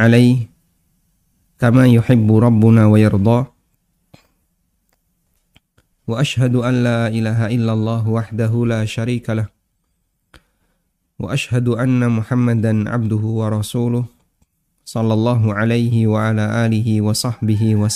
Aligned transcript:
alaih 0.00 0.48
kama 1.60 1.84
yuhibbu 1.84 2.40
rabbuna 2.40 2.88
wa 2.88 2.96
wa 6.10 6.18
ashhadu 6.18 6.64
an 6.64 6.82
ilaha 7.12 7.52
illallah 7.52 8.02
wahdahu 8.02 8.66
la 8.66 8.82
sharika 8.88 9.52
wa 11.20 11.30
ashhadu 11.30 11.76
anna 11.76 12.08
muhammadan 12.08 12.88
abduhu 12.88 13.44
wa 13.44 13.52
rasuluh 13.52 14.08
sallallahu 14.88 15.54
alaihi 15.54 16.08
wa 16.08 16.34
alihi 16.66 16.98
wa 17.04 17.14
sahbihi 17.14 17.78
wa 17.78 17.86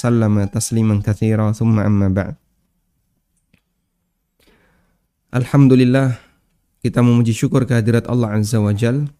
kathira 1.02 1.50
thumma 1.50 1.88
amma 1.88 2.06
ba'd. 2.06 2.38
Alhamdulillah 5.34 6.14
kita 6.84 7.02
memuji 7.02 7.34
syukur 7.34 7.66
kehadirat 7.66 8.06
Allah 8.06 8.38
Azza 8.38 8.62
wa 8.62 8.70
Jalla 8.70 9.10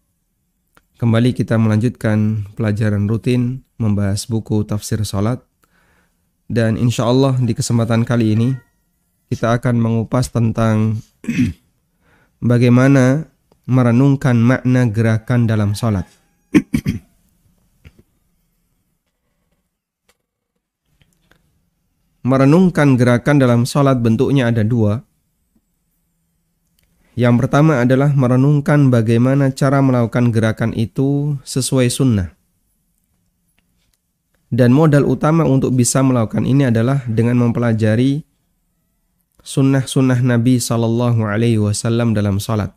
Kembali 0.95 1.35
kita 1.35 1.59
melanjutkan 1.59 2.47
pelajaran 2.55 3.11
rutin 3.11 3.67
membahas 3.83 4.31
buku 4.31 4.63
tafsir 4.63 5.03
salat 5.03 5.43
dan 6.47 6.79
insya 6.79 7.11
Allah 7.11 7.35
di 7.43 7.51
kesempatan 7.51 8.07
kali 8.07 8.39
ini 8.39 8.55
kita 9.27 9.59
akan 9.59 9.83
mengupas 9.83 10.31
tentang 10.31 11.03
bagaimana 12.39 13.27
merenungkan 13.67 14.39
makna 14.39 14.87
gerakan 14.87 15.51
dalam 15.51 15.75
salat. 15.75 16.07
merenungkan 22.25 22.95
gerakan 22.95 23.43
dalam 23.43 23.67
salat 23.67 23.99
bentuknya 23.99 24.47
ada 24.47 24.63
dua. 24.63 25.03
Yang 27.15 27.47
pertama 27.47 27.79
adalah 27.79 28.11
merenungkan 28.11 28.91
bagaimana 28.91 29.55
cara 29.55 29.79
melakukan 29.79 30.35
gerakan 30.35 30.75
itu 30.75 31.39
sesuai 31.47 31.87
sunnah. 31.87 32.35
Dan 34.51 34.75
modal 34.75 35.07
utama 35.07 35.47
untuk 35.47 35.75
bisa 35.75 36.03
melakukan 36.03 36.43
ini 36.43 36.71
adalah 36.71 37.07
dengan 37.07 37.39
mempelajari 37.39 38.23
sunnah-sunnah 39.43 40.27
Nabi 40.27 40.59
Sallallahu 40.59 41.23
Alaihi 41.23 41.63
Wasallam 41.63 42.19
dalam 42.19 42.43
salat. 42.43 42.75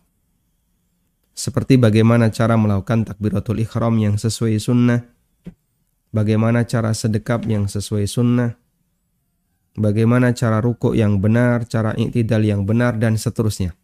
Seperti 1.37 1.77
bagaimana 1.77 2.33
cara 2.33 2.57
melakukan 2.57 3.09
takbiratul 3.09 3.61
ikhram 3.61 3.97
yang 4.01 4.17
sesuai 4.17 4.57
sunnah, 4.57 5.05
bagaimana 6.09 6.65
cara 6.65 6.93
sedekap 6.97 7.45
yang 7.45 7.69
sesuai 7.69 8.09
sunnah, 8.09 8.57
bagaimana 9.77 10.33
cara 10.33 10.57
rukuk 10.61 10.97
yang 10.97 11.21
benar, 11.21 11.69
cara 11.69 11.93
iktidal 11.93 12.41
yang 12.41 12.65
benar, 12.65 12.97
dan 12.97 13.21
seterusnya. 13.21 13.77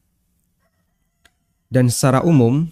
Dan 1.74 1.90
secara 1.90 2.22
umum, 2.22 2.70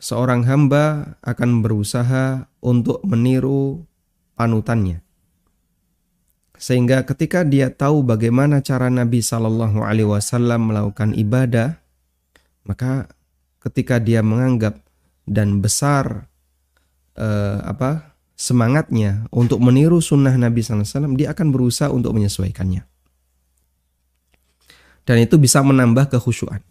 seorang 0.00 0.48
hamba 0.48 1.16
akan 1.20 1.60
berusaha 1.60 2.48
untuk 2.64 3.04
meniru 3.04 3.84
panutannya. 4.40 5.04
Sehingga 6.56 7.04
ketika 7.04 7.44
dia 7.44 7.68
tahu 7.68 8.00
bagaimana 8.00 8.64
cara 8.64 8.88
Nabi 8.88 9.20
Shallallahu 9.20 9.84
Alaihi 9.84 10.08
Wasallam 10.08 10.72
melakukan 10.72 11.12
ibadah, 11.12 11.76
maka 12.64 13.12
ketika 13.60 14.00
dia 14.00 14.24
menganggap 14.24 14.80
dan 15.28 15.60
besar 15.60 16.32
eh, 17.20 17.60
apa 17.60 18.16
semangatnya 18.32 19.28
untuk 19.28 19.60
meniru 19.60 20.00
sunnah 20.00 20.32
Nabi 20.32 20.64
Sallallahu 20.64 20.88
Alaihi 20.88 20.96
Wasallam, 20.96 21.14
dia 21.20 21.28
akan 21.36 21.46
berusaha 21.52 21.92
untuk 21.92 22.16
menyesuaikannya. 22.16 22.88
Dan 25.04 25.16
itu 25.20 25.36
bisa 25.36 25.60
menambah 25.60 26.08
kekhusyuan. 26.16 26.64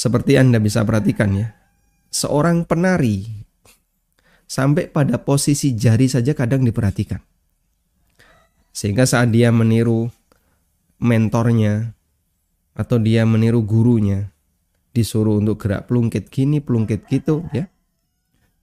Seperti 0.00 0.40
Anda 0.40 0.56
bisa 0.56 0.80
perhatikan 0.80 1.36
ya, 1.36 1.52
seorang 2.08 2.64
penari 2.64 3.28
sampai 4.48 4.88
pada 4.88 5.20
posisi 5.20 5.76
jari 5.76 6.08
saja 6.08 6.32
kadang 6.32 6.64
diperhatikan. 6.64 7.20
Sehingga 8.72 9.04
saat 9.04 9.28
dia 9.28 9.52
meniru 9.52 10.08
mentornya 11.04 11.92
atau 12.72 12.96
dia 12.96 13.28
meniru 13.28 13.60
gurunya, 13.60 14.32
disuruh 14.96 15.36
untuk 15.36 15.60
gerak 15.60 15.84
pelungkit 15.84 16.32
gini, 16.32 16.64
pelungkit 16.64 17.04
gitu 17.04 17.44
ya. 17.52 17.68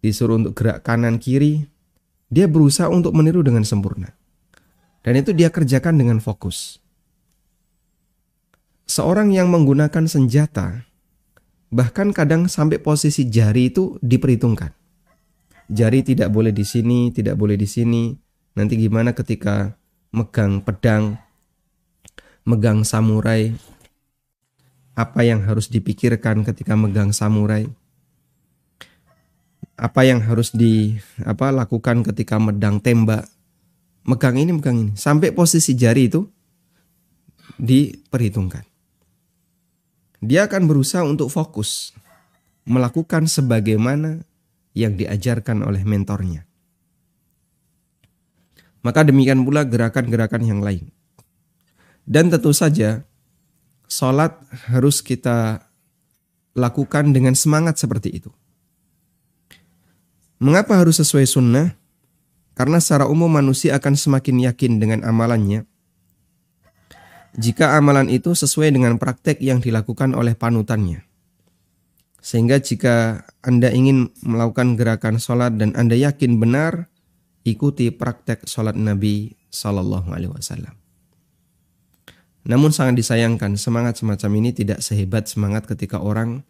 Disuruh 0.01 0.41
untuk 0.41 0.57
gerak 0.57 0.81
kanan 0.81 1.21
kiri, 1.21 1.69
dia 2.33 2.49
berusaha 2.49 2.89
untuk 2.89 3.13
meniru 3.13 3.45
dengan 3.45 3.61
sempurna. 3.61 4.09
Dan 5.05 5.21
itu 5.21 5.37
dia 5.37 5.53
kerjakan 5.53 6.01
dengan 6.01 6.17
fokus. 6.17 6.81
Seorang 8.89 9.29
yang 9.37 9.53
menggunakan 9.53 10.09
senjata 10.09 10.87
Bahkan 11.67 12.15
kadang 12.15 12.47
sampai 12.47 12.79
posisi 12.79 13.27
jari 13.27 13.67
itu 13.67 13.99
diperhitungkan. 13.99 14.71
Jari 15.67 15.99
tidak 15.99 16.31
boleh 16.31 16.55
di 16.55 16.63
sini, 16.63 17.11
tidak 17.11 17.35
boleh 17.35 17.59
di 17.59 17.67
sini. 17.67 18.15
Nanti 18.55 18.79
gimana 18.79 19.11
ketika 19.11 19.75
megang 20.15 20.63
pedang, 20.63 21.19
megang 22.47 22.87
samurai? 22.87 23.51
Apa 24.95 25.27
yang 25.27 25.43
harus 25.43 25.67
dipikirkan 25.67 26.47
ketika 26.47 26.79
megang 26.79 27.11
samurai? 27.11 27.67
Apa 29.77 30.07
yang 30.07 30.23
harus 30.23 30.55
di 30.55 30.97
apa 31.21 31.51
lakukan 31.51 32.01
ketika 32.01 32.39
medang 32.39 32.79
tembak? 32.79 33.27
Megang 34.07 34.39
ini, 34.39 34.55
megang 34.55 34.77
ini. 34.87 34.91
Sampai 34.95 35.35
posisi 35.35 35.75
jari 35.75 36.07
itu 36.07 36.23
diperhitungkan 37.59 38.76
dia 40.23 40.49
akan 40.49 40.65
berusaha 40.65 41.05
untuk 41.05 41.29
fokus 41.29 41.93
melakukan 42.67 43.29
sebagaimana 43.29 44.25
yang 44.73 44.97
diajarkan 44.97 45.63
oleh 45.63 45.81
mentornya. 45.85 46.45
Maka 48.85 49.03
demikian 49.07 49.41
pula 49.43 49.65
gerakan-gerakan 49.65 50.43
yang 50.45 50.61
lain. 50.61 50.89
Dan 52.07 52.31
tentu 52.31 52.55
saja 52.55 53.03
sholat 53.89 54.37
harus 54.71 55.03
kita 55.03 55.67
lakukan 56.55 57.11
dengan 57.11 57.35
semangat 57.35 57.77
seperti 57.77 58.15
itu. 58.21 58.31
Mengapa 60.37 60.77
harus 60.77 61.01
sesuai 61.01 61.25
sunnah? 61.27 61.73
Karena 62.57 62.81
secara 62.81 63.05
umum 63.05 63.29
manusia 63.29 63.77
akan 63.77 63.93
semakin 63.93 64.49
yakin 64.49 64.81
dengan 64.81 65.05
amalannya 65.05 65.65
jika 67.37 67.77
amalan 67.77 68.09
itu 68.09 68.33
sesuai 68.33 68.73
dengan 68.73 68.97
praktek 68.97 69.37
yang 69.45 69.61
dilakukan 69.61 70.17
oleh 70.17 70.33
panutannya. 70.33 71.05
Sehingga 72.17 72.59
jika 72.59 73.23
Anda 73.45 73.69
ingin 73.71 74.11
melakukan 74.25 74.75
gerakan 74.75 75.21
sholat 75.21 75.55
dan 75.55 75.77
Anda 75.77 75.95
yakin 75.95 76.41
benar, 76.41 76.89
ikuti 77.45 77.93
praktek 77.93 78.43
sholat 78.49 78.75
Nabi 78.75 79.37
Sallallahu 79.53 80.11
Alaihi 80.11 80.33
Wasallam. 80.33 80.75
Namun 82.47 82.73
sangat 82.73 82.99
disayangkan 82.99 83.55
semangat 83.55 84.01
semacam 84.01 84.31
ini 84.43 84.51
tidak 84.51 84.81
sehebat 84.81 85.29
semangat 85.29 85.69
ketika 85.69 86.01
orang 86.01 86.41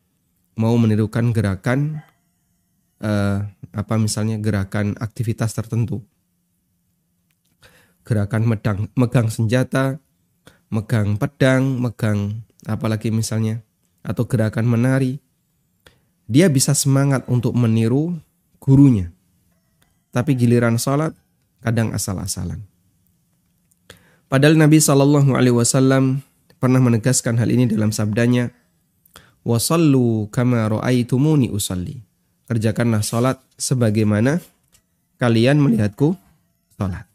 mau 0.58 0.74
menirukan 0.78 1.30
gerakan 1.36 2.02
uh, 3.02 3.46
apa 3.76 3.94
misalnya 4.00 4.42
gerakan 4.42 4.98
aktivitas 4.98 5.54
tertentu. 5.54 6.02
Gerakan 8.08 8.48
medang, 8.48 8.80
megang 8.96 9.28
senjata, 9.28 10.00
megang 10.68 11.16
pedang, 11.16 11.80
megang 11.80 12.44
apalagi 12.68 13.10
misalnya 13.10 13.64
atau 14.04 14.28
gerakan 14.28 14.68
menari, 14.68 15.20
dia 16.28 16.52
bisa 16.52 16.76
semangat 16.76 17.24
untuk 17.32 17.56
meniru 17.56 18.20
gurunya. 18.60 19.12
Tapi 20.12 20.36
giliran 20.36 20.76
sholat 20.76 21.16
kadang 21.64 21.96
asal-asalan. 21.96 22.64
Padahal 24.28 24.60
Nabi 24.60 24.84
Shallallahu 24.84 25.40
Alaihi 25.40 25.56
Wasallam 25.56 26.20
pernah 26.60 26.84
menegaskan 26.84 27.40
hal 27.40 27.48
ini 27.48 27.64
dalam 27.64 27.96
sabdanya, 27.96 28.52
wasallu 29.48 30.28
kama 30.28 30.68
usalli. 31.48 32.04
Kerjakanlah 32.48 33.04
sholat 33.04 33.40
sebagaimana 33.56 34.44
kalian 35.16 35.64
melihatku 35.64 36.16
sholat. 36.76 37.07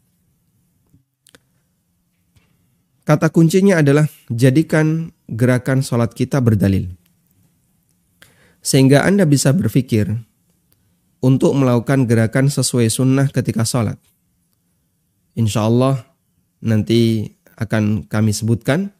Kata 3.03 3.27
kuncinya 3.27 3.83
adalah 3.83 4.07
jadikan 4.31 5.11
gerakan 5.27 5.83
sholat 5.83 6.15
kita 6.15 6.39
berdalil. 6.39 6.87
Sehingga 8.63 9.03
Anda 9.03 9.27
bisa 9.27 9.51
berpikir 9.51 10.07
untuk 11.19 11.51
melakukan 11.55 12.07
gerakan 12.07 12.47
sesuai 12.47 12.87
sunnah 12.87 13.27
ketika 13.27 13.67
sholat. 13.67 13.99
Insya 15.35 15.67
Allah 15.67 15.99
nanti 16.63 17.27
akan 17.59 18.07
kami 18.07 18.31
sebutkan 18.31 18.95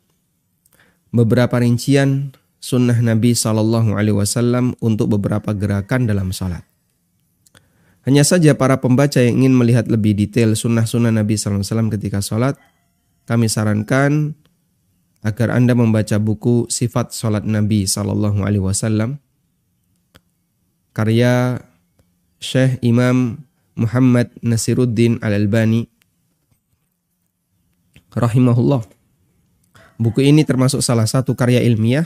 beberapa 1.16 1.64
rincian 1.64 2.36
sunnah 2.60 3.00
Nabi 3.00 3.36
Shallallahu 3.36 3.96
Alaihi 3.96 4.20
Wasallam 4.20 4.76
untuk 4.84 5.16
beberapa 5.16 5.56
gerakan 5.56 6.12
dalam 6.12 6.36
sholat. 6.36 6.68
Hanya 8.04 8.28
saja 8.28 8.52
para 8.52 8.84
pembaca 8.84 9.24
yang 9.24 9.44
ingin 9.44 9.56
melihat 9.56 9.88
lebih 9.88 10.12
detail 10.12 10.60
sunnah-sunnah 10.60 11.12
Nabi 11.12 11.40
Wasallam 11.40 11.88
ketika 11.88 12.20
sholat, 12.20 12.60
kami 13.24 13.48
sarankan 13.48 14.36
agar 15.24 15.56
Anda 15.56 15.72
membaca 15.72 16.20
buku 16.20 16.68
Sifat 16.68 17.16
Salat 17.16 17.48
Nabi 17.48 17.88
Sallallahu 17.88 18.44
Alaihi 18.44 18.64
Wasallam 18.64 19.24
karya 20.92 21.64
Syekh 22.44 22.84
Imam 22.84 23.48
Muhammad 23.74 24.30
Nasiruddin 24.44 25.18
Al-Albani 25.24 25.90
rahimahullah. 28.14 28.86
Buku 29.98 30.22
ini 30.22 30.46
termasuk 30.46 30.84
salah 30.84 31.08
satu 31.08 31.34
karya 31.34 31.64
ilmiah 31.64 32.06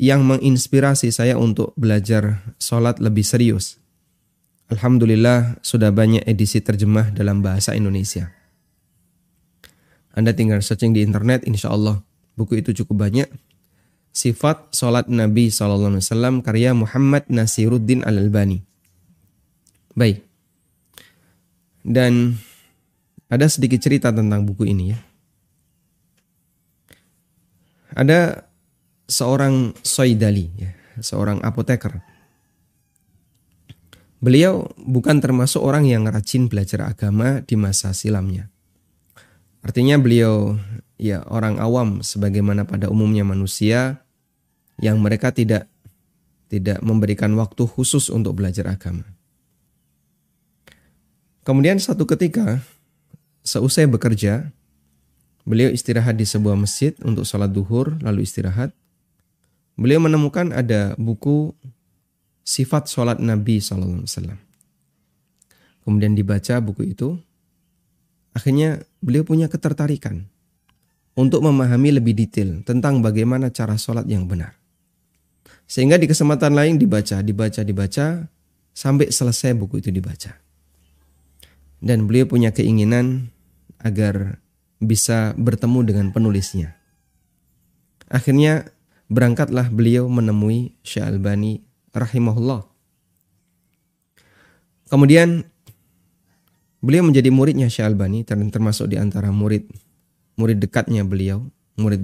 yang 0.00 0.24
menginspirasi 0.24 1.12
saya 1.12 1.36
untuk 1.36 1.76
belajar 1.76 2.40
sholat 2.56 3.02
lebih 3.02 3.26
serius. 3.26 3.76
Alhamdulillah 4.72 5.60
sudah 5.60 5.92
banyak 5.92 6.24
edisi 6.24 6.64
terjemah 6.64 7.12
dalam 7.12 7.44
bahasa 7.44 7.76
Indonesia. 7.76 8.32
Anda 10.12 10.36
tinggal 10.36 10.60
searching 10.60 10.92
di 10.92 11.00
internet, 11.00 11.48
insya 11.48 11.72
Allah 11.72 12.04
buku 12.36 12.60
itu 12.60 12.76
cukup 12.84 13.08
banyak. 13.08 13.28
Sifat 14.12 14.76
Sholat 14.76 15.08
Nabi 15.08 15.48
SAW 15.48 15.96
karya 16.44 16.76
Muhammad 16.76 17.24
Nasiruddin 17.32 18.04
Al-Albani. 18.04 18.60
Baik. 19.96 20.20
Dan 21.80 22.36
ada 23.32 23.48
sedikit 23.48 23.80
cerita 23.80 24.12
tentang 24.12 24.44
buku 24.44 24.68
ini 24.68 24.92
ya. 24.92 25.00
Ada 27.96 28.44
seorang 29.08 29.72
soidali, 29.80 30.52
ya, 30.60 30.72
seorang 31.00 31.40
apoteker. 31.40 32.04
Beliau 34.20 34.70
bukan 34.76 35.18
termasuk 35.24 35.64
orang 35.64 35.88
yang 35.88 36.04
rajin 36.04 36.46
belajar 36.46 36.84
agama 36.84 37.40
di 37.42 37.56
masa 37.56 37.90
silamnya. 37.96 38.51
Artinya 39.62 39.94
beliau 39.98 40.58
ya 40.98 41.22
orang 41.30 41.62
awam 41.62 42.02
sebagaimana 42.02 42.66
pada 42.66 42.90
umumnya 42.90 43.22
manusia 43.22 44.02
yang 44.82 44.98
mereka 44.98 45.30
tidak 45.30 45.70
tidak 46.50 46.82
memberikan 46.84 47.32
waktu 47.38 47.64
khusus 47.64 48.12
untuk 48.12 48.36
belajar 48.36 48.68
agama. 48.68 49.06
Kemudian 51.42 51.80
satu 51.82 52.06
ketika 52.06 52.62
seusai 53.42 53.90
bekerja, 53.90 54.54
beliau 55.42 55.70
istirahat 55.74 56.14
di 56.14 56.26
sebuah 56.26 56.54
masjid 56.54 56.94
untuk 57.02 57.26
sholat 57.26 57.50
duhur 57.50 57.98
lalu 57.98 58.22
istirahat. 58.22 58.70
Beliau 59.74 59.98
menemukan 59.98 60.52
ada 60.52 60.94
buku 61.00 61.50
sifat 62.46 62.86
sholat 62.86 63.18
Nabi 63.18 63.58
SAW. 63.58 64.06
Kemudian 65.82 66.14
dibaca 66.14 66.62
buku 66.62 66.94
itu, 66.94 67.18
akhirnya 68.32 68.84
beliau 69.04 69.24
punya 69.24 69.46
ketertarikan 69.48 70.28
untuk 71.16 71.44
memahami 71.44 72.00
lebih 72.00 72.16
detail 72.16 72.64
tentang 72.64 73.04
bagaimana 73.04 73.52
cara 73.52 73.76
sholat 73.76 74.08
yang 74.08 74.24
benar. 74.24 74.56
Sehingga 75.68 75.96
di 75.96 76.08
kesempatan 76.08 76.52
lain 76.52 76.76
dibaca, 76.76 77.20
dibaca, 77.24 77.60
dibaca, 77.64 78.28
sampai 78.72 79.08
selesai 79.12 79.56
buku 79.56 79.80
itu 79.80 79.92
dibaca 79.92 80.42
dan 81.82 82.06
beliau 82.06 82.30
punya 82.30 82.54
keinginan 82.54 83.34
agar 83.82 84.38
bisa 84.78 85.34
bertemu 85.34 85.82
dengan 85.82 86.06
penulisnya. 86.14 86.78
Akhirnya 88.06 88.70
berangkatlah 89.10 89.68
beliau 89.68 90.06
menemui 90.06 90.78
Syekh 90.86 91.10
Albani 91.10 91.66
rahimahullah. 91.90 92.70
Kemudian 94.86 95.50
beliau 96.82 97.06
menjadi 97.06 97.30
muridnya 97.30 97.70
Syekh 97.70 97.94
Albani 97.94 98.26
dan 98.26 98.42
termasuk 98.50 98.90
di 98.90 98.98
antara 98.98 99.30
murid 99.30 99.70
murid 100.34 100.58
dekatnya 100.58 101.06
beliau, 101.06 101.46
murid 101.78 102.02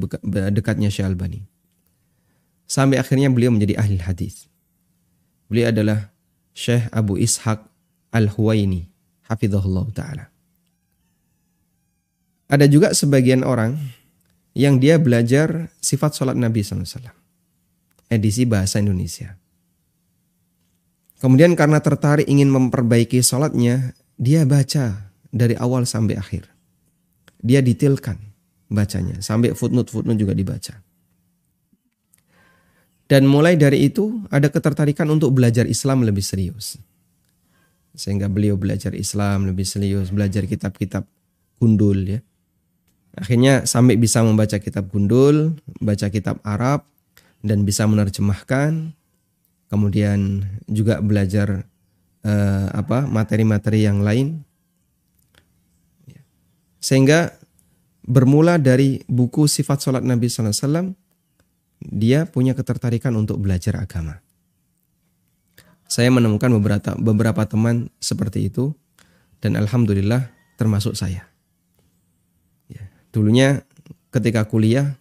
dekatnya 0.54 0.88
Syekh 0.88 1.10
Albani. 1.10 1.42
Sampai 2.68 3.02
akhirnya 3.02 3.28
beliau 3.28 3.50
menjadi 3.50 3.80
ahli 3.80 3.98
hadis. 3.98 4.46
Beliau 5.50 5.74
adalah 5.74 6.14
Syekh 6.54 6.86
Abu 6.94 7.18
Ishaq 7.18 7.64
Al-Huwaini 8.14 8.86
hafizahullah 9.28 9.86
taala. 9.92 10.24
Ada 12.48 12.64
juga 12.64 12.96
sebagian 12.96 13.44
orang 13.44 13.76
yang 14.56 14.80
dia 14.80 14.96
belajar 14.96 15.68
sifat 15.84 16.16
sholat 16.16 16.36
Nabi 16.36 16.64
SAW. 16.64 17.12
Edisi 18.08 18.48
bahasa 18.48 18.80
Indonesia. 18.80 19.36
Kemudian 21.20 21.52
karena 21.58 21.82
tertarik 21.84 22.24
ingin 22.24 22.48
memperbaiki 22.48 23.20
sholatnya, 23.20 23.92
dia 24.18 24.42
baca 24.44 25.14
dari 25.30 25.54
awal 25.54 25.86
sampai 25.86 26.18
akhir. 26.18 26.50
Dia 27.38 27.62
detailkan 27.62 28.18
bacanya, 28.66 29.22
sampai 29.22 29.54
footnote-footnote 29.54 30.18
juga 30.18 30.34
dibaca. 30.34 30.74
Dan 33.08 33.24
mulai 33.24 33.56
dari 33.56 33.88
itu 33.88 34.20
ada 34.28 34.52
ketertarikan 34.52 35.08
untuk 35.08 35.32
belajar 35.32 35.64
Islam 35.64 36.04
lebih 36.04 36.20
serius 36.20 36.76
sehingga 37.98 38.30
beliau 38.30 38.54
belajar 38.54 38.94
Islam 38.94 39.50
lebih 39.50 39.66
serius, 39.66 40.14
belajar 40.14 40.46
kitab-kitab 40.46 41.02
gundul 41.58 41.98
ya. 42.06 42.20
Akhirnya 43.18 43.66
sampai 43.66 43.98
bisa 43.98 44.22
membaca 44.22 44.54
kitab 44.62 44.94
gundul, 44.94 45.58
baca 45.82 46.06
kitab 46.06 46.38
Arab 46.46 46.86
dan 47.42 47.66
bisa 47.66 47.82
menerjemahkan. 47.90 48.94
Kemudian 49.68 50.46
juga 50.70 51.02
belajar 51.02 51.66
eh, 52.24 52.66
apa 52.72 53.04
materi-materi 53.04 53.84
yang 53.84 54.00
lain. 54.02 54.42
Sehingga 56.78 57.34
bermula 58.06 58.56
dari 58.56 59.02
buku 59.10 59.50
sifat 59.50 59.82
sholat 59.82 60.02
Nabi 60.06 60.30
SAW, 60.30 60.94
dia 61.82 62.24
punya 62.30 62.54
ketertarikan 62.54 63.12
untuk 63.18 63.42
belajar 63.42 63.76
agama 63.82 64.22
saya 65.88 66.12
menemukan 66.12 66.52
beberapa 66.60 66.92
beberapa 67.00 67.42
teman 67.48 67.88
seperti 67.96 68.52
itu 68.52 68.76
dan 69.40 69.56
alhamdulillah 69.56 70.28
termasuk 70.60 70.92
saya. 70.92 71.24
Ya, 72.68 72.92
dulunya 73.08 73.64
ketika 74.12 74.44
kuliah 74.44 75.00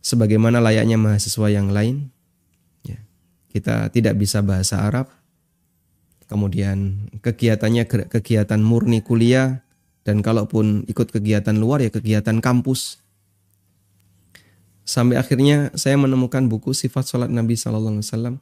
sebagaimana 0.00 0.56
layaknya 0.64 0.96
mahasiswa 0.96 1.52
yang 1.52 1.68
lain, 1.68 2.08
ya, 2.80 2.96
kita 3.52 3.92
tidak 3.92 4.16
bisa 4.16 4.40
bahasa 4.40 4.80
Arab. 4.80 5.12
Kemudian 6.26 7.10
kegiatannya 7.22 7.86
kegiatan 8.10 8.58
murni 8.58 8.98
kuliah 9.02 9.62
dan 10.02 10.22
kalaupun 10.22 10.86
ikut 10.90 11.10
kegiatan 11.14 11.54
luar 11.54 11.82
ya 11.82 11.90
kegiatan 11.90 12.42
kampus. 12.42 13.02
Sampai 14.86 15.18
akhirnya 15.18 15.74
saya 15.74 15.98
menemukan 15.98 16.46
buku 16.46 16.70
sifat 16.70 17.10
sholat 17.10 17.30
Nabi 17.30 17.58
Sallallahu 17.58 17.98
Alaihi 17.98 18.06
Wasallam 18.06 18.36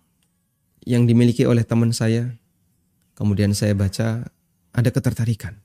yang 0.84 1.08
dimiliki 1.08 1.48
oleh 1.48 1.64
teman 1.64 1.96
saya, 1.96 2.36
kemudian 3.16 3.56
saya 3.56 3.72
baca, 3.72 4.28
ada 4.76 4.90
ketertarikan 4.92 5.56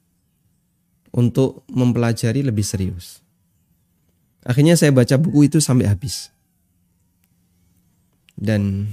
untuk 1.12 1.68
mempelajari 1.68 2.48
lebih 2.48 2.64
serius. 2.64 3.20
Akhirnya 4.48 4.80
saya 4.80 4.96
baca 4.96 5.20
buku 5.20 5.52
itu 5.52 5.60
sampai 5.60 5.92
habis. 5.92 6.32
Dan 8.40 8.88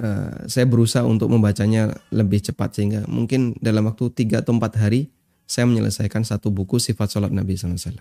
uh, 0.00 0.48
saya 0.50 0.66
berusaha 0.66 1.04
untuk 1.06 1.30
membacanya 1.30 1.94
lebih 2.10 2.42
cepat 2.42 2.74
sehingga 2.74 3.06
mungkin 3.06 3.54
dalam 3.60 3.86
waktu 3.86 4.10
3 4.10 4.42
atau 4.42 4.56
4 4.56 4.82
hari 4.82 5.12
saya 5.44 5.68
menyelesaikan 5.68 6.24
satu 6.24 6.48
buku 6.48 6.80
sifat 6.80 7.12
sholat 7.12 7.30
Nabi 7.30 7.54
SAW. 7.54 8.00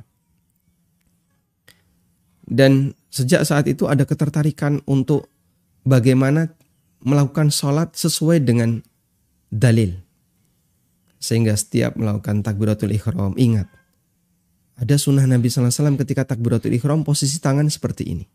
Dan 2.43 2.91
sejak 3.07 3.43
saat 3.47 3.67
itu 3.71 3.87
ada 3.87 4.03
ketertarikan 4.03 4.83
untuk 4.87 5.31
bagaimana 5.87 6.51
melakukan 7.03 7.51
sholat 7.51 7.95
sesuai 7.95 8.43
dengan 8.43 8.79
dalil. 9.51 9.95
Sehingga 11.23 11.55
setiap 11.55 11.95
melakukan 11.95 12.43
takbiratul 12.43 12.91
ikhram, 12.91 13.35
ingat. 13.39 13.67
Ada 14.75 14.99
sunnah 14.99 15.23
Nabi 15.23 15.47
SAW 15.47 15.95
ketika 16.03 16.27
takbiratul 16.27 16.75
ikhram 16.75 17.07
posisi 17.07 17.39
tangan 17.39 17.71
seperti 17.71 18.03
ini. 18.11 18.25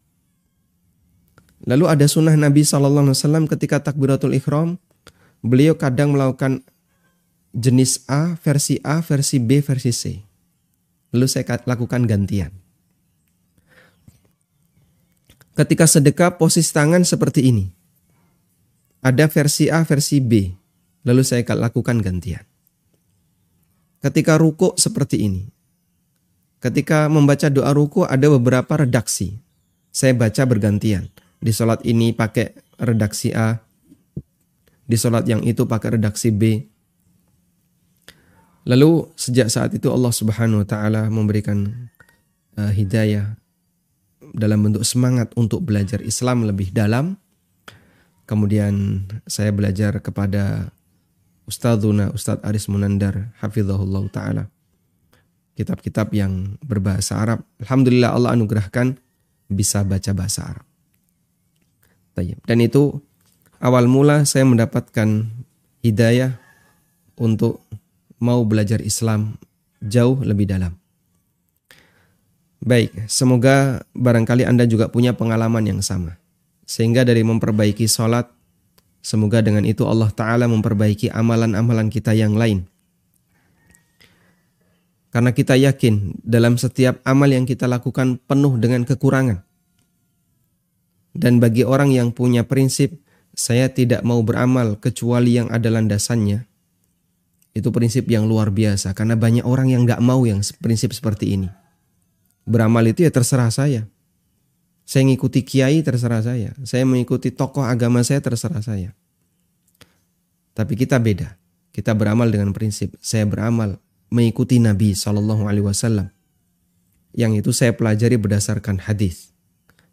Lalu 1.67 1.91
ada 1.91 2.07
sunnah 2.07 2.39
Nabi 2.39 2.63
SAW 2.63 3.49
ketika 3.51 3.83
takbiratul 3.83 4.37
ikhram, 4.37 4.79
beliau 5.43 5.75
kadang 5.75 6.15
melakukan 6.15 6.63
jenis 7.51 8.07
A, 8.07 8.39
versi 8.39 8.79
A, 8.87 9.03
versi 9.03 9.43
B, 9.43 9.59
versi 9.65 9.91
C. 9.91 10.03
Lalu 11.11 11.27
saya 11.27 11.59
lakukan 11.65 12.05
gantian. 12.05 12.53
Ketika 15.59 15.91
sedekah 15.91 16.39
posisi 16.39 16.71
tangan 16.71 17.03
seperti 17.03 17.51
ini. 17.51 17.67
Ada 19.03 19.27
versi 19.27 19.67
A, 19.67 19.83
versi 19.83 20.23
B. 20.23 20.47
Lalu 21.03 21.23
saya 21.27 21.43
lakukan 21.43 21.99
gantian. 21.99 22.47
Ketika 23.99 24.39
ruku 24.39 24.79
seperti 24.79 25.27
ini. 25.27 25.43
Ketika 26.63 27.11
membaca 27.11 27.51
doa 27.51 27.75
ruku 27.75 28.07
ada 28.07 28.31
beberapa 28.31 28.79
redaksi. 28.79 29.39
Saya 29.91 30.15
baca 30.15 30.43
bergantian. 30.47 31.11
Di 31.39 31.55
sholat 31.55 31.83
ini 31.87 32.11
pakai 32.11 32.55
redaksi 32.83 33.31
A. 33.35 33.59
Di 34.89 34.97
sholat 34.99 35.25
yang 35.31 35.43
itu 35.47 35.65
pakai 35.65 35.99
redaksi 35.99 36.35
B. 36.35 36.59
Lalu 38.69 39.09
sejak 39.17 39.49
saat 39.49 39.71
itu 39.73 39.89
Allah 39.89 40.13
Subhanahu 40.13 40.61
wa 40.65 40.69
taala 40.69 41.09
memberikan 41.09 41.89
uh, 42.61 42.69
hidayah 42.69 43.39
dalam 44.37 44.61
bentuk 44.61 44.85
semangat 44.85 45.33
untuk 45.41 45.65
belajar 45.65 46.05
Islam 46.05 46.45
lebih 46.45 46.69
dalam 46.75 47.17
Kemudian 48.29 49.09
saya 49.25 49.49
belajar 49.57 50.05
kepada 50.05 50.69
Ustadzuna 51.49 52.13
Ustadz 52.13 52.45
Aris 52.45 52.69
Munandar 52.69 53.33
hafizahullah 53.41 54.05
taala. 54.13 54.45
Kitab-kitab 55.57 56.13
yang 56.13 56.61
berbahasa 56.61 57.17
Arab. 57.17 57.41
Alhamdulillah 57.57 58.13
Allah 58.13 58.37
anugerahkan 58.37 59.01
bisa 59.49 59.81
baca 59.81 60.13
bahasa 60.13 60.45
Arab. 60.45 60.68
Dan 62.47 62.59
itu 62.63 62.99
awal 63.59 63.91
mula 63.91 64.25
saya 64.25 64.47
mendapatkan 64.47 65.27
hidayah 65.83 66.39
untuk 67.19 67.63
mau 68.19 68.43
belajar 68.47 68.83
Islam 68.83 69.39
jauh 69.83 70.19
lebih 70.23 70.51
dalam. 70.51 70.75
Baik, 72.59 73.07
semoga 73.07 73.87
barangkali 73.95 74.43
Anda 74.43 74.67
juga 74.67 74.91
punya 74.91 75.15
pengalaman 75.15 75.63
yang 75.63 75.81
sama. 75.81 76.19
Sehingga 76.67 77.07
dari 77.07 77.23
memperbaiki 77.23 77.87
sholat, 77.87 78.29
semoga 79.01 79.41
dengan 79.41 79.63
itu 79.65 79.87
Allah 79.87 80.11
Ta'ala 80.11 80.51
memperbaiki 80.51 81.09
amalan-amalan 81.15 81.89
kita 81.89 82.13
yang 82.13 82.35
lain. 82.35 82.67
Karena 85.09 85.33
kita 85.33 85.57
yakin 85.57 86.21
dalam 86.21 86.61
setiap 86.61 87.01
amal 87.09 87.33
yang 87.33 87.49
kita 87.49 87.65
lakukan 87.65 88.21
penuh 88.29 88.61
dengan 88.61 88.85
kekurangan. 88.85 89.48
Dan 91.19 91.43
bagi 91.43 91.67
orang 91.67 91.91
yang 91.91 92.15
punya 92.15 92.47
prinsip, 92.47 92.95
saya 93.35 93.67
tidak 93.75 94.07
mau 94.07 94.23
beramal 94.23 94.79
kecuali 94.79 95.35
yang 95.35 95.51
ada 95.51 95.67
landasannya. 95.67 96.47
Itu 97.59 97.75
prinsip 97.75 98.07
yang 98.07 98.31
luar 98.31 98.55
biasa 98.55 98.95
karena 98.95 99.19
banyak 99.19 99.43
orang 99.43 99.75
yang 99.75 99.83
gak 99.83 99.99
mau 99.99 100.23
yang 100.23 100.39
prinsip 100.63 100.95
seperti 100.95 101.35
ini. 101.35 101.51
Beramal 102.47 102.87
itu 102.87 103.03
ya 103.03 103.11
terserah 103.11 103.51
saya. 103.51 103.91
Saya 104.87 105.03
mengikuti 105.05 105.43
kiai 105.43 105.83
terserah 105.83 106.23
saya. 106.23 106.55
Saya 106.63 106.87
mengikuti 106.87 107.35
tokoh 107.35 107.67
agama 107.67 108.01
saya 108.07 108.23
terserah 108.23 108.63
saya. 108.63 108.95
Tapi 110.55 110.79
kita 110.79 111.03
beda. 111.03 111.35
Kita 111.75 111.99
beramal 111.99 112.31
dengan 112.31 112.55
prinsip. 112.55 112.95
Saya 113.03 113.27
beramal 113.27 113.83
mengikuti 114.09 114.63
Nabi 114.63 114.95
Shallallahu 114.95 115.51
Alaihi 115.51 115.67
Wasallam. 115.67 116.09
Yang 117.11 117.33
itu 117.43 117.51
saya 117.53 117.75
pelajari 117.75 118.17
berdasarkan 118.17 118.87
hadis 118.87 119.35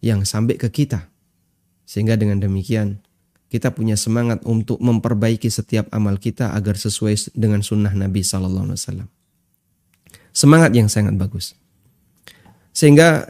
yang 0.05 0.22
sampai 0.22 0.55
ke 0.62 0.70
kita. 0.70 1.10
Sehingga 1.86 2.18
dengan 2.18 2.42
demikian 2.42 3.00
kita 3.48 3.72
punya 3.72 3.96
semangat 3.96 4.42
untuk 4.44 4.82
memperbaiki 4.82 5.48
setiap 5.48 5.88
amal 5.94 6.20
kita 6.20 6.51
agar 6.51 6.75
sesuai 6.75 7.38
dengan 7.38 7.62
sunnah 7.62 7.94
Nabi 7.94 8.25
Sallallahu 8.25 8.65
Alaihi 8.68 8.82
Wasallam. 8.82 9.10
Semangat 10.36 10.75
yang 10.75 10.92
sangat 10.92 11.15
bagus. 11.15 11.56
Sehingga 12.75 13.24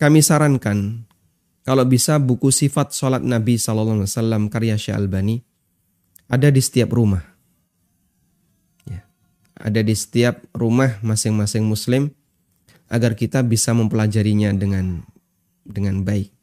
kami 0.00 0.24
sarankan 0.24 1.06
kalau 1.62 1.86
bisa 1.86 2.18
buku 2.18 2.50
sifat 2.50 2.90
sholat 2.90 3.22
Nabi 3.22 3.60
Sallallahu 3.60 4.02
Alaihi 4.02 4.10
Wasallam 4.10 4.42
karya 4.50 4.74
Syekh 4.74 4.96
Albani 4.96 5.44
ada 6.26 6.48
di 6.50 6.58
setiap 6.58 6.90
rumah. 6.96 7.22
Ya. 8.88 9.06
Ada 9.54 9.84
di 9.84 9.94
setiap 9.94 10.42
rumah 10.56 10.98
masing-masing 11.04 11.62
Muslim 11.62 12.10
agar 12.90 13.14
kita 13.14 13.46
bisa 13.46 13.70
mempelajarinya 13.70 14.50
dengan 14.56 15.06
dengan 15.62 16.02
baik. 16.02 16.39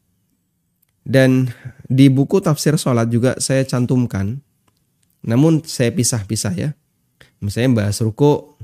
Dan 1.04 1.50
di 1.88 2.12
buku 2.12 2.38
tafsir 2.44 2.76
sholat 2.76 3.08
juga 3.08 3.38
saya 3.40 3.64
cantumkan, 3.64 4.38
namun 5.24 5.64
saya 5.64 5.90
pisah-pisah 5.90 6.54
ya. 6.54 6.70
Misalnya 7.38 7.86
bahas 7.86 8.02
ruko, 8.02 8.58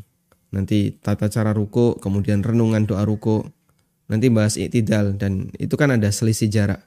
nanti 0.51 0.95
tata 0.99 1.31
cara 1.31 1.55
ruko, 1.55 1.97
kemudian 1.99 2.43
renungan 2.43 2.85
doa 2.85 3.07
ruko, 3.07 3.49
nanti 4.11 4.29
bahas 4.29 4.61
iktidal 4.61 5.17
dan 5.17 5.51
itu 5.57 5.75
kan 5.75 5.95
ada 5.95 6.11
selisih 6.11 6.51
jarak. 6.51 6.83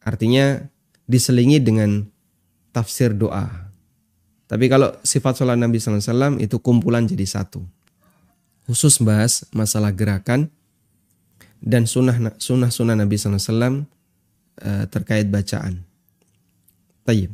Artinya 0.00 0.64
diselingi 1.04 1.60
dengan 1.60 2.06
tafsir 2.72 3.12
doa. 3.12 3.68
Tapi 4.48 4.64
kalau 4.72 4.96
sifat 5.04 5.44
sholat 5.44 5.60
Nabi 5.60 5.76
SAW 5.76 6.40
itu 6.40 6.56
kumpulan 6.60 7.04
jadi 7.04 7.28
satu. 7.28 7.60
Khusus 8.64 9.00
bahas 9.00 9.44
masalah 9.52 9.92
gerakan 9.92 10.48
dan 11.60 11.84
sunnah 11.84 12.16
sunnah 12.40 12.72
sunnah 12.72 12.96
Nabi 12.96 13.16
SAW 13.16 13.84
uh, 14.62 14.84
terkait 14.90 15.26
bacaan. 15.30 15.82
Tayyib. 17.06 17.32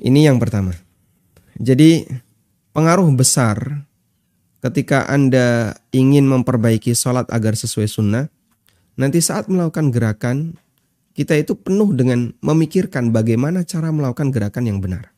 Ini 0.00 0.32
yang 0.32 0.40
pertama. 0.40 0.72
Jadi 1.60 2.08
pengaruh 2.72 3.08
besar 3.12 3.84
ketika 4.64 5.04
Anda 5.08 5.76
ingin 5.92 6.24
memperbaiki 6.28 6.96
sholat 6.96 7.28
agar 7.28 7.52
sesuai 7.56 7.88
sunnah, 7.88 8.28
nanti 8.96 9.20
saat 9.20 9.48
melakukan 9.48 9.92
gerakan, 9.92 10.56
kita 11.12 11.36
itu 11.36 11.52
penuh 11.56 11.92
dengan 11.92 12.32
memikirkan 12.40 13.12
bagaimana 13.12 13.64
cara 13.64 13.92
melakukan 13.92 14.32
gerakan 14.32 14.64
yang 14.68 14.78
benar. 14.80 15.12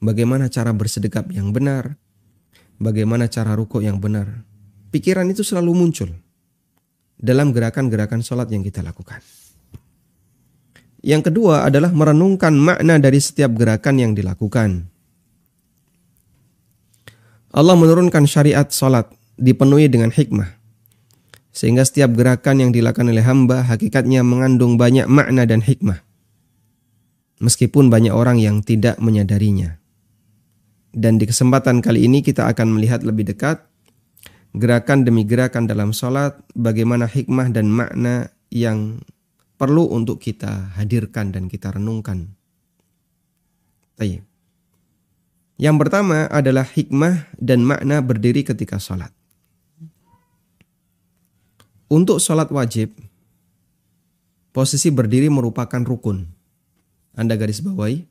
Bagaimana 0.00 0.48
cara 0.48 0.72
bersedekap 0.72 1.28
yang 1.30 1.52
benar, 1.52 1.94
bagaimana 2.80 3.28
cara 3.28 3.52
ruko 3.54 3.84
yang 3.84 4.00
benar. 4.00 4.42
Pikiran 4.90 5.28
itu 5.30 5.46
selalu 5.46 5.76
muncul 5.76 6.10
dalam 7.20 7.52
gerakan-gerakan 7.52 8.24
sholat 8.24 8.48
yang 8.48 8.64
kita 8.64 8.80
lakukan. 8.80 9.20
Yang 11.00 11.32
kedua 11.32 11.68
adalah 11.68 11.92
merenungkan 11.92 12.52
makna 12.56 12.96
dari 12.96 13.20
setiap 13.20 13.52
gerakan 13.56 14.00
yang 14.00 14.12
dilakukan. 14.16 14.88
Allah 17.52 17.76
menurunkan 17.76 18.24
syariat 18.24 18.68
sholat 18.68 19.08
dipenuhi 19.36 19.88
dengan 19.88 20.12
hikmah. 20.12 20.60
Sehingga 21.50 21.82
setiap 21.82 22.14
gerakan 22.14 22.62
yang 22.62 22.70
dilakukan 22.70 23.10
oleh 23.10 23.24
hamba 23.24 23.66
hakikatnya 23.66 24.22
mengandung 24.22 24.78
banyak 24.78 25.08
makna 25.10 25.48
dan 25.48 25.64
hikmah. 25.64 26.00
Meskipun 27.40 27.88
banyak 27.88 28.12
orang 28.12 28.36
yang 28.36 28.60
tidak 28.60 29.00
menyadarinya. 29.00 29.80
Dan 30.92 31.16
di 31.16 31.24
kesempatan 31.24 31.80
kali 31.80 32.06
ini 32.06 32.20
kita 32.20 32.44
akan 32.44 32.76
melihat 32.76 33.02
lebih 33.02 33.24
dekat 33.24 33.69
gerakan 34.56 35.06
demi 35.06 35.22
gerakan 35.26 35.70
dalam 35.70 35.94
sholat, 35.94 36.38
bagaimana 36.54 37.06
hikmah 37.06 37.50
dan 37.54 37.70
makna 37.70 38.34
yang 38.50 38.98
perlu 39.60 39.86
untuk 39.92 40.18
kita 40.18 40.74
hadirkan 40.74 41.30
dan 41.30 41.46
kita 41.46 41.76
renungkan. 41.76 42.34
Yang 45.60 45.76
pertama 45.76 46.24
adalah 46.32 46.64
hikmah 46.64 47.28
dan 47.36 47.60
makna 47.60 48.00
berdiri 48.00 48.40
ketika 48.40 48.80
sholat. 48.80 49.12
Untuk 51.92 52.16
sholat 52.16 52.48
wajib, 52.48 52.96
posisi 54.56 54.88
berdiri 54.88 55.28
merupakan 55.28 55.84
rukun. 55.84 56.24
Anda 57.12 57.36
garis 57.36 57.60
bawahi, 57.60 58.08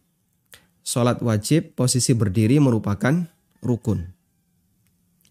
sholat 0.85 1.25
wajib 1.25 1.73
posisi 1.73 2.13
berdiri 2.13 2.61
merupakan 2.61 3.25
rukun. 3.65 4.18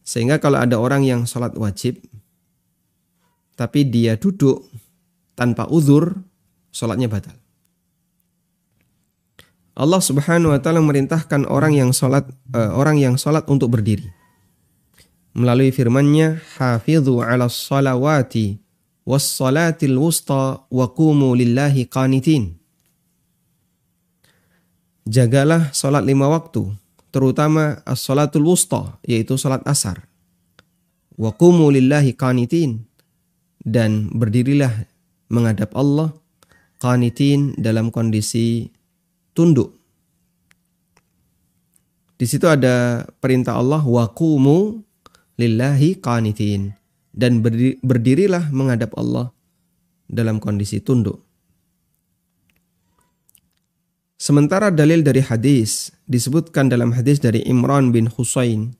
Sehingga 0.08 0.40
kalau 0.40 0.56
ada 0.56 0.80
orang 0.80 1.04
yang 1.04 1.28
sholat 1.28 1.52
wajib, 1.60 2.00
tapi 3.60 3.84
dia 3.84 4.16
duduk 4.16 4.64
tanpa 5.36 5.68
uzur, 5.68 6.16
sholatnya 6.72 7.12
batal. 7.12 7.36
Allah 9.76 10.00
Subhanahu 10.00 10.56
wa 10.56 10.60
taala 10.64 10.80
merintahkan 10.80 11.44
orang 11.44 11.76
yang 11.76 11.92
sholat 11.92 12.24
uh, 12.56 12.72
orang 12.72 12.96
yang 12.96 13.20
sholat 13.20 13.44
untuk 13.52 13.68
berdiri. 13.68 14.08
Melalui 15.36 15.76
firman-Nya, 15.76 16.40
"Hafidhu 16.56 17.20
'ala 17.20 17.52
salawati 17.52 18.56
was 19.04 19.28
salatil 19.28 20.00
wusta 20.00 20.64
wa 20.72 20.86
qumu 20.88 21.36
lillahi 21.36 21.84
qanitin." 21.84 22.56
Jagalah 25.04 25.68
sholat 25.76 26.02
lima 26.02 26.32
waktu 26.32 26.87
terutama 27.10 27.80
as-salatul 27.84 28.48
wusta 28.48 28.96
yaitu 29.04 29.36
salat 29.40 29.64
asar. 29.64 30.08
Wa 31.18 31.34
qumu 31.34 31.74
lillahi 31.74 32.14
qanitin 32.14 32.86
dan 33.64 34.08
berdirilah 34.14 34.86
menghadap 35.28 35.74
Allah 35.74 36.14
qanitin 36.78 37.58
dalam 37.58 37.90
kondisi 37.90 38.70
tunduk. 39.34 39.74
Di 42.18 42.26
situ 42.26 42.50
ada 42.50 43.06
perintah 43.22 43.54
Allah 43.54 43.82
wa 43.82 44.10
qumu 44.10 44.82
lillahi 45.38 46.02
qanitin 46.02 46.74
dan 47.14 47.42
berdirilah 47.82 48.50
menghadap 48.50 48.94
Allah 48.98 49.30
dalam 50.10 50.42
kondisi 50.42 50.82
tunduk. 50.82 51.27
Sementara 54.18 54.74
dalil 54.74 55.06
dari 55.06 55.22
hadis 55.22 55.94
disebutkan 56.10 56.66
dalam 56.66 56.90
hadis 56.90 57.22
dari 57.22 57.38
Imran 57.46 57.94
bin 57.94 58.10
Husain 58.10 58.74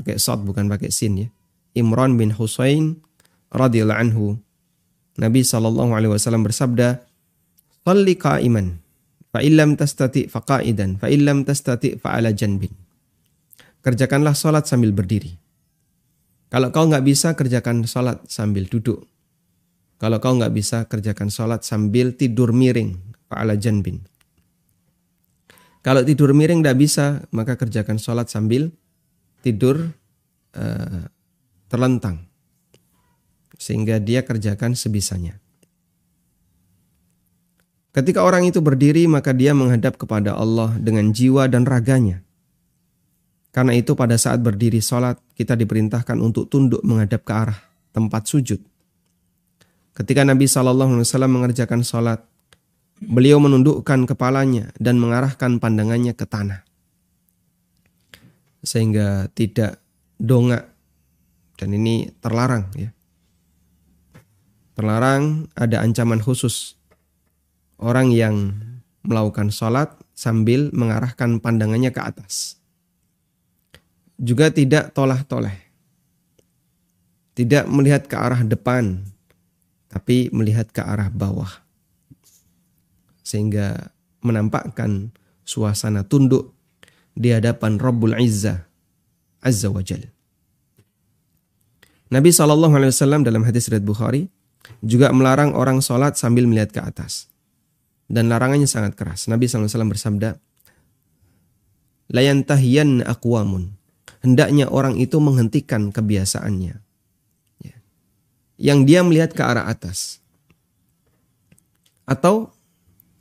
pakai 0.00 0.16
sad 0.16 0.40
bukan 0.48 0.64
pakai 0.64 0.88
sin 0.88 1.20
ya. 1.20 1.28
Imran 1.76 2.16
bin 2.16 2.32
Husain 2.32 2.96
radhiyallahu 3.52 4.00
anhu 4.00 4.40
Nabi 5.20 5.44
sallallahu 5.44 5.92
alaihi 5.92 6.16
wasallam 6.16 6.48
bersabda, 6.48 7.04
"Shalli 7.84 8.16
qa'iman, 8.16 8.80
fa 9.28 9.44
illam 9.44 9.76
tastati 9.76 10.24
fa 10.32 10.40
qa'idan, 10.40 10.96
fa 10.96 11.12
illam 11.12 11.44
tastati 11.44 12.00
fa 12.00 12.16
ala 12.16 12.32
janbin." 12.32 12.72
Kerjakanlah 13.84 14.32
salat 14.32 14.64
sambil 14.64 14.96
berdiri. 14.96 15.36
Kalau 16.48 16.72
kau 16.72 16.88
nggak 16.88 17.04
bisa 17.04 17.36
kerjakan 17.36 17.84
salat 17.84 18.24
sambil 18.24 18.64
duduk. 18.64 19.04
Kalau 20.00 20.16
kau 20.16 20.32
nggak 20.32 20.52
bisa 20.56 20.88
kerjakan 20.88 21.28
salat 21.28 21.60
sambil 21.60 22.16
tidur 22.16 22.56
miring, 22.56 22.96
fa 23.28 23.44
ala 23.44 23.56
janbin. 23.60 24.09
Kalau 25.80 26.04
tidur 26.04 26.36
miring 26.36 26.60
tidak 26.60 26.76
bisa, 26.76 27.06
maka 27.32 27.56
kerjakan 27.56 27.96
sholat 27.96 28.28
sambil 28.28 28.68
tidur 29.40 29.88
uh, 30.52 31.04
terlentang. 31.72 32.28
Sehingga 33.56 33.96
dia 34.00 34.20
kerjakan 34.20 34.76
sebisanya. 34.76 35.40
Ketika 37.90 38.22
orang 38.22 38.46
itu 38.46 38.62
berdiri, 38.62 39.08
maka 39.10 39.34
dia 39.34 39.50
menghadap 39.50 39.98
kepada 39.98 40.36
Allah 40.36 40.76
dengan 40.78 41.10
jiwa 41.10 41.50
dan 41.50 41.66
raganya. 41.66 42.22
Karena 43.50 43.74
itu 43.74 43.98
pada 43.98 44.14
saat 44.14 44.38
berdiri 44.38 44.78
sholat, 44.78 45.18
kita 45.34 45.58
diperintahkan 45.58 46.14
untuk 46.22 46.46
tunduk 46.46 46.78
menghadap 46.86 47.26
ke 47.26 47.32
arah 47.34 47.58
tempat 47.90 48.30
sujud. 48.30 48.62
Ketika 49.90 50.22
Nabi 50.22 50.46
SAW 50.46 51.26
mengerjakan 51.26 51.82
sholat, 51.82 52.22
beliau 53.00 53.40
menundukkan 53.40 54.06
kepalanya 54.06 54.70
dan 54.76 55.00
mengarahkan 55.00 55.58
pandangannya 55.58 56.12
ke 56.12 56.28
tanah. 56.28 56.62
Sehingga 58.60 59.32
tidak 59.32 59.80
dongak. 60.20 60.68
Dan 61.56 61.76
ini 61.76 62.08
terlarang 62.24 62.72
ya. 62.76 62.92
Terlarang 64.76 65.48
ada 65.56 65.84
ancaman 65.84 66.20
khusus. 66.20 66.76
Orang 67.80 68.12
yang 68.12 68.56
melakukan 69.04 69.48
sholat 69.48 69.92
sambil 70.12 70.68
mengarahkan 70.72 71.40
pandangannya 71.40 71.92
ke 71.92 72.00
atas 72.00 72.60
juga 74.20 74.52
tidak 74.52 74.92
tolah-toleh. 74.92 75.56
Tidak 77.32 77.64
melihat 77.72 78.04
ke 78.04 78.20
arah 78.20 78.44
depan, 78.44 79.00
tapi 79.88 80.28
melihat 80.28 80.68
ke 80.68 80.84
arah 80.84 81.08
bawah. 81.08 81.48
Sehingga 83.20 83.92
menampakkan 84.20 85.12
suasana 85.44 86.04
tunduk 86.04 86.52
di 87.16 87.34
hadapan 87.34 87.76
Rabbul 87.80 88.16
Izzah 88.16 88.64
Azza 89.40 89.72
wa 89.72 89.80
Jal. 89.80 90.04
Nabi 92.10 92.28
SAW 92.34 93.22
dalam 93.22 93.46
hadis 93.46 93.70
riwayat 93.70 93.86
Bukhari 93.86 94.22
juga 94.82 95.14
melarang 95.14 95.54
orang 95.54 95.80
sholat 95.80 96.18
sambil 96.18 96.44
melihat 96.44 96.74
ke 96.74 96.80
atas. 96.82 97.30
Dan 98.10 98.26
larangannya 98.26 98.66
sangat 98.66 98.98
keras. 98.98 99.30
Nabi 99.30 99.46
SAW 99.46 99.70
bersabda, 99.86 100.42
Layantahiyan 102.10 103.06
akwamun 103.06 103.78
hendaknya 104.20 104.68
orang 104.68 104.96
itu 105.00 105.16
menghentikan 105.18 105.90
kebiasaannya. 105.90 106.74
Ya. 107.64 107.76
Yang 108.60 108.78
dia 108.86 109.00
melihat 109.06 109.30
ke 109.32 109.42
arah 109.42 109.70
atas. 109.70 110.20
Atau 112.04 112.52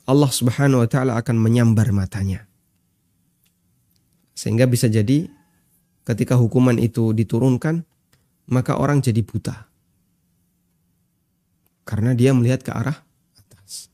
Allah 0.10 0.34
Subhanahu 0.34 0.82
wa 0.82 0.90
taala 0.90 1.14
akan 1.22 1.38
menyambar 1.38 1.94
matanya. 1.94 2.50
Sehingga 4.34 4.66
bisa 4.66 4.90
jadi 4.90 5.30
ketika 6.02 6.34
hukuman 6.34 6.82
itu 6.82 7.14
diturunkan, 7.14 7.86
maka 8.50 8.74
orang 8.82 9.06
jadi 9.06 9.22
buta. 9.22 9.70
Karena 11.86 12.18
dia 12.18 12.34
melihat 12.34 12.66
ke 12.66 12.74
arah 12.74 12.98
atas. 13.38 13.94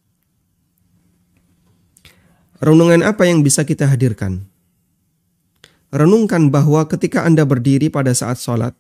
Renungan 2.64 3.04
apa 3.04 3.28
yang 3.28 3.44
bisa 3.44 3.68
kita 3.68 3.92
hadirkan 3.92 4.48
renungkan 5.96 6.52
bahwa 6.52 6.84
ketika 6.92 7.24
Anda 7.24 7.48
berdiri 7.48 7.88
pada 7.88 8.12
saat 8.12 8.36
sholat, 8.36 8.76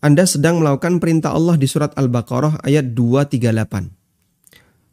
Anda 0.00 0.24
sedang 0.24 0.64
melakukan 0.64 1.00
perintah 1.00 1.36
Allah 1.36 1.60
di 1.60 1.68
surat 1.68 1.92
Al-Baqarah 1.96 2.64
ayat 2.64 2.96
238. 2.96 4.03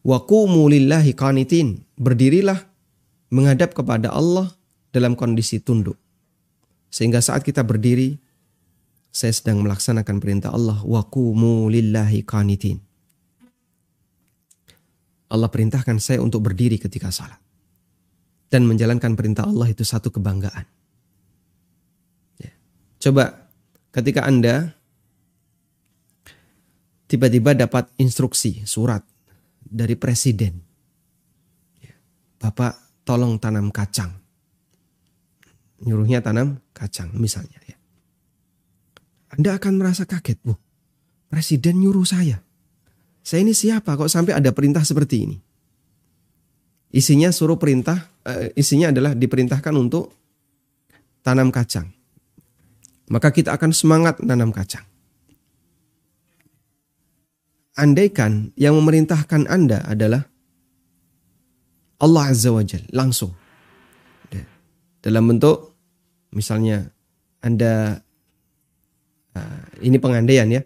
Waqumu 0.01 0.65
lillahi 0.70 1.13
qanitin. 1.13 1.81
Berdirilah 1.98 2.58
menghadap 3.29 3.77
kepada 3.77 4.10
Allah 4.10 4.50
dalam 4.89 5.13
kondisi 5.13 5.62
tunduk. 5.62 5.98
Sehingga 6.91 7.22
saat 7.24 7.45
kita 7.45 7.62
berdiri, 7.62 8.17
saya 9.13 9.32
sedang 9.32 9.62
melaksanakan 9.62 10.17
perintah 10.17 10.49
Allah. 10.52 10.82
Waqumu 10.82 11.69
lillahi 11.69 12.25
qanitin. 12.25 12.82
Allah 15.32 15.47
perintahkan 15.47 15.95
saya 16.02 16.19
untuk 16.19 16.43
berdiri 16.43 16.75
ketika 16.75 17.08
salat. 17.13 17.39
Dan 18.52 18.67
menjalankan 18.67 19.15
perintah 19.15 19.47
Allah 19.47 19.71
itu 19.71 19.88
satu 19.88 20.12
kebanggaan. 20.12 20.67
Coba 23.02 23.49
ketika 23.89 24.30
Anda 24.30 24.78
tiba-tiba 27.10 27.58
dapat 27.58 27.89
instruksi 27.97 28.62
surat 28.69 29.02
dari 29.71 29.95
presiden. 29.95 30.60
Bapak 32.36 33.05
tolong 33.07 33.39
tanam 33.39 33.71
kacang. 33.71 34.12
Nyuruhnya 35.88 36.19
tanam 36.19 36.60
kacang 36.75 37.15
misalnya 37.15 37.57
ya. 37.63 37.77
Anda 39.31 39.55
akan 39.55 39.79
merasa 39.79 40.03
kaget, 40.03 40.43
Bu. 40.43 40.60
Presiden 41.31 41.79
nyuruh 41.79 42.03
saya. 42.03 42.43
Saya 43.23 43.47
ini 43.47 43.55
siapa 43.55 43.95
kok 43.95 44.12
sampai 44.12 44.36
ada 44.36 44.51
perintah 44.51 44.84
seperti 44.84 45.15
ini? 45.23 45.38
Isinya 46.91 47.31
suruh 47.31 47.55
perintah, 47.55 48.12
uh, 48.27 48.51
isinya 48.60 48.91
adalah 48.91 49.15
diperintahkan 49.15 49.71
untuk 49.79 50.12
tanam 51.23 51.47
kacang 51.47 51.88
maka 53.12 53.27
kita 53.36 53.51
akan 53.51 53.75
semangat 53.75 54.23
menanam 54.23 54.55
kacang. 54.55 54.88
Andaikan 57.79 58.51
yang 58.60 58.75
memerintahkan 58.75 59.47
Anda 59.47 59.84
adalah 59.88 60.27
Allah 62.01 62.23
Azza 62.34 62.51
wa 62.51 62.63
Jal, 62.65 62.84
langsung. 62.91 63.31
Dalam 65.01 65.25
bentuk 65.34 65.73
misalnya 66.29 66.86
Anda 67.41 67.97
uh, 69.34 69.63
ini 69.81 69.97
pengandaian 69.97 70.49
ya. 70.51 70.62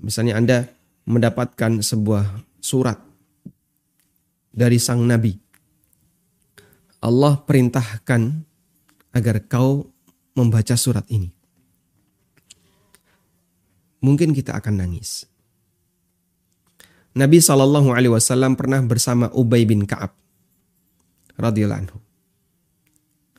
Misalnya 0.00 0.40
Anda 0.40 0.58
mendapatkan 1.04 1.84
sebuah 1.84 2.24
surat 2.60 2.96
dari 4.48 4.80
sang 4.80 5.04
nabi. 5.04 5.36
Allah 7.04 7.36
perintahkan 7.36 8.32
agar 9.12 9.44
kau 9.44 9.92
membaca 10.32 10.72
surat 10.72 11.04
ini 11.12 11.34
mungkin 14.04 14.36
kita 14.36 14.52
akan 14.52 14.84
nangis. 14.84 15.24
Nabi 17.14 17.38
Shallallahu 17.38 17.94
Alaihi 17.94 18.10
Wasallam 18.10 18.58
pernah 18.58 18.82
bersama 18.82 19.30
Ubay 19.30 19.62
bin 19.62 19.86
Kaab 19.86 20.10
radhiyallahu 21.38 21.82
anhu. 21.86 21.98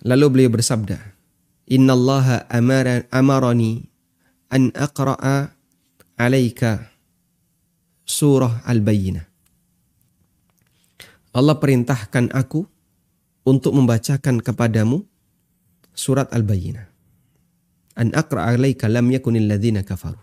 Lalu 0.07 0.25
beliau 0.31 0.51
bersabda, 0.55 0.95
Inna 1.67 1.91
Allah 1.91 2.47
amarani 3.11 3.83
an 4.47 4.71
aqra'a 4.71 5.51
alaika 6.15 6.88
surah 8.07 8.63
al-bayyinah. 8.63 9.27
Allah 11.35 11.59
perintahkan 11.59 12.31
aku 12.31 12.63
untuk 13.43 13.75
membacakan 13.75 14.39
kepadamu 14.39 15.03
surat 15.91 16.31
al-bayyinah. 16.31 16.88
An 17.99 18.15
aqra'a 18.15 18.55
alaika 18.55 18.88
lam 18.88 19.11
yakunil 19.11 19.51
ladzina 19.51 19.83
kafaru. 19.83 20.19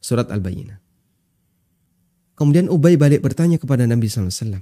Surat 0.00 0.30
Al-Bayyinah. 0.30 0.85
Kemudian 2.36 2.68
Ubay 2.68 3.00
balik 3.00 3.24
bertanya 3.24 3.56
kepada 3.56 3.88
Nabi 3.88 4.12
SAW. 4.12 4.60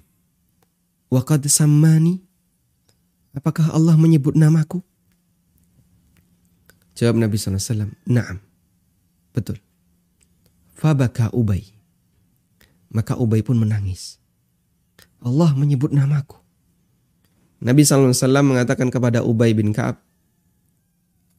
Waqad 1.10 1.42
sammani. 1.50 2.22
Apakah 3.34 3.74
Allah 3.74 3.98
menyebut 3.98 4.38
namaku? 4.38 4.78
Jawab 6.94 7.18
Nabi 7.18 7.34
SAW. 7.34 7.90
Naam. 8.06 8.38
Betul. 9.34 9.58
Fabaka 10.78 11.34
Ubay. 11.34 11.66
Maka 12.94 13.18
Ubay 13.18 13.42
pun 13.42 13.58
menangis. 13.58 14.22
Allah 15.18 15.50
menyebut 15.58 15.90
namaku. 15.90 16.38
Nabi 17.58 17.82
SAW 17.82 18.14
mengatakan 18.46 18.86
kepada 18.86 19.26
Ubay 19.26 19.50
bin 19.50 19.74
Ka'ab. 19.74 19.98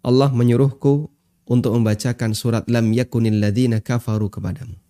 Allah 0.04 0.30
menyuruhku 0.36 1.08
untuk 1.48 1.71
membacakan 1.80 2.36
surat 2.36 2.67
lam 2.67 2.91
yakunil 2.91 3.39
ladina 3.39 3.80
kafaru 3.80 4.28
kepadamu. 4.28 4.85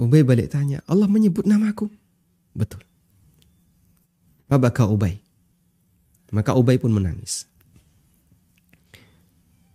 Ubay 0.00 0.24
balik 0.24 0.52
tanya, 0.52 0.80
Allah 0.88 1.08
menyebut 1.08 1.44
namaku? 1.44 1.88
Betul. 2.52 2.84
Fabaka 4.48 4.88
Ubay. 4.88 5.20
Maka 6.32 6.56
Ubay 6.56 6.80
pun 6.80 6.92
menangis. 6.92 7.48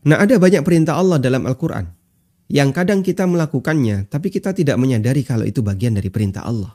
Nah 0.07 0.21
ada 0.23 0.39
banyak 0.39 0.63
perintah 0.63 0.95
Allah 0.95 1.19
dalam 1.19 1.43
Al-Quran 1.43 1.85
yang 2.47 2.71
kadang 2.71 3.03
kita 3.03 3.27
melakukannya 3.27 4.07
tapi 4.07 4.31
kita 4.31 4.55
tidak 4.55 4.79
menyadari 4.79 5.19
kalau 5.21 5.43
itu 5.43 5.59
bagian 5.59 5.97
dari 5.97 6.07
perintah 6.07 6.47
Allah. 6.47 6.73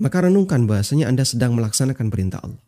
Maka 0.00 0.24
renungkan 0.24 0.64
bahasanya 0.64 1.12
Anda 1.12 1.28
sedang 1.28 1.52
melaksanakan 1.52 2.08
perintah 2.08 2.40
Allah. 2.40 2.64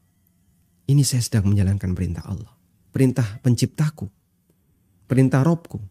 Ini 0.85 1.01
saya 1.01 1.25
sedang 1.25 1.49
menjalankan 1.49 1.97
perintah 1.97 2.29
Allah 2.29 2.55
perintah 2.95 3.27
penciptaku, 3.43 4.07
perintah 5.11 5.43
Robku. 5.43 5.83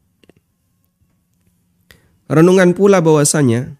Renungan 2.33 2.73
pula 2.73 2.97
bahwasanya 2.97 3.77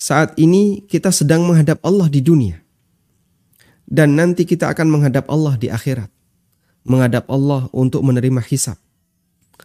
saat 0.00 0.32
ini 0.40 0.88
kita 0.88 1.12
sedang 1.12 1.44
menghadap 1.44 1.84
Allah 1.84 2.08
di 2.08 2.24
dunia. 2.24 2.64
dan 3.90 4.14
nanti 4.14 4.46
kita 4.46 4.70
akan 4.70 4.86
menghadap 4.86 5.26
Allah 5.26 5.58
di 5.58 5.66
akhirat. 5.66 6.06
Menghadap 6.86 7.26
Allah 7.26 7.66
untuk 7.74 8.06
menerima 8.06 8.38
hisab 8.46 8.78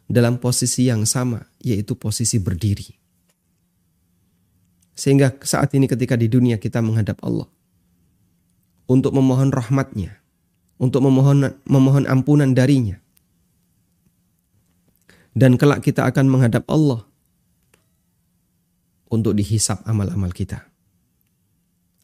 dalam 0.09 0.41
posisi 0.41 0.89
yang 0.89 1.05
sama, 1.05 1.45
yaitu 1.61 1.93
posisi 1.93 2.41
berdiri. 2.41 2.89
Sehingga 4.97 5.37
saat 5.45 5.71
ini 5.77 5.85
ketika 5.85 6.17
di 6.17 6.25
dunia 6.25 6.57
kita 6.57 6.81
menghadap 6.81 7.21
Allah 7.21 7.45
untuk 8.89 9.13
memohon 9.13 9.53
rahmatnya, 9.53 10.17
untuk 10.81 11.05
memohon 11.05 11.53
memohon 11.69 12.09
ampunan 12.09 12.51
darinya. 12.57 12.97
Dan 15.37 15.61
kelak 15.61 15.85
kita 15.85 16.09
akan 16.09 16.33
menghadap 16.33 16.65
Allah 16.65 17.05
untuk 19.09 19.37
dihisap 19.37 19.85
amal-amal 19.85 20.31
kita. 20.33 20.65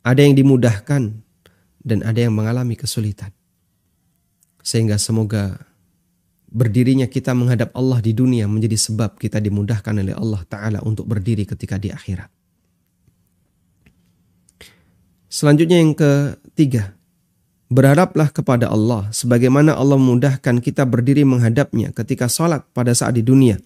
Ada 0.02 0.26
yang 0.26 0.34
dimudahkan 0.34 1.02
dan 1.82 2.00
ada 2.02 2.20
yang 2.20 2.34
mengalami 2.34 2.74
kesulitan. 2.78 3.34
Sehingga 4.62 4.98
semoga 5.02 5.58
berdirinya 6.50 7.10
kita 7.10 7.34
menghadap 7.34 7.74
Allah 7.74 8.02
di 8.02 8.14
dunia 8.14 8.46
menjadi 8.46 8.78
sebab 8.78 9.18
kita 9.18 9.42
dimudahkan 9.42 9.94
oleh 9.98 10.14
Allah 10.14 10.42
Ta'ala 10.46 10.80
untuk 10.86 11.10
berdiri 11.10 11.46
ketika 11.46 11.82
di 11.82 11.90
akhirat. 11.90 12.30
Selanjutnya 15.32 15.80
yang 15.80 15.96
ketiga, 15.96 16.94
Berharaplah 17.72 18.28
kepada 18.36 18.68
Allah 18.68 19.08
sebagaimana 19.16 19.72
Allah 19.80 19.96
memudahkan 19.96 20.60
kita 20.60 20.84
berdiri 20.84 21.24
menghadapnya 21.24 21.96
ketika 21.96 22.28
sholat 22.28 22.68
pada 22.76 22.92
saat 22.92 23.16
di 23.16 23.24
dunia. 23.24 23.64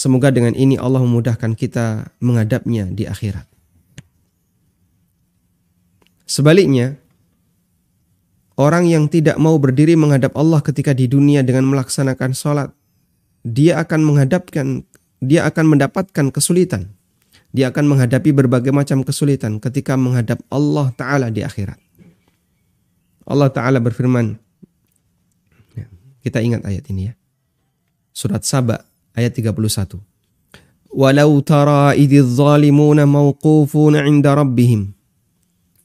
Semoga 0.00 0.32
dengan 0.32 0.56
ini 0.56 0.80
Allah 0.80 1.04
memudahkan 1.04 1.52
kita 1.52 2.16
menghadapnya 2.24 2.88
di 2.88 3.04
akhirat. 3.04 3.44
Sebaliknya, 6.24 6.96
orang 8.56 8.88
yang 8.88 9.12
tidak 9.12 9.36
mau 9.36 9.60
berdiri 9.60 10.00
menghadap 10.00 10.32
Allah 10.40 10.64
ketika 10.64 10.96
di 10.96 11.04
dunia 11.04 11.44
dengan 11.44 11.68
melaksanakan 11.68 12.32
sholat, 12.32 12.72
dia 13.44 13.76
akan 13.76 14.00
menghadapkan, 14.00 14.88
dia 15.20 15.44
akan 15.44 15.76
mendapatkan 15.76 16.32
kesulitan. 16.32 16.96
Dia 17.52 17.68
akan 17.68 17.92
menghadapi 17.92 18.32
berbagai 18.32 18.72
macam 18.72 19.04
kesulitan 19.04 19.60
ketika 19.60 20.00
menghadap 20.00 20.40
Allah 20.48 20.96
Ta'ala 20.96 21.28
di 21.28 21.44
akhirat. 21.44 21.76
Allah 23.28 23.52
Ta'ala 23.52 23.84
berfirman, 23.84 24.32
ya, 25.76 25.84
kita 26.24 26.40
ingat 26.40 26.64
ayat 26.64 26.88
ini 26.88 27.12
ya. 27.12 27.14
Surat 28.16 28.48
Saba 28.48 28.88
ayat 29.14 29.34
31. 29.36 29.98
Walau 30.90 31.38
tara 31.46 31.94
idhiz 31.94 32.26
zalimuna 32.38 33.06
mawqufuna 33.06 34.02
inda 34.06 34.34
rabbihim 34.34 34.90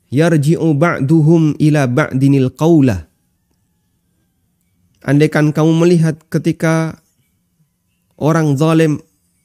yarji'u 0.10 0.74
ba'duhum 0.74 1.54
ila 1.62 1.86
ba'dinil 1.86 2.50
qawla. 2.58 3.06
Andaikan 5.06 5.54
kamu 5.54 5.86
melihat 5.86 6.18
ketika 6.34 6.98
orang 8.18 8.58
zalim 8.58 8.98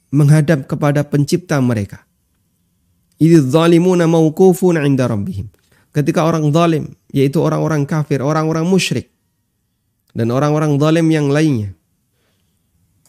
menghadap 0.09 0.65
kepada 0.65 1.05
pencipta 1.05 1.61
mereka. 1.61 2.01
Idhiz 3.21 3.53
zalimuna 3.53 4.09
mawqufuna 4.09 4.81
inda 4.81 5.05
rabbihim 5.05 5.53
ketika 5.91 6.23
orang 6.23 6.49
zalim, 6.55 6.95
yaitu 7.11 7.37
orang-orang 7.43 7.83
kafir, 7.83 8.23
orang-orang 8.23 8.63
musyrik, 8.63 9.11
dan 10.15 10.31
orang-orang 10.31 10.79
zalim 10.79 11.07
yang 11.11 11.27
lainnya, 11.27 11.75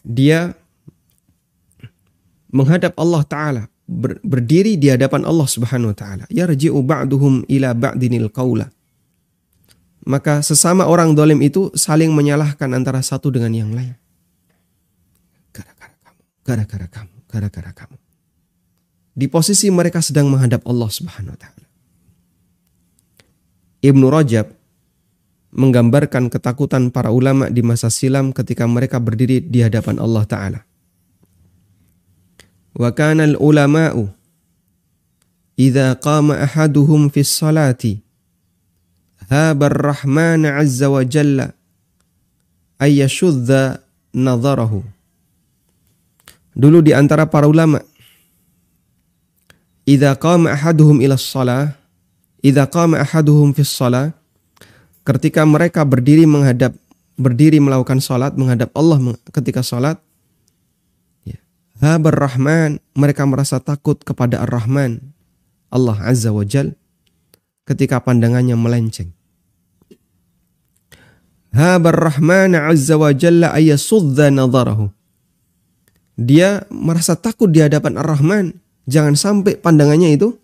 dia 0.03 0.53
menghadap 2.53 2.93
Allah 2.95 3.25
Ta'ala, 3.25 3.63
berdiri 4.23 4.79
di 4.79 4.87
hadapan 4.87 5.27
Allah 5.27 5.47
Subhanahu 5.47 5.91
wa 5.91 5.97
taala. 5.97 6.23
Yarji'u 6.31 6.79
ba'duhum 6.79 7.43
ila 7.51 7.75
ba'dinil 7.75 8.31
qaula. 8.31 8.71
Maka 10.03 10.43
sesama 10.43 10.87
orang 10.87 11.15
zalim 11.15 11.39
itu 11.39 11.71
saling 11.75 12.11
menyalahkan 12.11 12.67
antara 12.75 12.99
satu 12.99 13.31
dengan 13.31 13.51
yang 13.55 13.71
lain. 13.71 13.95
Gara-gara 15.55 15.95
kamu, 16.03 16.21
gara-gara 16.43 16.87
kamu, 16.91 17.15
gara-gara 17.27 17.71
kamu. 17.71 17.97
Di 19.13 19.25
posisi 19.29 19.69
mereka 19.69 20.03
sedang 20.03 20.27
menghadap 20.27 20.65
Allah 20.67 20.89
Subhanahu 20.91 21.35
wa 21.35 21.39
taala. 21.39 21.67
Ibnu 23.83 24.07
Rajab 24.07 24.47
menggambarkan 25.53 26.33
ketakutan 26.33 26.89
para 26.89 27.13
ulama 27.13 27.51
di 27.51 27.61
masa 27.61 27.91
silam 27.93 28.31
ketika 28.33 28.65
mereka 28.65 28.97
berdiri 28.97 29.43
di 29.43 29.61
hadapan 29.61 30.01
Allah 30.01 30.23
Ta'ala. 30.25 30.59
Wa 32.73 32.89
kana 32.89 33.29
al-ulama'u 33.29 34.09
idza 35.53 35.93
qama 36.01 36.41
ahaduhum 36.41 37.13
fi 37.13 37.21
salati 37.21 38.01
haba 39.29 39.69
ar-rahman 39.69 40.49
'azza 40.49 40.89
wa 40.89 41.05
jalla 41.05 41.53
ay 42.81 43.05
yashudda 43.05 43.77
nadharahu. 44.13 44.81
Dulu 46.53 46.85
di 46.85 46.93
antara 46.93 47.29
para 47.29 47.45
ulama 47.45 47.81
idza 49.85 50.17
qama 50.17 50.53
ahaduhum 50.53 51.01
ila 51.01 51.17
shalah 51.17 51.77
idza 52.41 52.65
qama 52.69 53.01
ahaduhum 53.01 53.53
ketika 55.03 55.41
mereka 55.45 55.85
berdiri 55.85 56.25
menghadap 56.25 56.73
berdiri 57.13 57.61
melakukan 57.61 58.01
salat 58.01 58.33
menghadap 58.33 58.73
Allah 58.73 58.97
ketika 59.29 59.61
salat. 59.61 60.01
Habar 61.83 62.15
Rahman 62.15 62.79
mereka 62.95 63.27
merasa 63.27 63.59
takut 63.59 63.99
kepada 63.99 64.39
Ar-Rahman 64.47 65.03
Allah 65.67 65.99
Azza 65.99 66.31
wa 66.31 66.47
Jal 66.47 66.79
ketika 67.67 67.99
pandangannya 67.99 68.55
melenceng. 68.55 69.11
Habar 71.51 71.91
Rahman 71.91 72.55
Azza 72.55 72.95
wa 72.95 73.11
Jalla 73.11 73.51
ayasudza 73.51 74.31
nadharahu 74.31 74.87
dia 76.13 76.69
merasa 76.69 77.17
takut 77.17 77.49
di 77.49 77.61
hadapan 77.61 77.97
Ar-Rahman. 77.97 78.53
Jangan 78.85 79.15
sampai 79.17 79.57
pandangannya 79.57 80.13
itu 80.13 80.37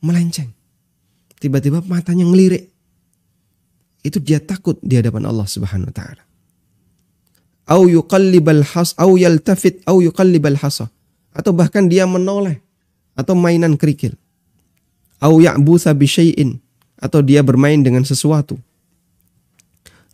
melenceng. 0.00 0.48
Tiba-tiba 1.40 1.84
matanya 1.84 2.24
ngelirik. 2.24 2.72
Itu 4.00 4.16
dia 4.16 4.40
takut 4.40 4.80
di 4.80 4.96
hadapan 4.96 5.28
Allah 5.28 5.44
Subhanahu 5.44 5.92
wa 5.92 5.96
taala. 5.96 6.22
Au 7.70 7.86
yuqallibal 7.86 8.66
has 8.74 8.98
au 8.98 9.14
yaltafit 9.14 9.78
au 9.86 10.02
yuqallibal 10.02 10.58
hasa 10.58 10.90
atau 11.30 11.54
bahkan 11.54 11.86
dia 11.86 12.02
menoleh 12.02 12.58
atau 13.14 13.38
mainan 13.38 13.78
kerikil. 13.78 14.18
Au 15.22 15.38
ya'butha 15.38 15.94
bi 15.94 16.10
syai'in 16.10 16.58
atau 16.98 17.22
dia 17.22 17.46
bermain 17.46 17.78
dengan 17.78 18.02
sesuatu. 18.02 18.58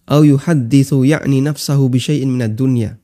Au 0.04 0.20
yuhaddithu 0.20 1.08
ya'ni 1.08 1.40
nafsahu 1.40 1.88
bi 1.88 1.96
syai'in 1.96 2.28
minad 2.28 2.52
dunya. 2.52 3.00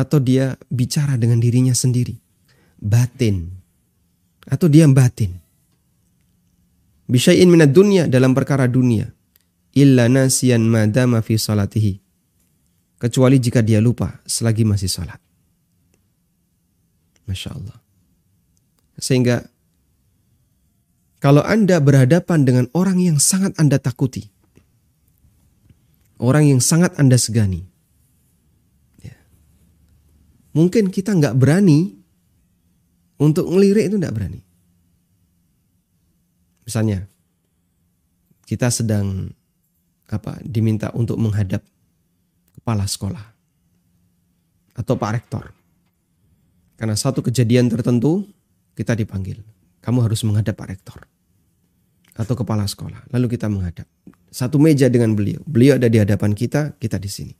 Atau 0.00 0.16
dia 0.24 0.56
bicara 0.72 1.20
dengan 1.20 1.36
dirinya 1.36 1.76
sendiri. 1.76 2.16
Batin. 2.80 3.52
Atau 4.48 4.72
dia 4.72 4.88
batin 4.88 5.46
bisyai'in 7.06 7.46
minad 7.50 7.70
dunya 7.70 8.10
dalam 8.10 8.34
perkara 8.34 8.66
dunia 8.66 9.06
illa 9.72 10.10
nasiyan 10.10 10.62
madama 10.66 11.22
fi 11.22 11.38
salatihi 11.38 12.02
kecuali 12.96 13.36
jika 13.36 13.60
dia 13.60 13.80
lupa 13.80 14.20
selagi 14.24 14.64
masih 14.64 14.88
salat 14.88 15.20
Masya 17.26 17.58
Allah. 17.58 17.78
Sehingga 18.96 19.44
kalau 21.18 21.42
Anda 21.42 21.82
berhadapan 21.82 22.46
dengan 22.46 22.66
orang 22.72 23.02
yang 23.02 23.18
sangat 23.18 23.52
Anda 23.58 23.82
takuti 23.82 24.30
orang 26.22 26.48
yang 26.56 26.60
sangat 26.64 26.96
Anda 26.96 27.20
segani 27.20 27.60
ya, 29.04 29.16
mungkin 30.56 30.88
kita 30.88 31.12
nggak 31.12 31.36
berani 31.36 31.92
untuk 33.20 33.48
ngelirik 33.48 33.88
itu 33.88 33.96
nggak 33.96 34.14
berani. 34.16 34.40
Misalnya 36.66 37.06
kita 38.46 38.68
sedang 38.70 39.30
apa 40.06 40.38
diminta 40.42 40.90
untuk 40.94 41.18
menghadap 41.18 41.62
kepala 42.66 42.82
sekolah 42.82 43.22
atau 44.74 44.98
Pak 44.98 45.10
Rektor. 45.14 45.54
Karena 46.74 46.98
satu 46.98 47.22
kejadian 47.22 47.70
tertentu 47.70 48.26
kita 48.74 48.98
dipanggil. 48.98 49.38
Kamu 49.78 50.02
harus 50.02 50.26
menghadap 50.26 50.58
Pak 50.58 50.74
Rektor 50.74 50.98
atau 52.18 52.34
kepala 52.34 52.66
sekolah. 52.66 53.06
Lalu 53.14 53.38
kita 53.38 53.46
menghadap. 53.46 53.86
Satu 54.34 54.58
meja 54.58 54.90
dengan 54.90 55.14
beliau. 55.14 55.38
Beliau 55.46 55.78
ada 55.78 55.86
di 55.86 56.02
hadapan 56.02 56.34
kita, 56.34 56.74
kita 56.82 56.98
di 56.98 57.06
sini. 57.06 57.34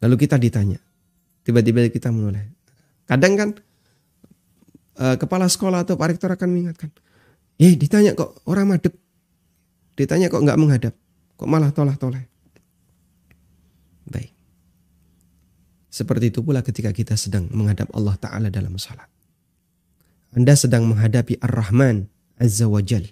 Lalu 0.00 0.16
kita 0.16 0.40
ditanya. 0.40 0.80
Tiba-tiba 1.44 1.92
kita 1.92 2.08
menoleh. 2.08 2.56
Kadang 3.04 3.36
kan 3.36 3.48
eh, 4.96 5.16
kepala 5.20 5.44
sekolah 5.44 5.84
atau 5.84 6.00
Pak 6.00 6.08
Rektor 6.08 6.32
akan 6.32 6.48
mengingatkan. 6.48 6.88
Eh 7.60 7.76
ditanya 7.76 8.16
kok 8.16 8.40
orang 8.48 8.80
madep. 8.80 8.96
Ditanya 9.92 10.32
kok 10.32 10.40
nggak 10.40 10.56
menghadap. 10.56 10.96
Kok 11.36 11.48
malah 11.52 11.68
tolah-toleh. 11.68 12.32
Baik. 14.06 14.30
Seperti 15.96 16.28
itu 16.28 16.44
pula 16.44 16.60
ketika 16.60 16.92
kita 16.92 17.16
sedang 17.16 17.48
menghadap 17.48 17.88
Allah 17.96 18.20
Ta'ala 18.20 18.52
dalam 18.52 18.76
salat. 18.76 19.08
Anda 20.36 20.52
sedang 20.52 20.92
menghadapi 20.92 21.40
Ar-Rahman 21.40 22.04
Azza 22.36 22.68
wa 22.68 22.84
Jal. 22.84 23.08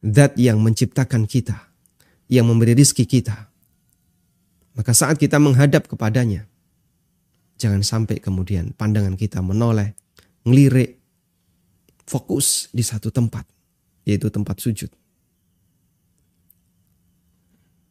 Zat 0.00 0.40
yang 0.40 0.64
menciptakan 0.64 1.28
kita, 1.28 1.68
yang 2.32 2.48
memberi 2.48 2.72
rizki 2.72 3.04
kita. 3.04 3.52
Maka 4.72 4.96
saat 4.96 5.20
kita 5.20 5.36
menghadap 5.36 5.84
kepadanya, 5.84 6.48
jangan 7.60 7.84
sampai 7.84 8.16
kemudian 8.16 8.72
pandangan 8.72 9.20
kita 9.20 9.44
menoleh, 9.44 9.92
ngelirik, 10.48 10.96
fokus 12.08 12.72
di 12.72 12.80
satu 12.80 13.12
tempat, 13.12 13.44
yaitu 14.08 14.32
tempat 14.32 14.64
sujud. 14.64 14.88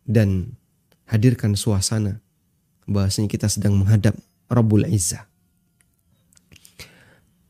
Dan 0.10 0.58
hadirkan 1.06 1.54
suasana 1.54 2.23
bahwasanya 2.89 3.30
kita 3.32 3.48
sedang 3.48 3.80
menghadap 3.80 4.15
Rabbul 4.52 4.88
Izzah. 4.88 5.26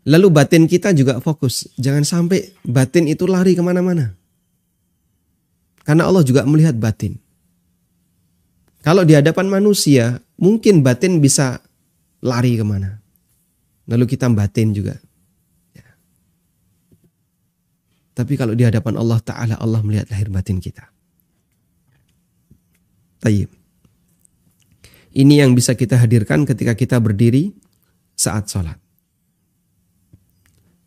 Lalu 0.03 0.27
batin 0.35 0.67
kita 0.67 0.91
juga 0.91 1.23
fokus. 1.23 1.71
Jangan 1.79 2.03
sampai 2.03 2.51
batin 2.67 3.07
itu 3.07 3.23
lari 3.23 3.55
ke 3.55 3.63
mana-mana. 3.63 4.11
Karena 5.87 6.07
Allah 6.07 6.23
juga 6.27 6.43
melihat 6.43 6.75
batin. 6.75 7.15
Kalau 8.83 9.07
di 9.07 9.15
hadapan 9.15 9.47
manusia, 9.47 10.19
mungkin 10.35 10.83
batin 10.83 11.23
bisa 11.23 11.63
lari 12.19 12.59
ke 12.59 12.67
mana. 12.67 12.99
Lalu 13.87 14.03
kita 14.11 14.27
batin 14.27 14.75
juga. 14.75 14.99
Ya. 15.71 15.87
Tapi 18.11 18.35
kalau 18.35 18.55
di 18.55 18.67
hadapan 18.67 18.99
Allah 18.99 19.19
Ta'ala, 19.23 19.55
Allah 19.55 19.79
melihat 19.79 20.11
lahir 20.11 20.27
batin 20.27 20.59
kita. 20.59 20.83
Tayyib. 23.23 23.62
Ini 25.13 25.45
yang 25.45 25.53
bisa 25.53 25.77
kita 25.77 26.01
hadirkan 26.01 26.43
ketika 26.49 26.73
kita 26.73 26.97
berdiri 26.97 27.53
saat 28.17 28.49
sholat. 28.49 28.81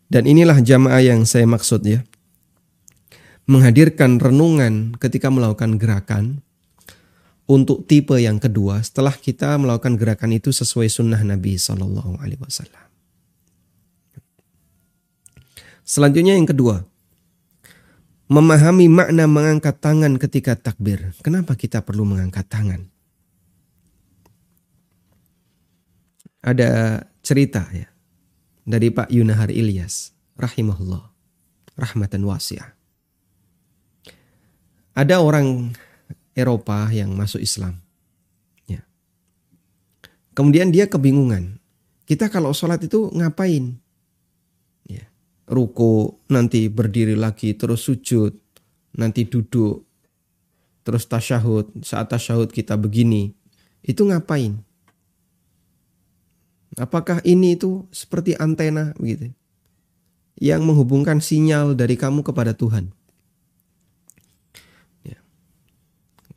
Dan 0.07 0.27
inilah 0.27 0.59
jamaah 0.59 1.03
yang 1.03 1.23
saya 1.23 1.47
maksud 1.47 1.83
ya. 1.83 2.03
Menghadirkan 3.47 4.19
renungan 4.19 4.99
ketika 4.99 5.31
melakukan 5.31 5.79
gerakan 5.79 6.43
untuk 7.47 7.87
tipe 7.87 8.19
yang 8.19 8.43
kedua 8.43 8.83
setelah 8.83 9.15
kita 9.15 9.55
melakukan 9.55 9.95
gerakan 9.95 10.35
itu 10.35 10.51
sesuai 10.51 10.91
sunnah 10.91 11.23
Nabi 11.23 11.55
Shallallahu 11.55 12.19
Alaihi 12.19 12.43
Wasallam. 12.43 12.85
Selanjutnya 15.87 16.35
yang 16.35 16.43
kedua, 16.43 16.83
memahami 18.27 18.91
makna 18.91 19.23
mengangkat 19.23 19.79
tangan 19.79 20.19
ketika 20.19 20.59
takbir. 20.59 21.15
Kenapa 21.23 21.55
kita 21.55 21.79
perlu 21.79 22.03
mengangkat 22.03 22.43
tangan? 22.51 22.91
Ada 26.47 27.03
cerita 27.19 27.67
ya 27.75 27.91
dari 28.63 28.87
Pak 28.87 29.11
Yunahar 29.11 29.51
Ilyas 29.51 30.15
rahimahullah 30.39 31.03
rahmatan 31.75 32.23
wasi'ah. 32.23 32.71
Ada 34.95 35.19
orang 35.19 35.75
Eropa 36.37 36.89
yang 36.89 37.13
masuk 37.13 37.41
Islam. 37.41 37.77
Ya. 38.65 38.81
Kemudian 40.33 40.69
dia 40.69 40.89
kebingungan. 40.89 41.57
Kita 42.07 42.29
kalau 42.29 42.55
sholat 42.55 42.81
itu 42.81 43.09
ngapain? 43.13 43.77
Ya. 44.89 45.05
Ruko, 45.45 46.23
nanti 46.31 46.65
berdiri 46.71 47.13
lagi, 47.13 47.53
terus 47.53 47.85
sujud, 47.85 48.33
nanti 48.97 49.25
duduk, 49.29 49.85
terus 50.81 51.05
tasyahud. 51.05 51.83
Saat 51.85 52.13
tasyahud 52.13 52.49
kita 52.49 52.73
begini. 52.73 53.37
Itu 53.85 54.09
ngapain? 54.09 54.66
Apakah 56.77 57.25
ini 57.25 57.57
itu 57.57 57.89
seperti 57.89 58.37
antena 58.37 58.93
begitu? 59.01 59.33
Yang 60.37 60.61
menghubungkan 60.61 61.17
sinyal 61.17 61.73
dari 61.73 61.97
kamu 61.97 62.21
kepada 62.21 62.53
Tuhan. 62.53 62.93
Ya. 65.01 65.17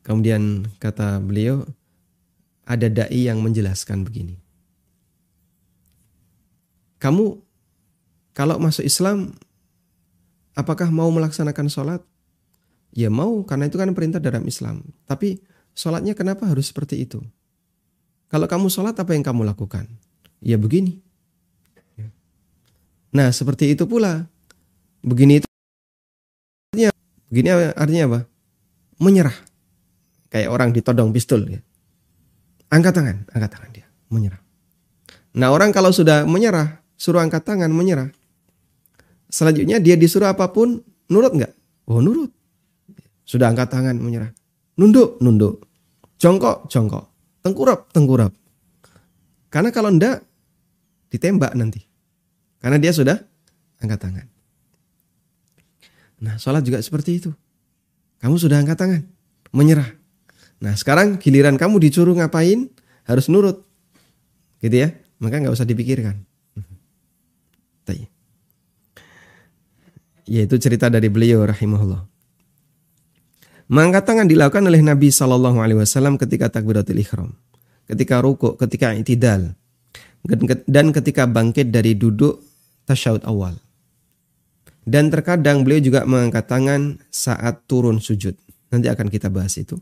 Kemudian 0.01 0.65
kata 0.81 1.21
beliau, 1.21 1.69
ada 2.65 2.89
dai 2.89 3.29
yang 3.29 3.45
menjelaskan 3.45 4.09
begini. 4.09 4.41
Kamu 6.97 7.37
kalau 8.33 8.57
masuk 8.57 8.89
Islam, 8.89 9.37
apakah 10.57 10.89
mau 10.89 11.13
melaksanakan 11.13 11.69
sholat? 11.69 12.01
Ya 12.97 13.13
mau, 13.13 13.45
karena 13.45 13.69
itu 13.69 13.77
kan 13.77 13.93
perintah 13.93 14.25
dalam 14.25 14.49
Islam. 14.49 14.81
Tapi 15.05 15.37
sholatnya 15.77 16.17
kenapa 16.17 16.49
harus 16.49 16.73
seperti 16.73 17.05
itu? 17.05 17.21
Kalau 18.33 18.49
kamu 18.49 18.73
sholat, 18.73 18.97
apa 18.97 19.13
yang 19.13 19.21
kamu 19.21 19.45
lakukan? 19.45 19.85
Ya 20.41 20.57
begini. 20.57 21.01
Nah 23.11 23.29
seperti 23.35 23.75
itu 23.75 23.85
pula. 23.87 24.27
Begini 25.01 25.41
itu 25.41 25.49
artinya, 26.71 26.91
begini 27.33 27.49
artinya 27.75 28.05
apa? 28.07 28.21
Menyerah. 29.01 29.37
Kayak 30.31 30.49
orang 30.53 30.71
ditodong 30.71 31.11
pistol. 31.11 31.43
Ya. 31.49 31.61
Angkat 32.71 32.93
tangan, 32.95 33.17
angkat 33.35 33.51
tangan 33.51 33.71
dia. 33.75 33.87
Menyerah. 34.13 34.39
Nah 35.35 35.49
orang 35.51 35.75
kalau 35.75 35.91
sudah 35.91 36.23
menyerah, 36.27 36.83
suruh 36.95 37.23
angkat 37.23 37.43
tangan, 37.43 37.71
menyerah. 37.73 38.15
Selanjutnya 39.31 39.79
dia 39.83 39.95
disuruh 39.95 40.31
apa 40.31 40.51
pun, 40.51 40.83
nurut 41.11 41.35
nggak? 41.35 41.53
Oh 41.91 41.99
nurut. 41.99 42.31
Sudah 43.27 43.51
angkat 43.51 43.71
tangan, 43.71 43.99
menyerah. 43.99 44.31
Nunduk, 44.79 45.19
nunduk. 45.23 45.67
Jongkok, 46.19 46.67
jongkok. 46.71 47.11
Tengkurap, 47.43 47.91
tengkurap. 47.95 48.33
Karena 49.51 49.75
kalau 49.75 49.91
enggak, 49.91 50.23
ditembak 51.11 51.53
nanti. 51.59 51.85
Karena 52.63 52.79
dia 52.79 52.95
sudah 52.95 53.19
angkat 53.83 53.99
tangan. 54.01 54.27
Nah, 56.21 56.37
sholat 56.37 56.65
juga 56.65 56.79
seperti 56.85 57.19
itu. 57.19 57.31
Kamu 58.21 58.37
sudah 58.37 58.61
angkat 58.61 58.77
tangan, 58.77 59.03
menyerah. 59.51 59.89
Nah, 60.61 60.77
sekarang 60.77 61.17
giliran 61.17 61.57
kamu 61.57 61.81
disuruh 61.81 62.13
ngapain, 62.13 62.69
harus 63.09 63.27
nurut. 63.33 63.65
Gitu 64.61 64.77
ya. 64.77 64.93
Maka 65.21 65.41
nggak 65.41 65.57
usah 65.57 65.65
dipikirkan. 65.65 66.21
Yaitu 70.31 70.63
cerita 70.63 70.87
dari 70.87 71.11
beliau 71.11 71.43
rahimahullah. 71.43 72.07
Mengangkat 73.67 74.07
tangan 74.07 74.27
dilakukan 74.31 74.63
oleh 74.63 74.79
Nabi 74.79 75.11
Shallallahu 75.11 75.59
Alaihi 75.59 75.83
Wasallam 75.83 76.15
ketika 76.23 76.47
takbiratul 76.47 77.03
ihram, 77.03 77.35
ketika 77.91 78.23
ruku, 78.23 78.55
ketika 78.55 78.95
itidal, 78.95 79.59
dan 80.69 80.93
ketika 80.93 81.25
bangkit 81.25 81.73
dari 81.73 81.97
duduk 81.97 82.45
tasyahud 82.85 83.25
awal. 83.25 83.57
Dan 84.85 85.13
terkadang 85.13 85.63
beliau 85.63 85.81
juga 85.81 86.03
mengangkat 86.09 86.49
tangan 86.49 86.99
saat 87.13 87.63
turun 87.69 88.01
sujud. 88.01 88.35
Nanti 88.73 88.89
akan 88.89 89.07
kita 89.13 89.29
bahas 89.29 89.55
itu. 89.61 89.77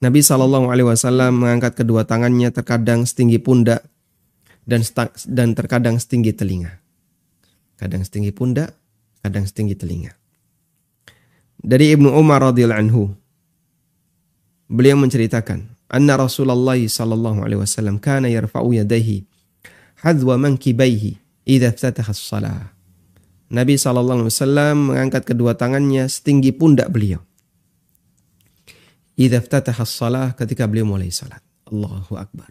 Nabi 0.00 0.20
Shallallahu 0.20 0.68
Alaihi 0.68 0.86
Wasallam 0.86 1.40
mengangkat 1.40 1.80
kedua 1.80 2.04
tangannya 2.04 2.52
terkadang 2.52 3.08
setinggi 3.08 3.40
pundak 3.40 3.84
dan 4.68 4.84
dan 5.28 5.56
terkadang 5.56 5.96
setinggi 5.96 6.32
telinga. 6.36 6.80
Kadang 7.74 8.06
setinggi 8.06 8.30
pundak, 8.30 8.76
kadang 9.24 9.44
setinggi 9.44 9.74
telinga. 9.74 10.12
Dari 11.58 11.96
Ibnu 11.96 12.12
Umar 12.12 12.44
radhiyallahu 12.52 12.80
anhu, 12.80 13.02
beliau 14.70 15.00
menceritakan, 15.00 15.73
anna 15.90 16.14
Rasulullah 16.16 16.78
sallallahu 16.78 17.44
alaihi 17.44 17.60
wasallam 17.60 18.00
kana 18.00 18.28
yarfa'u 18.30 18.72
yadayhi 18.76 19.24
hadwa 20.00 20.36
mankibaihi 20.40 21.20
idza 21.44 21.72
iftataha 21.72 22.12
shalah 22.12 22.74
Nabi 23.54 23.78
sallallahu 23.78 24.24
alaihi 24.24 24.32
wasallam 24.34 24.76
mengangkat 24.90 25.22
kedua 25.28 25.54
tangannya 25.54 26.08
setinggi 26.10 26.50
pundak 26.56 26.90
beliau. 26.90 27.22
Idza 29.14 29.38
iftataha 29.38 29.84
shalah 29.86 30.34
ketika 30.34 30.66
beliau 30.66 30.90
mulai 30.90 31.12
salat. 31.14 31.44
Allahu 31.70 32.18
akbar. 32.18 32.50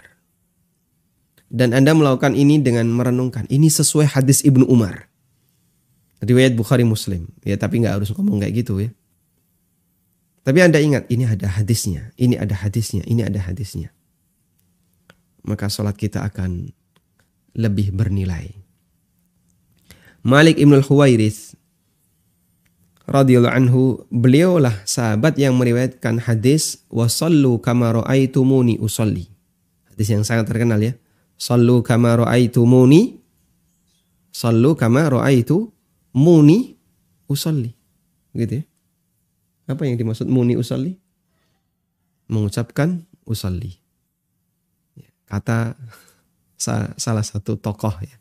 Dan 1.53 1.75
Anda 1.75 1.93
melakukan 1.93 2.33
ini 2.33 2.57
dengan 2.63 2.89
merenungkan. 2.89 3.45
Ini 3.51 3.69
sesuai 3.69 4.15
hadis 4.15 4.41
Ibnu 4.41 4.65
Umar. 4.65 5.11
Riwayat 6.23 6.55
Bukhari 6.55 6.87
Muslim. 6.87 7.29
Ya 7.43 7.59
tapi 7.59 7.83
nggak 7.83 7.99
harus 7.99 8.09
ngomong 8.15 8.41
kayak 8.41 8.63
gitu 8.63 8.79
ya. 8.79 8.89
Tapi 10.43 10.59
Anda 10.59 10.83
ingat, 10.83 11.07
ini 11.07 11.23
ada 11.23 11.47
hadisnya, 11.47 12.11
ini 12.19 12.35
ada 12.35 12.51
hadisnya, 12.51 13.03
ini 13.07 13.23
ada 13.23 13.39
hadisnya. 13.39 13.95
Maka 15.47 15.71
sholat 15.71 15.95
kita 15.95 16.23
akan 16.23 16.71
lebih 17.55 17.95
bernilai. 17.95 18.51
Malik 20.23 20.59
Ibn 20.59 20.83
Al-Huwairith 20.83 21.55
radhiyallahu 23.07 23.55
anhu, 23.55 23.81
beliaulah 24.11 24.83
sahabat 24.83 25.35
yang 25.39 25.55
meriwayatkan 25.55 26.23
hadis 26.23 26.83
wasallu 26.91 27.59
kama 27.59 28.03
ra'aitumuni 28.03 28.79
usolli. 28.79 29.27
Hadis 29.91 30.07
yang 30.11 30.23
sangat 30.27 30.47
terkenal 30.51 30.79
ya. 30.79 30.95
Sallu 31.39 31.83
kama 31.83 32.19
ra'aitumuni 32.19 33.23
sallu 34.33 34.73
kama 34.73 35.05
ra'aitu 35.07 35.69
muni 36.17 36.75
usolli. 37.29 37.71
Gitu 38.33 38.59
ya. 38.59 38.63
Apa 39.63 39.87
yang 39.87 39.95
dimaksud 39.95 40.27
muni 40.27 40.59
usalli? 40.59 40.99
Mengucapkan 42.27 43.07
usalli. 43.23 43.79
Ya, 44.95 45.09
kata 45.27 45.79
salah 46.99 47.23
satu 47.23 47.55
tokoh 47.55 47.95
ya. 48.03 48.17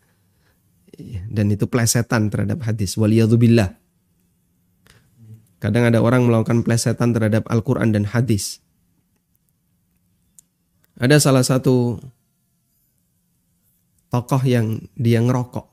ya. 0.99 1.23
Dan 1.27 1.51
itu 1.51 1.67
plesetan 1.67 2.31
terhadap 2.31 2.63
hadis. 2.63 2.95
Waliyadzubillah. 2.95 3.75
Kadang 5.63 5.95
ada 5.95 6.03
orang 6.03 6.27
melakukan 6.27 6.67
plesetan 6.67 7.15
terhadap 7.15 7.47
Al-Quran 7.47 7.95
dan 7.95 8.03
hadis. 8.03 8.59
Ada 10.99 11.23
salah 11.23 11.47
satu 11.47 12.03
tokoh 14.11 14.43
yang 14.43 14.83
dia 14.99 15.23
ngerokok. 15.23 15.71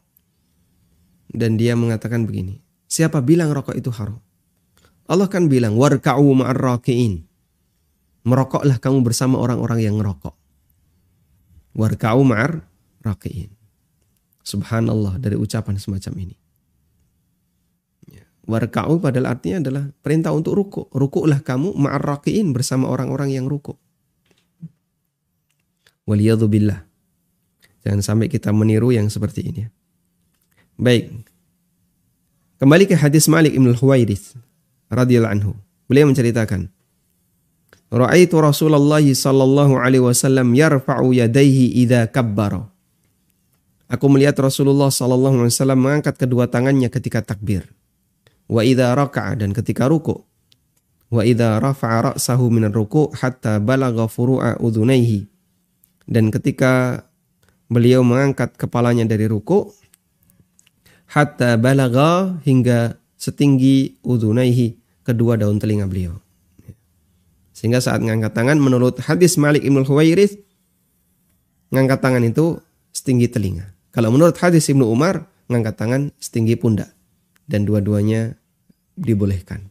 Dan 1.29 1.58
dia 1.58 1.73
mengatakan 1.77 2.25
begini. 2.25 2.62
Siapa 2.89 3.21
bilang 3.21 3.53
rokok 3.53 3.77
itu 3.77 3.93
haram? 3.93 4.17
Allah 5.10 5.26
kan 5.26 5.50
bilang, 5.50 5.74
warka'u 5.74 6.38
ma'arraki'in. 6.38 7.26
Merokoklah 8.30 8.78
kamu 8.78 9.02
bersama 9.02 9.41
orang-orang 9.41 9.82
yang 9.82 9.98
ngerokok. 9.98 10.38
Warka'u 11.74 12.22
ma'ar 12.22 12.62
raki'in. 13.02 13.50
Subhanallah 14.45 15.17
dari 15.17 15.34
ucapan 15.34 15.82
semacam 15.82 16.13
ini. 16.30 16.38
Warka'u 18.45 19.02
padahal 19.02 19.34
artinya 19.34 19.65
adalah 19.65 19.84
perintah 20.06 20.30
untuk 20.30 20.54
ruku. 20.54 20.86
Rukuklah 20.93 21.41
kamu 21.41 21.74
ma'arrakiin 21.74 22.54
bersama 22.54 22.86
orang-orang 22.89 23.34
yang 23.34 23.50
ruku. 23.50 23.74
Waliyadzubillah. 26.06 26.86
Jangan 27.82 28.02
sampai 28.06 28.30
kita 28.30 28.54
meniru 28.54 28.93
yang 28.93 29.10
seperti 29.10 29.41
ini. 29.41 29.65
Baik. 30.78 31.13
Kembali 32.62 32.86
ke 32.86 32.93
hadis 32.98 33.26
Malik 33.26 33.54
Ibn 33.58 33.74
Al-Huwairith 33.74 34.48
radhiyallahu 34.89 35.34
anhu. 35.34 35.52
Beliau 35.89 36.06
menceritakan, 36.10 36.69
Ra'aitu 37.89 38.38
Rasulullah 38.38 39.02
sallallahu 39.02 39.82
alaihi 39.82 40.06
wasallam 40.06 40.54
yarfa'u 40.54 41.10
yadayhi 41.10 41.73
idza 41.82 42.06
kabbara. 42.13 42.69
Aku 43.89 44.06
melihat 44.13 44.38
Rasulullah 44.38 44.93
sallallahu 44.93 45.41
alaihi 45.41 45.54
wasallam 45.58 45.80
mengangkat 45.82 46.13
kedua 46.21 46.45
tangannya 46.45 46.93
ketika 46.93 47.25
takbir 47.25 47.65
wa 48.49 48.62
idza 48.65 48.93
raka'a 48.93 49.38
dan 49.38 49.54
ketika 49.54 49.86
ruku 49.86 50.25
wa 51.10 51.21
idza 51.25 51.62
rafa'a 51.62 52.13
ra'sahu 52.13 52.49
min 52.49 52.69
ruku 52.69 53.13
hatta 53.13 53.62
balagha 53.62 54.10
furu'a 54.10 54.58
udhunaihi 54.62 55.30
dan 56.10 56.34
ketika 56.34 57.06
beliau 57.69 58.02
mengangkat 58.02 58.58
kepalanya 58.58 59.06
dari 59.06 59.30
ruku 59.30 59.69
hatta 61.10 61.58
balagha 61.58 62.41
hingga 62.45 62.97
setinggi 63.17 64.02
udhunaihi 64.02 64.78
kedua 65.10 65.34
daun 65.36 65.58
telinga 65.58 65.89
beliau 65.89 66.13
sehingga 67.58 67.82
saat 67.82 68.00
mengangkat 68.00 68.38
tangan 68.38 68.62
menurut 68.62 69.02
hadis 69.02 69.36
Malik 69.36 69.65
Ibnu 69.65 69.84
Huwairith 69.84 70.38
mengangkat 71.74 72.00
tangan 72.00 72.24
itu 72.24 72.62
setinggi 72.93 73.28
telinga 73.28 73.74
kalau 73.89 74.13
menurut 74.13 74.38
hadis 74.38 74.69
Ibnu 74.69 74.86
Umar 74.86 75.26
mengangkat 75.50 75.76
tangan 75.82 76.02
setinggi 76.22 76.56
pundak 76.62 76.93
dan 77.50 77.65
dua-duanya 77.65 78.38
dibolehkan. 78.93 79.65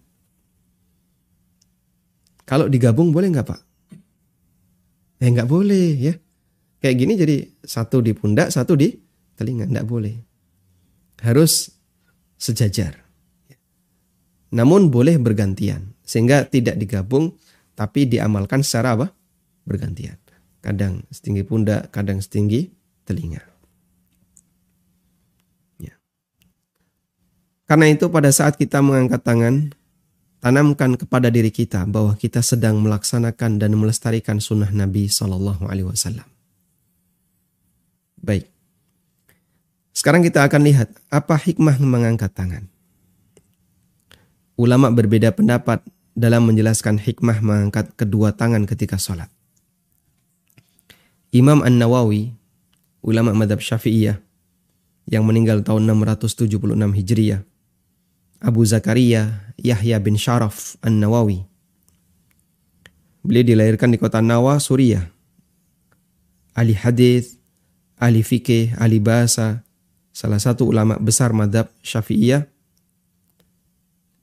Kalau 2.43 2.67
digabung 2.67 3.15
boleh 3.15 3.31
nggak 3.31 3.47
pak? 3.47 3.61
Eh 5.23 5.31
nggak 5.31 5.47
boleh 5.47 5.95
ya. 5.95 6.15
Kayak 6.83 6.97
gini 6.99 7.13
jadi 7.15 7.37
satu 7.63 8.03
di 8.03 8.15
pundak, 8.15 8.51
satu 8.51 8.75
di 8.75 8.95
telinga, 9.39 9.71
nggak 9.71 9.87
boleh. 9.87 10.15
Harus 11.23 11.71
sejajar. 12.39 13.08
Namun 14.49 14.89
boleh 14.89 15.21
bergantian 15.21 15.93
sehingga 16.03 16.49
tidak 16.49 16.81
digabung 16.81 17.37
tapi 17.77 18.09
diamalkan 18.09 18.65
secara 18.65 18.97
apa? 18.97 19.07
Bergantian. 19.69 20.17
Kadang 20.65 21.05
setinggi 21.13 21.45
pundak, 21.45 21.93
kadang 21.93 22.19
setinggi 22.19 22.73
telinga. 23.05 23.49
Karena 27.69 27.93
itu 27.93 28.09
pada 28.09 28.33
saat 28.33 28.57
kita 28.57 28.81
mengangkat 28.81 29.21
tangan, 29.21 29.77
tanamkan 30.41 30.97
kepada 30.97 31.29
diri 31.29 31.53
kita 31.53 31.85
bahwa 31.85 32.17
kita 32.17 32.41
sedang 32.41 32.81
melaksanakan 32.81 33.61
dan 33.61 33.77
melestarikan 33.77 34.41
sunnah 34.41 34.73
Nabi 34.73 35.13
Wasallam. 35.13 36.25
Baik. 38.25 38.49
Sekarang 39.93 40.25
kita 40.25 40.49
akan 40.49 40.65
lihat 40.65 40.89
apa 41.13 41.37
hikmah 41.37 41.77
mengangkat 41.77 42.33
tangan. 42.33 42.65
Ulama 44.59 44.91
berbeda 44.91 45.31
pendapat 45.31 45.87
dalam 46.19 46.51
menjelaskan 46.51 46.99
hikmah 46.99 47.39
mengangkat 47.47 47.95
kedua 47.95 48.35
tangan 48.35 48.67
ketika 48.67 48.99
sholat. 48.99 49.31
Imam 51.31 51.63
An-Nawawi, 51.63 52.35
ulama 53.07 53.31
madhab 53.39 53.63
syafi'iyah, 53.63 54.19
yang 55.07 55.23
meninggal 55.23 55.63
tahun 55.63 55.87
676 55.87 56.75
Hijriah, 56.75 57.47
Abu 58.43 58.67
Zakaria 58.67 59.55
Yahya 59.55 60.03
bin 60.03 60.19
Sharaf 60.19 60.75
An-Nawawi. 60.83 61.47
Beliau 63.23 63.45
dilahirkan 63.47 63.95
di 63.95 63.99
kota 64.01 64.19
Nawa, 64.19 64.59
Suriah. 64.59 65.07
Ahli 66.57 66.75
hadis, 66.75 67.39
ahli 67.99 68.27
fikih, 68.27 68.75
ahli 68.75 68.99
bahasa, 68.99 69.63
salah 70.11 70.43
satu 70.43 70.67
ulama 70.67 70.99
besar 70.99 71.31
madhab 71.31 71.71
syafi'iyah. 71.83 72.47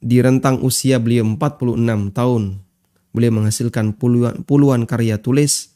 Di 0.06 0.22
rentang 0.22 0.62
usia 0.62 1.02
beliau 1.02 1.26
46 1.26 2.14
tahun, 2.14 2.62
beliau 3.10 3.32
menghasilkan 3.42 3.98
puluhan, 3.98 4.46
puluhan 4.46 4.86
karya 4.86 5.18
tulis 5.18 5.74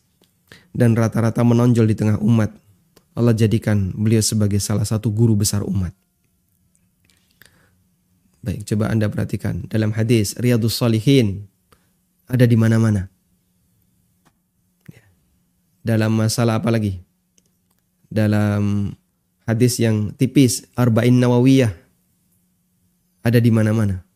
dan 0.69 0.93
rata-rata 0.93 1.41
menonjol 1.41 1.89
di 1.89 1.97
tengah 1.97 2.21
umat. 2.21 2.53
Allah 3.17 3.33
jadikan 3.33 3.89
beliau 3.97 4.21
sebagai 4.21 4.61
salah 4.61 4.85
satu 4.85 5.09
guru 5.09 5.33
besar 5.33 5.65
umat. 5.65 5.97
Baik, 8.45 8.69
coba 8.69 8.93
Anda 8.93 9.09
perhatikan 9.09 9.65
dalam 9.65 9.91
hadis 9.97 10.37
Riyadus 10.37 10.77
Salihin 10.77 11.49
ada 12.29 12.45
di 12.45 12.55
mana-mana. 12.55 13.09
Ya. 14.87 15.03
Dalam 15.83 16.13
masalah 16.15 16.61
apa 16.61 16.69
lagi? 16.69 17.01
Dalam 18.07 18.93
hadis 19.43 19.81
yang 19.81 20.13
tipis 20.15 20.69
Arba'in 20.77 21.17
Nawawiyah 21.17 21.73
ada 23.25 23.39
di 23.41 23.51
mana-mana. 23.51 24.08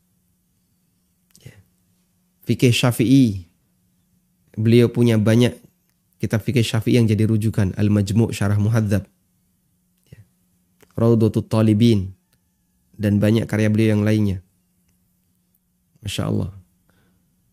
Fikih 2.44 2.76
Syafi'i 2.76 3.48
beliau 4.54 4.92
punya 4.92 5.16
banyak 5.18 5.56
kitab 6.20 6.44
fikih 6.44 6.64
Syafi'i 6.64 7.00
yang 7.00 7.08
jadi 7.08 7.28
rujukan 7.28 7.76
Al-Majmu' 7.76 8.32
Syarah 8.32 8.60
Muhadzab. 8.60 9.04
Ya. 10.12 10.22
Raudhatul 10.96 11.48
Talibin 11.48 12.16
dan 12.96 13.18
banyak 13.20 13.48
karya 13.48 13.68
beliau 13.68 13.98
yang 13.98 14.04
lainnya. 14.06 14.40
Masya 16.04 16.28
Allah. 16.28 16.52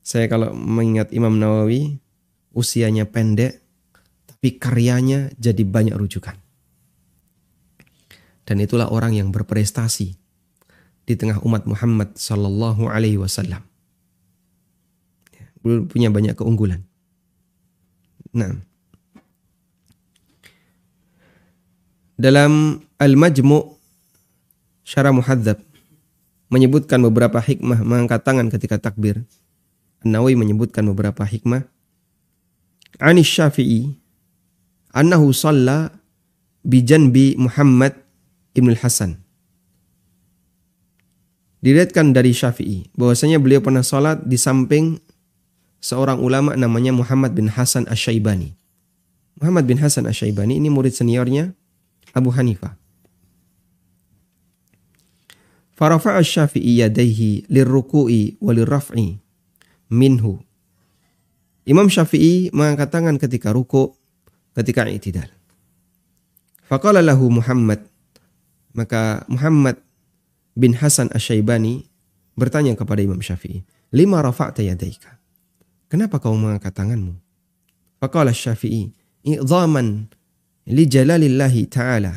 Saya 0.03 0.27
kalau 0.27 0.51
mengingat 0.51 1.15
Imam 1.15 1.39
Nawawi, 1.39 2.03
usianya 2.51 3.07
pendek, 3.07 3.63
tapi 4.27 4.59
karyanya 4.59 5.31
jadi 5.39 5.63
banyak 5.63 5.95
rujukan. 5.95 6.35
Dan 8.43 8.59
itulah 8.59 8.91
orang 8.91 9.15
yang 9.15 9.31
berprestasi 9.31 10.19
di 11.07 11.15
tengah 11.15 11.39
umat 11.47 11.63
Muhammad 11.71 12.19
Sallallahu 12.19 12.91
Alaihi 12.91 13.23
Wasallam. 13.23 13.70
Ya, 15.61 15.85
punya 15.85 16.09
banyak 16.09 16.37
keunggulan. 16.37 16.85
Nah, 18.33 18.57
dalam 22.17 22.85
Al-Majmu' 22.97 23.77
Syarah 24.85 25.13
Muhadzab 25.15 25.61
menyebutkan 26.51 26.99
beberapa 27.01 27.39
hikmah 27.39 27.81
mengangkat 27.87 28.21
tangan 28.27 28.51
ketika 28.51 28.77
takbir. 28.77 29.23
An-Nawawi 30.03 30.35
menyebutkan 30.35 30.83
beberapa 30.89 31.23
hikmah. 31.23 31.69
Anis 32.99 33.29
Syafi'i 33.29 33.93
annahu 34.93 35.31
shalla 35.31 35.95
bi 36.67 36.83
janbi 36.83 37.39
Muhammad 37.39 37.95
Ibn 38.57 38.73
Hasan. 38.81 39.21
Dilihatkan 41.61 42.17
dari 42.17 42.33
Syafi'i 42.33 42.89
bahwasanya 42.97 43.37
beliau 43.37 43.61
pernah 43.61 43.85
salat 43.85 44.25
di 44.25 44.41
samping 44.41 44.97
seorang 45.81 46.21
ulama 46.21 46.55
namanya 46.55 46.93
Muhammad 46.93 47.33
bin 47.33 47.49
Hasan 47.49 47.89
Asy-Syaibani. 47.89 48.55
Muhammad 49.41 49.65
bin 49.65 49.81
Hasan 49.81 50.05
Asy-Syaibani 50.05 50.61
ini 50.61 50.69
murid 50.69 50.93
seniornya 50.93 51.57
Abu 52.13 52.31
Hanifah. 52.31 52.77
Farafa'a 55.81 56.21
syafi'i 56.21 56.85
yadaihi 56.85 57.49
lirruku'i 57.49 58.37
walirraf'i 58.37 59.17
minhu. 59.89 60.45
Imam 61.65 61.89
Syafi'i 61.89 62.53
mengangkat 62.53 62.93
tangan 62.93 63.17
ketika 63.17 63.49
ruku, 63.57 63.97
ketika 64.53 64.85
i'tidal. 64.85 65.33
Faqala 66.69 67.01
lahu 67.01 67.33
Muhammad. 67.33 67.89
Maka 68.77 69.25
Muhammad 69.27 69.81
bin 70.53 70.77
Hasan 70.77 71.09
Asyaibani 71.17 71.89
bertanya 72.37 72.77
kepada 72.77 73.01
Imam 73.01 73.19
Syafi'i. 73.25 73.65
Lima 73.91 74.21
rafa'ta 74.21 74.61
yadaika. 74.63 75.20
Kenapa 75.91 76.23
kau 76.23 76.39
mengangkat 76.39 76.71
tanganmu? 76.71 77.19
Faqala 77.99 78.31
Syafi'i. 78.31 78.95
I'zaman 79.27 80.07
li 80.71 80.87
jalalillahi 80.87 81.67
ta'ala. 81.67 82.15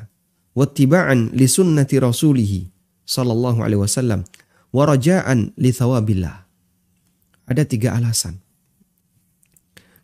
Wattiba'an 0.53 1.34
li 1.34 1.49
sunnati 1.49 1.97
rasulihi 1.97 2.69
sallallahu 3.01 3.65
alaihi 3.65 3.82
wasallam 3.82 4.21
wa 4.69 4.84
raja'an 4.86 5.57
li 5.57 5.74
thawabillah. 5.74 6.45
Ada 7.49 7.65
tiga 7.65 7.97
alasan. 7.97 8.38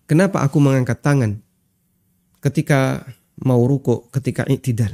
Kenapa 0.09 0.41
aku 0.41 0.57
mengangkat 0.57 1.05
tangan 1.05 1.38
ketika 2.41 3.05
mau 3.45 3.61
ruko, 3.70 4.09
ketika 4.09 4.49
iktidal? 4.49 4.91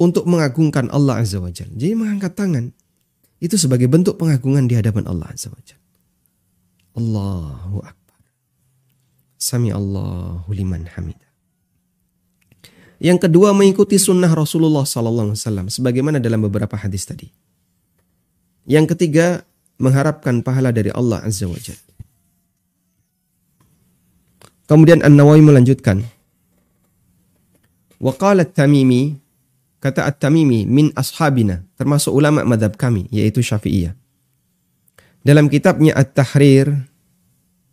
Untuk 0.00 0.26
mengagungkan 0.26 0.90
Allah 0.90 1.22
Azza 1.22 1.38
wa 1.38 1.52
Jalla. 1.52 1.76
Jadi 1.76 1.94
mengangkat 1.94 2.34
tangan 2.34 2.72
itu 3.38 3.54
sebagai 3.54 3.86
bentuk 3.86 4.18
pengagungan 4.18 4.66
di 4.66 4.74
hadapan 4.74 5.06
Allah 5.06 5.30
Azza 5.30 5.52
wa 5.52 5.60
Jalla. 5.62 5.79
Allahu 6.96 7.82
Akbar. 7.82 8.20
Sami 9.40 9.70
Allahu 9.72 10.50
liman 10.52 10.86
hamidah. 10.90 11.30
Yang 13.00 13.28
kedua 13.28 13.56
mengikuti 13.56 13.96
sunnah 13.96 14.28
Rasulullah 14.28 14.84
Sallallahu 14.84 15.32
Alaihi 15.32 15.40
Wasallam 15.40 15.66
sebagaimana 15.72 16.20
dalam 16.20 16.44
beberapa 16.44 16.76
hadis 16.76 17.08
tadi. 17.08 17.32
Yang 18.68 18.92
ketiga 18.94 19.40
mengharapkan 19.80 20.44
pahala 20.44 20.68
dari 20.68 20.92
Allah 20.92 21.24
Azza 21.24 21.48
wa 21.48 21.56
Jalla. 21.56 21.88
Kemudian 24.68 25.00
An-Nawawi 25.00 25.40
melanjutkan. 25.40 26.04
Wa 27.96 28.12
qala 28.14 28.44
tamimi 28.44 29.16
kata 29.80 30.04
At-Tamimi 30.04 30.68
min 30.68 30.92
ashabina 30.92 31.64
termasuk 31.80 32.12
ulama 32.12 32.44
madhab 32.44 32.76
kami 32.76 33.08
yaitu 33.08 33.40
Syafi'iyah. 33.40 33.96
Dalam 35.20 35.52
kitabnya 35.52 35.92
At-Tahrir 35.96 36.88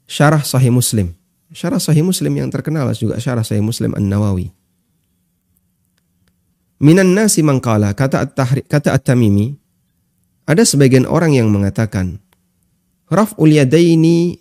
Syarah 0.08 0.44
Sahih 0.44 0.72
Muslim. 0.72 1.16
Syarah 1.52 1.80
Sahih 1.80 2.04
Muslim 2.04 2.36
yang 2.36 2.52
terkenal 2.52 2.92
juga 2.96 3.20
Syarah 3.20 3.44
Sahih 3.44 3.64
Muslim 3.64 3.96
An-Nawawi. 3.96 4.52
Minan 6.84 7.16
nasi 7.18 7.42
mangkala 7.42 7.96
kata 7.96 8.24
At-Tahrir 8.28 8.68
kata 8.68 8.94
At-Tamimi 8.94 9.58
ada 10.48 10.64
sebagian 10.64 11.04
orang 11.10 11.36
yang 11.36 11.52
mengatakan 11.52 12.24
raf'ul 13.12 13.52
yadaini 13.52 14.40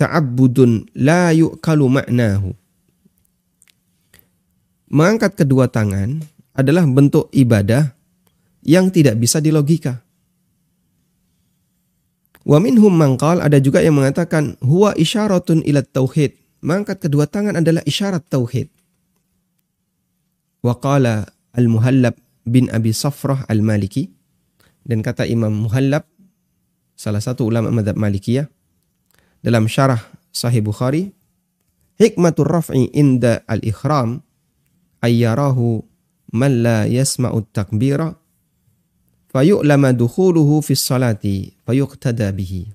ta'abbudun 0.00 0.96
la 0.96 1.32
yu'kalu 1.36 1.86
ma'nahu. 2.00 2.50
Mengangkat 4.90 5.36
kedua 5.36 5.68
tangan 5.68 6.24
adalah 6.56 6.82
bentuk 6.88 7.28
ibadah 7.30 7.92
yang 8.64 8.88
tidak 8.88 9.20
bisa 9.20 9.38
dilogika. 9.38 10.02
Wa 12.44 12.56
minhum 12.56 12.92
mangkal 12.92 13.44
ada 13.44 13.60
juga 13.60 13.84
yang 13.84 14.00
mengatakan 14.00 14.56
huwa 14.64 14.96
isyaratun 14.96 15.60
ila 15.64 15.84
tauhid. 15.84 16.36
Mengangkat 16.60 17.08
kedua 17.08 17.24
tangan 17.28 17.60
adalah 17.60 17.84
isyarat 17.84 18.24
tauhid. 18.28 18.68
Wa 20.60 20.76
qala 20.76 21.24
al-Muhallab 21.56 22.16
bin 22.44 22.68
Abi 22.68 22.92
Safrah 22.92 23.48
al-Maliki 23.48 24.12
dan 24.84 25.00
kata 25.04 25.28
Imam 25.28 25.52
Muhallab, 25.52 26.04
salah 26.96 27.20
satu 27.20 27.48
ulama 27.48 27.72
madhab 27.72 27.96
Malikiyah, 27.96 28.48
dalam 29.40 29.68
syarah 29.68 30.00
Sahih 30.32 30.60
Bukhari, 30.60 31.12
hikmatul 31.96 32.48
raf'i 32.48 32.88
inda 32.92 33.44
al-ikhram 33.48 34.24
ayyarahu 35.04 35.84
man 36.32 36.64
la 36.64 36.78
yasma'u 36.88 37.44
takbira 37.52 38.16
fayu'lama 39.30 39.94
dukhuluhu 39.94 40.60
fi 40.60 40.74
salati 40.74 41.54
fayuqtada 41.64 42.30
bihi. 42.34 42.66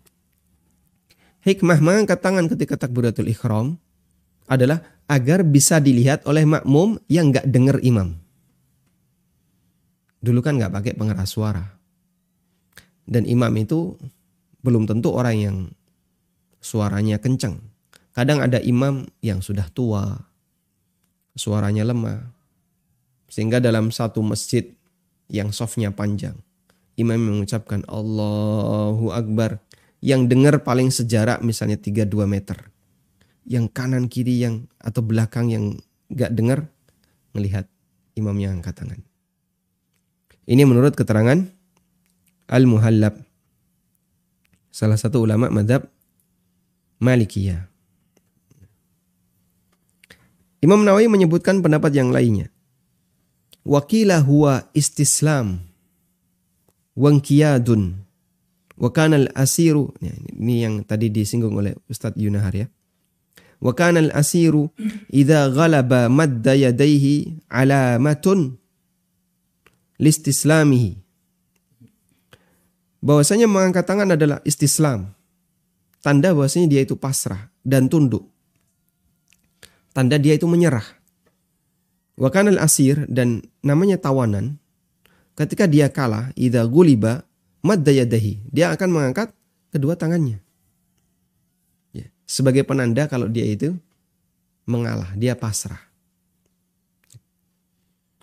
Hikmah 1.45 1.77
mengangkat 1.77 2.19
tangan 2.25 2.49
ketika 2.49 2.79
takbiratul 2.79 3.29
ikhram 3.29 3.77
adalah 4.49 4.81
agar 5.05 5.45
bisa 5.45 5.77
dilihat 5.77 6.25
oleh 6.25 6.41
makmum 6.41 6.97
yang 7.05 7.29
nggak 7.29 7.45
dengar 7.45 7.77
imam. 7.85 8.17
Dulu 10.25 10.41
kan 10.41 10.57
nggak 10.57 10.73
pakai 10.73 10.93
pengeras 10.97 11.37
suara. 11.37 11.61
Dan 13.05 13.29
imam 13.29 13.53
itu 13.61 13.93
belum 14.65 14.89
tentu 14.89 15.13
orang 15.13 15.37
yang 15.37 15.57
suaranya 16.57 17.21
kencang. 17.21 17.61
Kadang 18.17 18.41
ada 18.41 18.57
imam 18.57 19.05
yang 19.21 19.45
sudah 19.45 19.69
tua, 19.69 20.17
suaranya 21.37 21.85
lemah. 21.85 22.25
Sehingga 23.29 23.61
dalam 23.61 23.93
satu 23.93 24.25
masjid 24.25 24.65
yang 25.31 25.49
softnya 25.55 25.89
panjang, 25.91 26.37
imam 26.95 27.17
mengucapkan 27.17 27.81
Allahu 27.89 29.11
Akbar. 29.11 29.61
Yang 30.05 30.29
dengar 30.29 30.61
paling 30.61 30.93
sejarak 30.93 31.41
misalnya 31.41 31.81
3-2 31.81 32.29
meter. 32.29 32.69
Yang 33.41 33.65
kanan 33.73 34.05
kiri 34.05 34.37
yang 34.45 34.69
atau 34.77 35.01
belakang 35.01 35.49
yang 35.49 35.81
gak 36.13 36.29
dengar 36.29 36.69
melihat 37.33 37.65
yang 38.15 38.61
angkat 38.61 38.77
tangan. 38.77 39.01
Ini 40.45 40.61
menurut 40.61 40.93
keterangan 40.93 41.41
Al-Muhallab. 42.45 43.17
Salah 44.69 44.99
satu 44.99 45.25
ulama 45.25 45.49
madhab 45.49 45.89
Malikiyah. 47.01 47.65
Imam 50.63 50.81
Nawawi 50.81 51.09
menyebutkan 51.11 51.59
pendapat 51.59 51.91
yang 51.97 52.09
lainnya. 52.13 52.54
Wakilah 53.65 54.21
huwa 54.21 54.69
istislam 54.77 55.57
wangkiyadun 56.93 57.97
wa 58.77 58.91
asiru 59.33 59.89
ya, 59.97 60.13
ini 60.37 60.61
yang 60.61 60.85
tadi 60.85 61.09
disinggung 61.09 61.57
oleh 61.57 61.73
Ustadz 61.89 62.21
Yunahar 62.21 62.53
ya. 62.53 62.67
Wa 63.57 63.73
asiru 64.13 64.69
idza 65.09 65.49
ghalaba 65.49 66.11
madda 66.13 66.53
yadayhi 66.53 67.41
alamatun 67.49 68.53
listislamihi 69.97 71.01
bahwasanya 73.05 73.45
mengangkat 73.45 73.85
tangan 73.85 74.13
adalah 74.13 74.41
istislam. 74.45 75.13
Tanda 76.05 76.37
bahwasanya 76.37 76.69
dia 76.69 76.81
itu 76.85 76.93
pasrah 76.93 77.49
dan 77.65 77.89
tunduk. 77.89 78.29
Tanda 79.89 80.21
dia 80.21 80.37
itu 80.37 80.45
menyerah. 80.45 80.85
Wakanal 82.15 82.59
asir 82.63 83.03
dan 83.11 83.43
namanya 83.59 83.99
tawanan. 83.99 84.55
Ketika 85.35 85.67
dia 85.67 85.91
kalah, 85.91 86.31
idha 86.39 86.63
guliba 86.63 87.27
maddayadahi. 87.59 88.47
Dia 88.55 88.71
akan 88.71 88.89
mengangkat 88.91 89.35
kedua 89.75 89.99
tangannya. 89.99 90.39
Ya, 91.91 92.07
sebagai 92.23 92.63
penanda 92.63 93.11
kalau 93.11 93.27
dia 93.27 93.43
itu 93.43 93.75
mengalah, 94.63 95.11
dia 95.19 95.35
pasrah. 95.35 95.79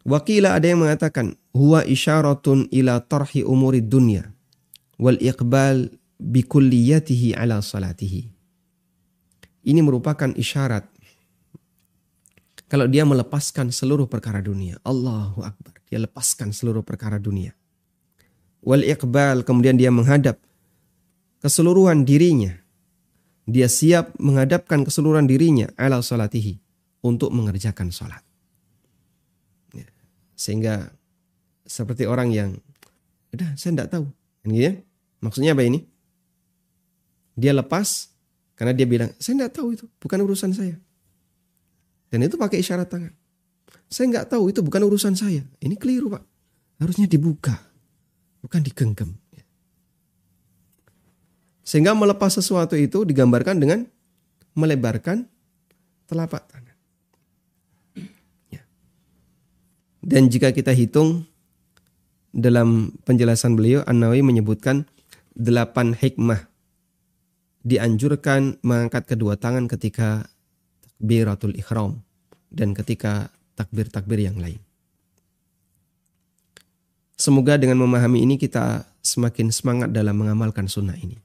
Wakila 0.03 0.59
ada 0.59 0.67
yang 0.67 0.83
mengatakan 0.83 1.39
huwa 1.55 1.87
isyaratun 1.87 2.67
ila 2.75 2.99
tarhi 3.07 3.47
umuri 3.47 3.79
dunya 3.79 4.35
wal 4.99 5.15
iqbal 5.21 5.95
bikulliyatihi 6.19 7.39
ala 7.39 7.63
salatihi. 7.63 8.27
Ini 9.63 9.79
merupakan 9.79 10.35
isyarat 10.35 10.91
kalau 12.73 12.89
dia 12.89 13.05
melepaskan 13.05 13.69
seluruh 13.69 14.09
perkara 14.09 14.41
dunia. 14.41 14.81
Allahu 14.81 15.45
Akbar. 15.45 15.77
Dia 15.93 16.01
lepaskan 16.01 16.57
seluruh 16.57 16.81
perkara 16.81 17.21
dunia. 17.21 17.53
Wal 18.65 18.89
iqbal 18.89 19.45
kemudian 19.45 19.77
dia 19.77 19.93
menghadap 19.93 20.41
keseluruhan 21.45 22.09
dirinya. 22.09 22.57
Dia 23.45 23.69
siap 23.69 24.17
menghadapkan 24.17 24.89
keseluruhan 24.89 25.29
dirinya 25.29 25.69
ala 25.77 26.01
salatihi 26.01 26.57
untuk 27.05 27.29
mengerjakan 27.29 27.93
salat. 27.93 28.25
Ya. 29.77 29.85
Sehingga 30.33 30.97
seperti 31.69 32.09
orang 32.09 32.33
yang 32.33 32.57
udah 33.37 33.53
saya 33.61 33.77
tidak 33.77 33.93
tahu. 33.93 34.09
Ya? 34.49 34.81
Maksudnya 35.21 35.53
apa 35.53 35.61
ini? 35.61 35.85
Dia 37.37 37.53
lepas 37.53 38.09
karena 38.57 38.73
dia 38.73 38.89
bilang, 38.89 39.13
saya 39.21 39.45
nggak 39.45 39.61
tahu 39.61 39.77
itu, 39.77 39.85
bukan 40.01 40.25
urusan 40.25 40.57
saya. 40.57 40.81
Dan 42.13 42.29
itu 42.29 42.37
pakai 42.37 42.61
isyarat 42.61 42.93
tangan. 42.93 43.13
Saya 43.89 44.13
nggak 44.13 44.37
tahu 44.37 44.53
itu 44.53 44.61
bukan 44.61 44.85
urusan 44.85 45.17
saya. 45.17 45.41
Ini 45.65 45.81
keliru 45.81 46.13
pak. 46.13 46.21
Harusnya 46.77 47.09
dibuka, 47.09 47.57
bukan 48.45 48.61
digenggam. 48.61 49.17
Sehingga 51.63 51.95
melepas 51.95 52.37
sesuatu 52.37 52.75
itu 52.75 53.07
digambarkan 53.07 53.57
dengan 53.57 53.87
melebarkan 54.53 55.25
telapak 56.11 56.45
tangan. 56.51 56.77
Ya. 58.53 58.63
Dan 60.03 60.29
jika 60.29 60.51
kita 60.53 60.75
hitung 60.75 61.25
dalam 62.35 62.93
penjelasan 63.07 63.55
beliau, 63.57 63.87
An-Nawawi 63.87 64.21
menyebutkan 64.21 64.85
delapan 65.33 65.97
hikmah 65.97 66.51
dianjurkan 67.63 68.59
mengangkat 68.67 69.07
kedua 69.07 69.39
tangan 69.39 69.71
ketika 69.71 70.27
takbiratul 71.03 71.59
ikhram 71.59 71.99
dan 72.55 72.79
ketika 72.79 73.35
takbir-takbir 73.59 74.23
yang 74.23 74.39
lain. 74.39 74.63
Semoga 77.19 77.59
dengan 77.59 77.83
memahami 77.83 78.23
ini 78.23 78.39
kita 78.39 78.87
semakin 79.03 79.51
semangat 79.51 79.91
dalam 79.91 80.15
mengamalkan 80.15 80.71
sunnah 80.71 80.95
ini. 80.95 81.19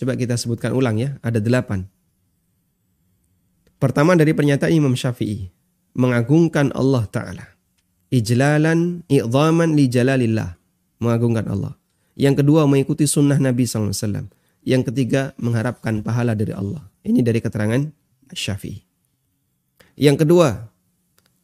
Coba 0.00 0.16
kita 0.16 0.40
sebutkan 0.40 0.72
ulang 0.72 0.96
ya, 0.96 1.20
ada 1.20 1.36
delapan. 1.36 1.84
Pertama 3.76 4.16
dari 4.16 4.32
pernyataan 4.32 4.72
Imam 4.72 4.96
Syafi'i, 4.96 5.52
mengagungkan 5.92 6.72
Allah 6.72 7.04
Ta'ala. 7.12 7.44
Ijlalan, 8.08 9.04
i'zaman 9.12 9.76
li 9.76 9.84
jalalillah. 9.84 10.56
Mengagungkan 10.98 11.44
Allah. 11.52 11.76
Yang 12.16 12.42
kedua 12.42 12.64
mengikuti 12.64 13.04
sunnah 13.04 13.36
Nabi 13.36 13.68
SAW. 13.68 14.32
Yang 14.64 14.82
ketiga 14.90 15.36
mengharapkan 15.38 16.00
pahala 16.02 16.32
dari 16.34 16.56
Allah. 16.56 16.88
Ini 17.06 17.22
dari 17.22 17.38
keterangan 17.38 17.97
Syafi'i. 18.32 18.84
Yang 19.98 20.24
kedua 20.24 20.70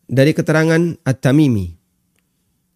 dari 0.06 0.36
keterangan 0.36 1.00
At-Tamimi. 1.02 1.74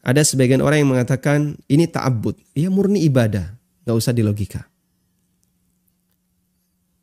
Ada 0.03 0.25
sebagian 0.25 0.65
orang 0.65 0.83
yang 0.83 0.91
mengatakan 0.91 1.61
ini 1.69 1.85
ta'abbud. 1.85 2.35
Ya 2.57 2.73
murni 2.73 3.05
ibadah. 3.05 3.55
Gak 3.85 3.97
usah 3.97 4.17
dilogika. 4.17 4.69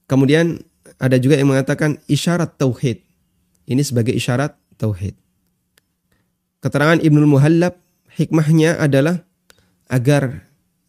Kemudian 0.05 0.61
ada 1.01 1.17
juga 1.17 1.37
yang 1.37 1.49
mengatakan 1.49 1.97
isyarat 2.05 2.57
tauhid. 2.57 3.01
Ini 3.65 3.81
sebagai 3.81 4.13
isyarat 4.13 4.53
tauhid. 4.77 5.17
Keterangan 6.61 7.01
Ibnul 7.01 7.29
Muhallab 7.29 7.77
hikmahnya 8.13 8.77
adalah 8.81 9.21
agar 9.89 10.45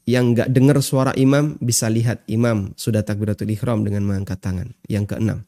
yang 0.06 0.32
nggak 0.32 0.52
dengar 0.54 0.78
suara 0.80 1.10
imam 1.18 1.58
bisa 1.58 1.90
lihat 1.90 2.22
imam 2.30 2.72
sudah 2.78 3.02
takbiratul 3.02 3.50
ihram 3.50 3.82
dengan 3.82 4.06
mengangkat 4.06 4.38
tangan. 4.40 4.72
Yang 4.86 5.16
keenam. 5.16 5.38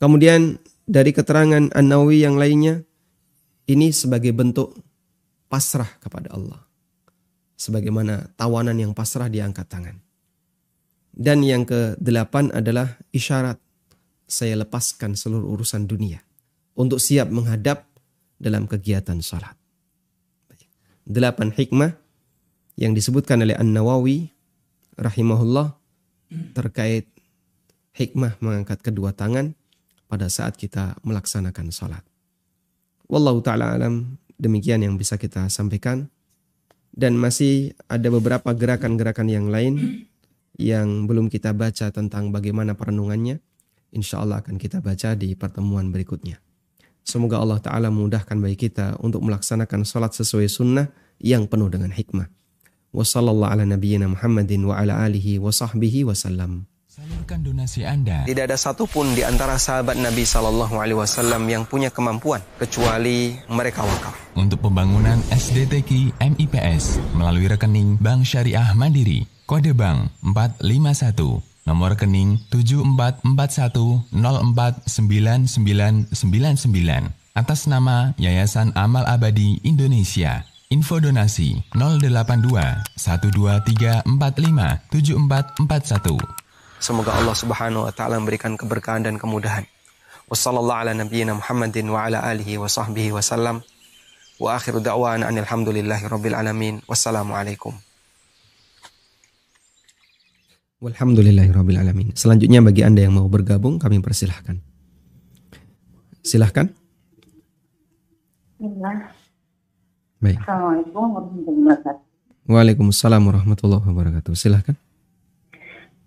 Kemudian 0.00 0.56
dari 0.88 1.12
keterangan 1.12 1.76
An-Nawawi 1.76 2.24
yang 2.24 2.40
lainnya 2.40 2.80
ini 3.68 3.92
sebagai 3.92 4.32
bentuk 4.32 4.72
pasrah 5.52 6.00
kepada 6.00 6.32
Allah. 6.32 6.64
Sebagaimana 7.60 8.32
tawanan 8.40 8.80
yang 8.80 8.96
pasrah 8.96 9.28
diangkat 9.28 9.68
tangan. 9.68 10.00
Dan 11.12 11.44
yang 11.44 11.68
kedelapan 11.68 12.48
adalah 12.48 12.96
isyarat 13.12 13.60
saya 14.24 14.56
lepaskan 14.56 15.12
seluruh 15.18 15.52
urusan 15.52 15.84
dunia 15.84 16.24
untuk 16.72 16.96
siap 16.96 17.28
menghadap 17.28 17.84
dalam 18.40 18.64
kegiatan 18.64 19.20
salat. 19.20 19.52
Delapan 21.04 21.52
hikmah 21.52 21.92
yang 22.80 22.96
disebutkan 22.96 23.44
oleh 23.44 23.58
An-Nawawi 23.58 24.32
rahimahullah 24.96 25.76
terkait 26.56 27.04
hikmah 27.92 28.40
mengangkat 28.40 28.80
kedua 28.80 29.12
tangan 29.12 29.52
pada 30.10 30.26
saat 30.26 30.58
kita 30.58 30.98
melaksanakan 31.06 31.70
sholat. 31.70 32.02
Wallahu 33.06 33.38
ta'ala 33.46 33.78
alam 33.78 34.18
demikian 34.42 34.82
yang 34.82 34.98
bisa 34.98 35.14
kita 35.14 35.46
sampaikan. 35.46 36.10
Dan 36.90 37.14
masih 37.14 37.78
ada 37.86 38.10
beberapa 38.10 38.50
gerakan-gerakan 38.50 39.30
yang 39.30 39.46
lain 39.46 40.04
yang 40.58 41.06
belum 41.06 41.30
kita 41.30 41.54
baca 41.54 41.94
tentang 41.94 42.34
bagaimana 42.34 42.74
perenungannya. 42.74 43.38
Insya 43.94 44.18
Allah 44.26 44.42
akan 44.42 44.58
kita 44.58 44.82
baca 44.82 45.14
di 45.14 45.38
pertemuan 45.38 45.94
berikutnya. 45.94 46.42
Semoga 47.06 47.38
Allah 47.38 47.62
Ta'ala 47.62 47.88
memudahkan 47.94 48.36
bagi 48.38 48.68
kita 48.68 48.98
untuk 49.02 49.22
melaksanakan 49.22 49.86
sholat 49.86 50.12
sesuai 50.18 50.50
sunnah 50.50 50.90
yang 51.22 51.46
penuh 51.46 51.70
dengan 51.70 51.94
hikmah. 51.94 52.26
Wassallallahu 52.90 53.50
ala 53.54 53.64
nabiyyina 53.66 54.10
Muhammadin 54.10 54.66
wa 54.66 54.74
ala 54.74 54.98
alihi 55.06 55.38
wa 55.38 55.54
sahbihi 55.54 56.06
wasallam. 56.06 56.66
Salurkan 57.00 57.40
donasi 57.40 57.88
Anda. 57.88 58.28
Tidak 58.28 58.44
ada 58.44 58.60
satupun 58.60 59.16
di 59.16 59.24
antara 59.24 59.56
sahabat 59.56 59.96
Nabi 59.96 60.20
Shallallahu 60.20 60.84
Alaihi 60.84 61.00
Wasallam 61.00 61.48
yang 61.48 61.64
punya 61.64 61.88
kemampuan 61.88 62.44
kecuali 62.60 63.40
mereka 63.48 63.88
wakaf. 63.88 64.12
Untuk 64.36 64.60
pembangunan 64.60 65.16
SDTK 65.32 66.12
MIPS 66.20 67.00
melalui 67.16 67.48
rekening 67.48 67.96
Bank 67.96 68.28
Syariah 68.28 68.76
Mandiri, 68.76 69.24
kode 69.48 69.72
bank 69.72 70.12
451, 70.28 71.40
nomor 71.64 71.96
rekening 71.96 72.36
7441049999 72.52 74.12
atas 77.32 77.60
nama 77.64 78.12
Yayasan 78.20 78.76
Amal 78.76 79.08
Abadi 79.08 79.56
Indonesia. 79.64 80.44
Info 80.68 81.00
donasi 81.00 81.64
082 81.72 82.44
12345 83.00 84.04
7441. 84.04 86.49
Semoga 86.80 87.12
Allah 87.12 87.36
Subhanahu 87.36 87.84
wa 87.84 87.92
taala 87.92 88.16
memberikan 88.16 88.56
keberkahan 88.56 89.04
dan 89.04 89.20
kemudahan. 89.20 89.68
Wassallallahu 90.32 90.80
ala 90.80 90.96
nabiyyina 90.96 91.36
Muhammadin 91.36 91.92
wa 91.92 92.08
ala 92.08 92.24
alihi 92.24 92.56
wa 92.56 92.64
sahbihi 92.64 93.12
wasallam. 93.12 93.60
Wa 94.40 94.56
akhiru 94.56 94.80
da'wana 94.80 95.28
alhamdulillahi 95.28 96.08
rabbil 96.08 96.32
alamin. 96.32 96.80
Wassalamualaikum. 96.88 97.76
Walhamdulillahi 100.80 101.52
rabbil 101.52 101.76
alamin. 101.76 102.16
Selanjutnya 102.16 102.64
bagi 102.64 102.80
Anda 102.80 103.04
yang 103.04 103.20
mau 103.20 103.28
bergabung 103.28 103.76
kami 103.76 104.00
persilahkan. 104.00 104.56
Silahkan. 106.24 106.72
Bismillah. 108.56 109.12
Baik. 110.24 110.40
Assalamualaikum 110.40 111.04
warahmatullahi 111.12 111.76
wabarakatuh. 111.76 112.48
Waalaikumsalam 112.48 113.22
warahmatullahi 113.28 113.84
wabarakatuh. 113.84 114.32
Silahkan. 114.32 114.76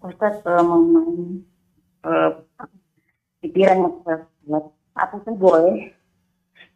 Ustaz 0.03 0.35
uh, 0.43 0.59
mengenai 0.59 1.39
uh, 2.03 2.31
pikiran 3.39 3.77
yang 3.79 3.95
saya 4.03 4.27
buat, 4.43 4.65
apakah 4.93 5.33
boleh 5.33 5.95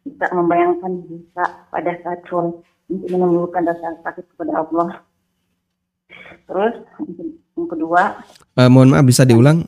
kita 0.02 0.32
membayangkan 0.32 1.04
bisa 1.04 1.44
pada 1.68 1.92
saat 2.00 2.24
sholat 2.24 2.56
untuk 2.88 3.08
menimbulkan 3.12 3.68
rasa 3.68 4.00
sakit 4.00 4.24
kepada 4.32 4.64
Allah? 4.64 5.04
Terus 6.48 6.74
yang 7.52 7.68
kedua, 7.68 8.24
Uh, 8.56 8.66
mohon 8.66 8.90
maaf 8.90 9.04
bisa 9.04 9.22
diulang. 9.22 9.62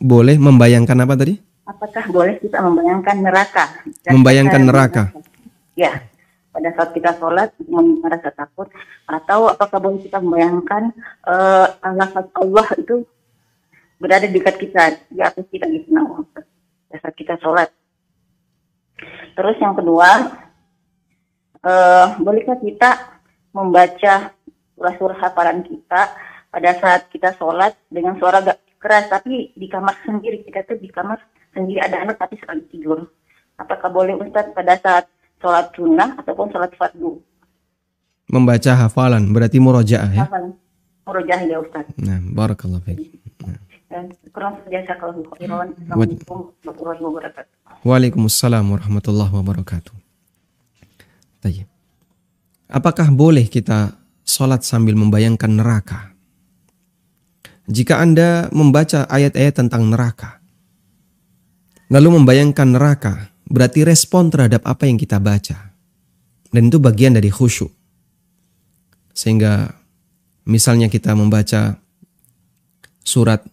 Boleh 0.00 0.38
membayangkan 0.38 0.96
apa 0.96 1.16
tadi? 1.16 1.36
apakah 1.62 2.04
boleh 2.08 2.36
kita 2.38 2.58
membayangkan 2.60 3.16
neraka? 3.18 3.64
Dan 4.02 4.10
Membayangkan 4.18 4.60
kita- 4.60 4.68
neraka. 4.68 5.02
Ya, 5.72 6.04
pada 6.52 6.68
saat 6.76 6.90
kita 6.92 7.16
sholat 7.16 7.48
merasa 7.72 8.28
takut 8.28 8.68
atau 9.08 9.48
apakah 9.48 9.80
boleh 9.80 10.04
kita 10.04 10.20
membayangkan 10.20 10.92
eh 11.24 11.66
lafaz 11.96 12.28
Allah 12.36 12.66
itu 12.76 13.08
berada 13.96 14.28
di 14.28 14.36
dekat 14.36 14.56
kita 14.60 14.82
di 15.08 15.20
atas 15.24 15.48
kita 15.48 15.64
gitu 15.72 15.88
nah, 15.96 16.04
pada 16.28 16.96
saat 17.00 17.16
kita 17.16 17.34
sholat. 17.40 17.72
Terus 19.32 19.56
yang 19.64 19.72
kedua, 19.72 20.08
eh 21.64 22.06
bolehkah 22.20 22.60
kita 22.60 23.16
membaca 23.56 24.36
surah-surah 24.76 25.18
hafalan 25.24 25.64
kita 25.64 26.02
pada 26.52 26.70
saat 26.76 27.08
kita 27.08 27.32
sholat 27.40 27.72
dengan 27.88 28.20
suara 28.20 28.44
gak 28.44 28.60
keras 28.76 29.08
tapi 29.08 29.54
di 29.56 29.66
kamar 29.70 29.94
sendiri 30.02 30.42
kita 30.42 30.66
tuh 30.66 30.76
di 30.76 30.90
kamar 30.90 31.16
sendiri 31.54 31.80
ada 31.80 32.02
anak 32.02 32.20
tapi 32.20 32.36
sekali 32.36 32.66
tidur. 32.68 33.08
Apakah 33.56 33.88
boleh 33.88 34.18
Ustaz 34.18 34.50
pada 34.50 34.74
saat 34.80 35.06
sholat 35.42 35.74
sunnah 35.74 36.14
ataupun 36.22 36.46
sholat 36.54 36.70
fardu? 36.78 37.18
Membaca 38.30 38.72
hafalan 38.78 39.34
berarti 39.34 39.58
murojaah 39.58 40.10
ya. 40.14 40.24
Hafalan. 40.24 40.54
Murojah 41.02 41.40
ya 41.50 41.58
Ustaz. 41.58 41.90
Nah, 41.98 42.22
barakallahu 42.22 42.78
fiik. 42.86 43.18
Dan 43.90 44.08
kurang 44.32 44.56
saja 44.64 44.94
kalau 44.96 45.20
khairan. 45.36 45.74
Assalamualaikum 45.84 46.38
warahmatullahi 46.64 47.02
wabarakatuh. 47.04 47.52
Waalaikumsalam 47.84 48.64
warahmatullahi 48.64 49.32
wabarakatuh. 49.34 49.94
Tayyib. 51.44 51.68
Apakah 52.72 53.12
boleh 53.12 53.50
kita 53.50 53.98
sholat 54.24 54.64
sambil 54.64 54.96
membayangkan 54.96 55.52
neraka? 55.52 56.16
Jika 57.68 58.00
Anda 58.00 58.48
membaca 58.48 59.04
ayat-ayat 59.10 59.60
tentang 59.60 59.92
neraka, 59.92 60.40
lalu 61.92 62.16
membayangkan 62.22 62.68
neraka, 62.72 63.31
berarti 63.52 63.84
respon 63.84 64.32
terhadap 64.32 64.64
apa 64.64 64.88
yang 64.88 64.96
kita 64.96 65.20
baca. 65.20 65.76
Dan 66.48 66.72
itu 66.72 66.80
bagian 66.80 67.12
dari 67.12 67.28
khusyuk. 67.28 67.68
Sehingga 69.12 69.68
misalnya 70.48 70.88
kita 70.88 71.12
membaca 71.12 71.76
surat 73.04 73.44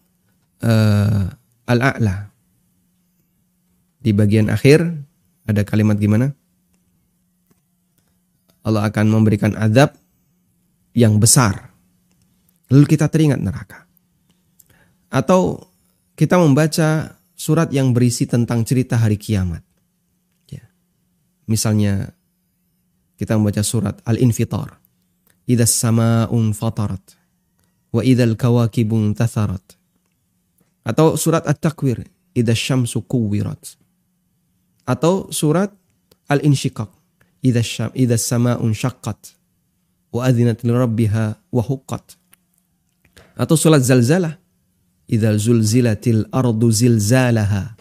eh, 0.63 1.23
Al-A'la, 1.69 2.31
di 3.99 4.11
bagian 4.15 4.47
akhir 4.47 4.87
ada 5.43 5.61
kalimat 5.67 5.99
gimana? 5.99 6.31
Allah 8.63 8.87
akan 8.87 9.05
memberikan 9.11 9.55
azab 9.59 9.95
yang 10.95 11.19
besar. 11.19 11.71
Lalu 12.71 12.85
kita 12.87 13.11
teringat 13.11 13.43
neraka. 13.43 13.83
Atau 15.11 15.67
kita 16.15 16.39
membaca 16.39 17.17
surat 17.33 17.71
yang 17.71 17.95
berisi 17.95 18.29
tentang 18.29 18.63
cerita 18.67 18.99
hari 18.99 19.15
kiamat. 19.15 19.68
Ya. 21.49 21.57
Misalnya 21.57 21.93
kita 23.17 23.33
membaca 23.41 23.65
surat 23.65 23.97
Al-Infitar. 24.05 24.77
Idza 25.49 25.65
sama'un 25.65 26.53
fatarat 26.53 27.17
wa 27.89 28.05
idzal 28.05 28.37
kawakibun 28.37 29.17
tatharat. 29.17 29.65
Atau 30.85 31.17
surat 31.17 31.41
At-Takwir, 31.49 32.05
idza 32.37 32.53
syamsu 32.53 33.01
kuwirat 33.01 33.77
atau 34.85 35.29
surat 35.29 35.69
Al-Insyiqaq 36.29 36.89
idza 37.45 37.61
syam 37.63 37.89
idza 37.93 38.17
samaun 38.17 38.73
syaqqat 38.73 39.37
wa 40.13 40.25
adzinat 40.25 40.65
li 40.65 40.73
rabbiha 40.73 41.25
wa 41.53 41.61
huqqat 41.61 42.17
atau 43.37 43.55
surat 43.57 43.81
Zalzalah 43.81 44.33
idza 45.09 45.37
zulzilatil 45.37 46.25
ardu 46.33 46.67
zilzalaha 46.69 47.78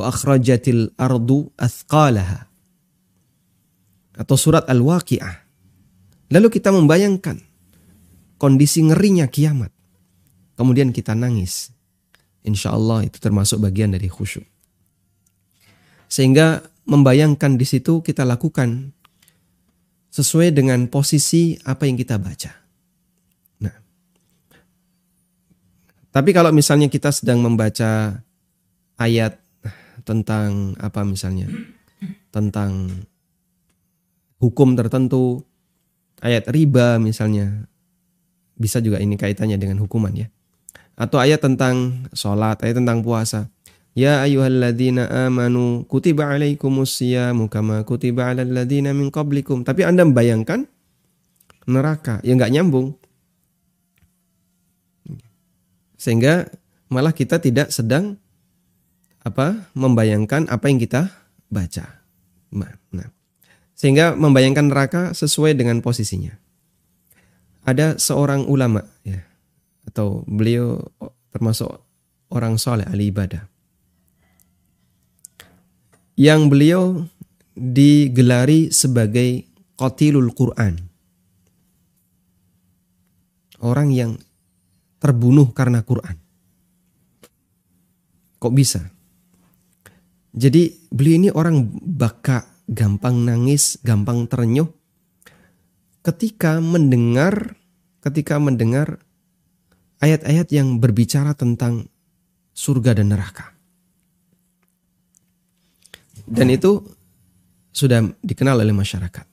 akhrajatil 0.00 0.96
ardu 0.96 1.52
athqalaha 1.60 2.48
atau 4.16 4.36
surat 4.40 4.64
Al-Waqi'ah 4.64 5.42
Lalu 6.32 6.48
kita 6.48 6.72
membayangkan 6.72 7.36
kondisi 8.40 8.80
ngerinya 8.80 9.28
kiamat. 9.28 9.68
Kemudian 10.56 10.88
kita 10.88 11.12
nangis. 11.12 11.68
Insya 12.40 12.72
Allah 12.72 13.04
itu 13.04 13.20
termasuk 13.20 13.60
bagian 13.60 13.92
dari 13.92 14.08
khusyuk. 14.08 14.48
Sehingga 16.08 16.64
membayangkan 16.88 17.60
di 17.60 17.68
situ 17.68 18.00
kita 18.00 18.24
lakukan 18.24 18.96
sesuai 20.08 20.56
dengan 20.56 20.88
posisi 20.88 21.56
apa 21.68 21.84
yang 21.84 22.00
kita 22.00 22.16
baca. 22.16 22.52
Nah, 23.60 23.76
tapi 26.12 26.30
kalau 26.32 26.52
misalnya 26.52 26.88
kita 26.88 27.12
sedang 27.12 27.44
membaca 27.44 28.20
ayat 28.96 29.40
tentang 30.02 30.78
apa 30.78 31.02
misalnya, 31.06 31.50
tentang 32.34 32.90
hukum 34.42 34.74
tertentu, 34.74 35.46
ayat 36.22 36.46
riba 36.50 36.98
misalnya, 36.98 37.66
bisa 38.58 38.78
juga 38.78 39.02
ini 39.02 39.18
kaitannya 39.18 39.58
dengan 39.58 39.82
hukuman 39.82 40.14
ya. 40.14 40.26
Atau 40.94 41.18
ayat 41.18 41.42
tentang 41.42 42.06
sholat, 42.14 42.62
ayat 42.62 42.78
tentang 42.78 43.02
puasa. 43.02 43.50
Ya 43.92 44.24
ayyuhalladzina 44.24 45.28
amanu 45.28 45.84
kutiba 45.84 46.32
alaikumus 46.32 46.96
siyamu 46.96 47.52
kama 47.52 47.84
kutiba 47.84 48.32
alal 48.32 48.48
ladzina 48.48 48.96
min 48.96 49.12
qablikum. 49.12 49.68
Tapi 49.68 49.84
Anda 49.84 50.08
membayangkan 50.08 50.64
neraka, 51.68 52.22
ya 52.24 52.32
nggak 52.32 52.52
nyambung. 52.54 52.96
Sehingga 55.98 56.48
malah 56.88 57.12
kita 57.12 57.38
tidak 57.38 57.68
sedang 57.70 58.21
apa 59.22 59.70
membayangkan 59.72 60.50
apa 60.50 60.66
yang 60.66 60.82
kita 60.82 61.10
baca. 61.46 62.02
Nah, 62.52 63.08
sehingga 63.72 64.14
membayangkan 64.14 64.70
neraka 64.70 65.02
sesuai 65.16 65.58
dengan 65.58 65.82
posisinya. 65.82 66.34
Ada 67.62 67.98
seorang 67.98 68.46
ulama 68.50 68.82
ya 69.06 69.22
atau 69.86 70.26
beliau 70.26 70.82
termasuk 71.30 71.70
orang 72.30 72.58
soleh 72.58 72.86
ahli 72.86 73.10
ibadah 73.10 73.46
yang 76.18 76.52
beliau 76.52 77.08
digelari 77.56 78.70
sebagai 78.72 79.46
qatilul 79.76 80.30
Quran. 80.36 80.78
Orang 83.62 83.94
yang 83.94 84.18
terbunuh 84.98 85.54
karena 85.54 85.86
Quran. 85.86 86.18
Kok 88.42 88.54
bisa? 88.54 88.90
Jadi 90.32 90.88
beliau 90.88 91.16
ini 91.20 91.28
orang 91.28 91.68
baka, 91.72 92.48
gampang 92.64 93.28
nangis, 93.28 93.76
gampang 93.84 94.24
terenyuh 94.24 94.68
ketika 96.02 96.58
mendengar 96.58 97.54
ketika 98.02 98.40
mendengar 98.40 98.98
ayat-ayat 100.02 100.50
yang 100.50 100.82
berbicara 100.82 101.38
tentang 101.38 101.86
surga 102.52 102.98
dan 102.98 103.14
neraka. 103.14 103.54
Dan 106.26 106.50
itu 106.50 106.82
sudah 107.70 108.02
dikenal 108.24 108.58
oleh 108.58 108.74
masyarakat. 108.74 109.26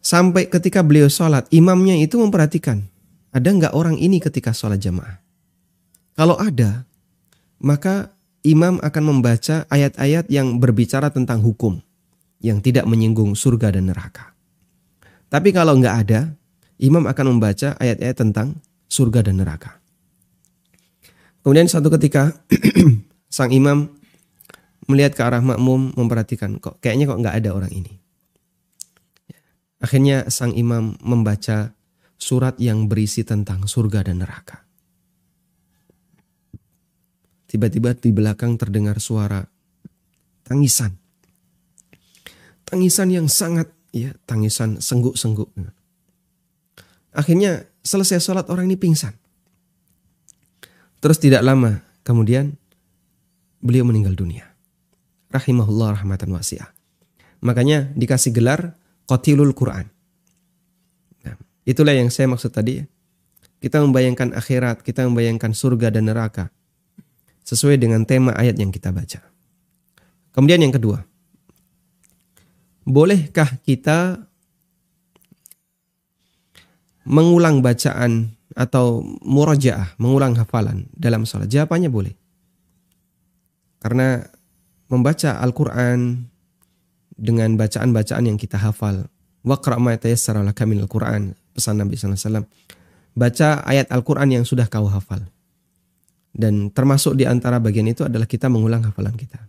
Sampai 0.00 0.48
ketika 0.48 0.80
beliau 0.80 1.12
sholat, 1.12 1.44
imamnya 1.52 2.00
itu 2.00 2.16
memperhatikan, 2.16 2.80
ada 3.28 3.48
nggak 3.52 3.76
orang 3.76 4.00
ini 4.00 4.16
ketika 4.24 4.56
sholat 4.56 4.80
jamaah? 4.80 5.20
Kalau 6.16 6.40
ada, 6.40 6.88
maka 7.60 8.16
imam 8.48 8.80
akan 8.80 9.04
membaca 9.04 9.68
ayat-ayat 9.68 10.32
yang 10.32 10.56
berbicara 10.56 11.12
tentang 11.12 11.44
hukum 11.44 11.84
yang 12.40 12.64
tidak 12.64 12.88
menyinggung 12.88 13.36
surga 13.36 13.76
dan 13.76 13.92
neraka. 13.92 14.32
Tapi 15.28 15.52
kalau 15.52 15.76
nggak 15.76 15.96
ada, 16.08 16.32
imam 16.80 17.04
akan 17.04 17.36
membaca 17.36 17.76
ayat-ayat 17.76 18.16
tentang 18.16 18.56
surga 18.88 19.28
dan 19.28 19.44
neraka. 19.44 19.76
Kemudian 21.44 21.68
satu 21.68 21.92
ketika 21.92 22.32
sang 23.36 23.52
imam 23.52 23.92
melihat 24.88 25.12
ke 25.12 25.20
arah 25.20 25.44
makmum 25.44 25.92
memperhatikan 25.92 26.56
kok 26.56 26.80
kayaknya 26.80 27.04
kok 27.04 27.20
nggak 27.20 27.36
ada 27.44 27.50
orang 27.52 27.72
ini. 27.76 28.00
Akhirnya 29.78 30.26
sang 30.32 30.56
imam 30.56 30.96
membaca 31.04 31.76
surat 32.18 32.56
yang 32.58 32.88
berisi 32.88 33.22
tentang 33.22 33.68
surga 33.68 34.08
dan 34.08 34.24
neraka. 34.24 34.67
Tiba-tiba 37.48 37.96
di 37.96 38.12
belakang 38.12 38.60
terdengar 38.60 39.00
suara 39.00 39.40
tangisan. 40.44 40.92
Tangisan 42.68 43.08
yang 43.08 43.24
sangat 43.24 43.72
ya, 43.88 44.12
tangisan 44.28 44.84
sengguk-sengguk. 44.84 45.48
Akhirnya 47.16 47.64
selesai 47.80 48.20
sholat 48.20 48.52
orang 48.52 48.68
ini 48.68 48.76
pingsan. 48.76 49.16
Terus 51.00 51.16
tidak 51.16 51.40
lama 51.40 51.80
kemudian 52.04 52.52
beliau 53.64 53.88
meninggal 53.88 54.12
dunia. 54.12 54.44
Rahimahullah 55.32 56.04
rahmatan 56.04 56.28
wasi'ah. 56.36 56.68
Makanya 57.40 57.88
dikasih 57.96 58.36
gelar 58.36 58.76
Qatilul 59.08 59.56
Quran. 59.56 59.88
Nah, 61.24 61.40
itulah 61.64 61.96
yang 61.96 62.12
saya 62.12 62.28
maksud 62.28 62.52
tadi. 62.52 62.84
Kita 63.58 63.80
membayangkan 63.80 64.36
akhirat, 64.36 64.84
kita 64.84 65.08
membayangkan 65.08 65.56
surga 65.56 65.88
dan 65.96 66.12
neraka 66.12 66.52
sesuai 67.48 67.80
dengan 67.80 68.04
tema 68.04 68.36
ayat 68.36 68.60
yang 68.60 68.68
kita 68.68 68.92
baca. 68.92 69.24
Kemudian 70.36 70.60
yang 70.60 70.76
kedua, 70.76 71.00
bolehkah 72.84 73.56
kita 73.64 74.20
mengulang 77.08 77.64
bacaan 77.64 78.36
atau 78.52 79.00
murajaah, 79.24 79.96
mengulang 79.96 80.36
hafalan 80.36 80.92
dalam 80.92 81.24
sholat? 81.24 81.48
Jawabannya 81.48 81.88
boleh. 81.88 82.12
Karena 83.80 84.20
membaca 84.92 85.40
Al-Quran 85.40 86.28
dengan 87.16 87.56
bacaan-bacaan 87.56 88.28
yang 88.28 88.36
kita 88.36 88.60
hafal. 88.60 89.08
Waqra' 89.40 89.80
ma 89.80 89.96
tayassara 89.96 90.44
laka 90.44 90.68
Al-Quran. 90.68 91.32
Pesan 91.56 91.80
Nabi 91.80 91.96
SAW. 91.96 92.44
Baca 93.16 93.48
ayat 93.64 93.88
Al-Quran 93.88 94.36
yang 94.36 94.44
sudah 94.44 94.68
kau 94.68 94.86
hafal. 94.86 95.24
Dan 96.38 96.70
termasuk 96.70 97.18
di 97.18 97.26
antara 97.26 97.58
bagian 97.58 97.90
itu 97.90 98.06
adalah 98.06 98.30
kita 98.30 98.46
mengulang 98.46 98.86
hafalan 98.86 99.18
kita. 99.18 99.42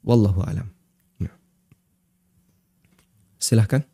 Wallahu 0.00 0.40
alam. 0.48 0.72
Nah. 1.20 1.36
Silahkan. 3.36 3.84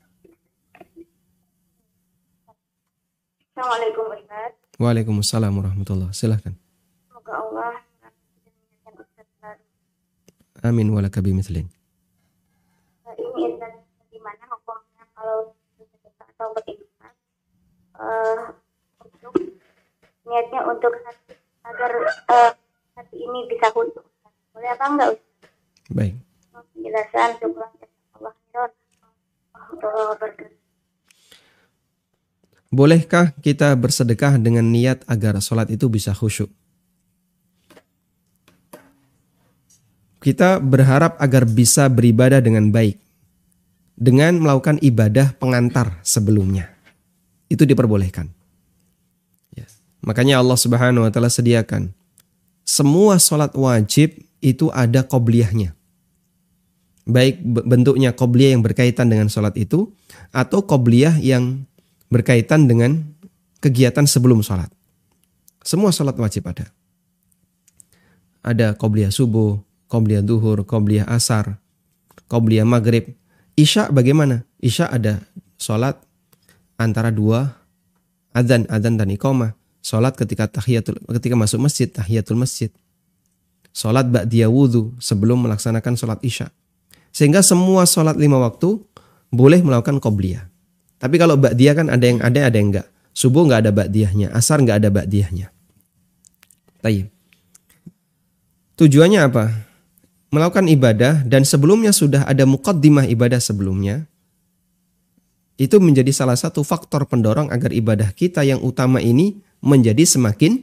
Assalamualaikum 3.59 4.07
Ustaz. 4.15 4.55
Waalaikumsalam 4.79 5.51
warahmatullah. 5.51 6.15
Silahkan. 6.15 6.55
Semoga 7.11 7.35
Allah 7.43 7.83
Amin 10.63 10.91
walaka 10.91 11.23
bimithlin. 11.23 11.71
Bolehkah 32.79 33.35
kita 33.43 33.75
bersedekah 33.75 34.39
dengan 34.39 34.63
niat 34.71 35.03
agar 35.11 35.43
sholat 35.43 35.67
itu 35.67 35.91
bisa 35.91 36.15
khusyuk? 36.15 36.47
Kita 40.23 40.63
berharap 40.63 41.19
agar 41.19 41.43
bisa 41.43 41.91
beribadah 41.91 42.39
dengan 42.39 42.71
baik 42.71 43.03
dengan 43.99 44.39
melakukan 44.39 44.79
ibadah 44.79 45.35
pengantar 45.43 45.99
sebelumnya. 46.07 46.71
Itu 47.51 47.67
diperbolehkan. 47.67 48.39
Makanya 50.09 50.41
Allah 50.41 50.57
Subhanahu 50.57 51.05
wa 51.05 51.11
taala 51.13 51.29
sediakan 51.29 51.93
semua 52.65 53.21
sholat 53.21 53.53
wajib 53.53 54.17
itu 54.41 54.73
ada 54.73 55.05
qobliyahnya. 55.05 55.77
Baik 57.05 57.45
bentuknya 57.45 58.17
qobliyah 58.17 58.57
yang 58.57 58.65
berkaitan 58.65 59.13
dengan 59.13 59.29
sholat 59.29 59.53
itu 59.61 59.93
atau 60.33 60.65
qobliyah 60.65 61.21
yang 61.21 61.68
berkaitan 62.09 62.69
dengan 62.69 63.05
kegiatan 63.61 64.05
sebelum 64.05 64.41
sholat. 64.41 64.69
Semua 65.65 65.93
sholat 65.93 66.17
wajib 66.17 66.49
ada. 66.49 66.69
Ada 68.41 68.73
qobliyah 68.77 69.13
subuh, 69.13 69.61
qobliyah 69.93 70.25
duhur, 70.25 70.65
qobliyah 70.65 71.05
asar, 71.09 71.61
qobliyah 72.29 72.65
maghrib. 72.65 73.13
Isya 73.59 73.93
bagaimana? 73.93 74.47
Isya 74.63 74.89
ada 74.89 75.21
sholat 75.61 76.01
antara 76.79 77.13
dua 77.13 77.59
adzan, 78.33 78.65
adzan 78.71 78.97
dan 78.97 79.11
iqamah. 79.13 79.53
Sholat 79.85 80.17
ketika 80.17 80.49
tahiyatul 80.49 81.01
ketika 81.21 81.35
masuk 81.37 81.61
masjid, 81.65 81.89
tahiyatul 81.89 82.39
masjid. 82.39 82.73
Sholat 83.73 84.11
ba'diyah 84.11 84.51
wudhu 84.51 84.97
sebelum 84.99 85.45
melaksanakan 85.45 85.95
sholat 85.95 86.19
isya. 86.25 86.51
Sehingga 87.15 87.45
semua 87.45 87.85
sholat 87.85 88.17
lima 88.19 88.41
waktu 88.41 88.81
boleh 89.29 89.61
melakukan 89.61 90.01
qobliyah. 90.01 90.48
Tapi 90.99 91.15
kalau 91.17 91.39
ba'diyah 91.39 91.75
kan 91.79 91.87
ada 91.89 92.05
yang 92.05 92.19
ada, 92.19 92.51
ada 92.51 92.57
yang 92.59 92.75
enggak. 92.75 92.87
Subuh 93.15 93.47
nggak 93.47 93.67
ada 93.67 93.73
ba'diyahnya, 93.75 94.35
asar 94.35 94.63
nggak 94.63 94.83
ada 94.83 94.91
ba'diyahnya. 94.91 95.51
Tayyib. 96.83 97.11
Tujuannya 98.79 99.21
apa? 99.27 99.45
Melakukan 100.31 100.71
ibadah 100.71 101.27
dan 101.27 101.43
sebelumnya 101.43 101.91
sudah 101.91 102.23
ada 102.27 102.47
mukaddimah 102.47 103.11
ibadah 103.11 103.43
sebelumnya. 103.43 104.07
Itu 105.59 105.83
menjadi 105.83 106.15
salah 106.15 106.39
satu 106.39 106.63
faktor 106.63 107.11
pendorong 107.11 107.51
agar 107.51 107.75
ibadah 107.75 108.15
kita 108.15 108.47
yang 108.47 108.63
utama 108.63 109.03
ini 109.03 109.43
menjadi 109.59 110.07
semakin 110.07 110.63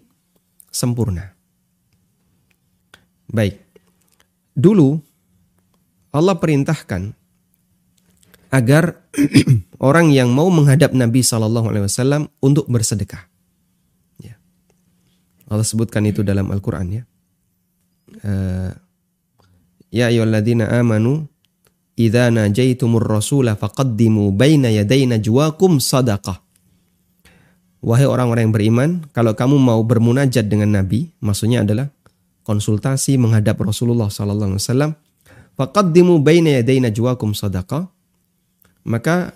sempurna. 0.72 1.36
Baik. 3.28 3.60
Dulu 4.56 4.96
Allah 6.16 6.40
perintahkan 6.40 7.12
agar 8.52 9.06
orang 9.88 10.12
yang 10.12 10.34
mau 10.34 10.50
menghadap 10.50 10.92
Nabi 10.92 11.22
Shallallahu 11.26 11.72
Alaihi 11.72 11.86
Wasallam 11.86 12.30
untuk 12.42 12.66
bersedekah. 12.70 13.26
Ya. 14.22 14.38
Allah 15.50 15.66
sebutkan 15.66 16.06
itu 16.06 16.22
dalam 16.22 16.50
Al-Quran 16.50 17.02
ya. 17.02 17.04
Uh, 18.26 18.72
ya 19.92 20.08
ayyuhalladzina 20.10 20.72
amanu 20.72 21.28
idza 21.96 22.32
najaitumur 22.32 23.04
rasula 23.04 23.56
faqaddimu 23.56 24.36
baina 24.36 24.68
yaday 24.72 25.08
najwakum 25.08 25.80
sadaqah. 25.80 26.44
Wahai 27.86 28.10
orang-orang 28.10 28.50
yang 28.50 28.56
beriman, 28.56 28.90
kalau 29.14 29.38
kamu 29.38 29.62
mau 29.62 29.78
bermunajat 29.86 30.50
dengan 30.50 30.74
Nabi, 30.82 31.14
maksudnya 31.22 31.62
adalah 31.62 31.94
konsultasi 32.42 33.14
menghadap 33.22 33.62
Rasulullah 33.62 34.10
sallallahu 34.10 34.58
alaihi 34.58 34.66
wasallam, 34.66 34.92
faqaddimu 35.54 36.18
baina 36.18 36.62
yaday 36.62 36.82
najwakum 36.82 37.38
sadaqah. 37.38 37.86
Maka 38.86 39.34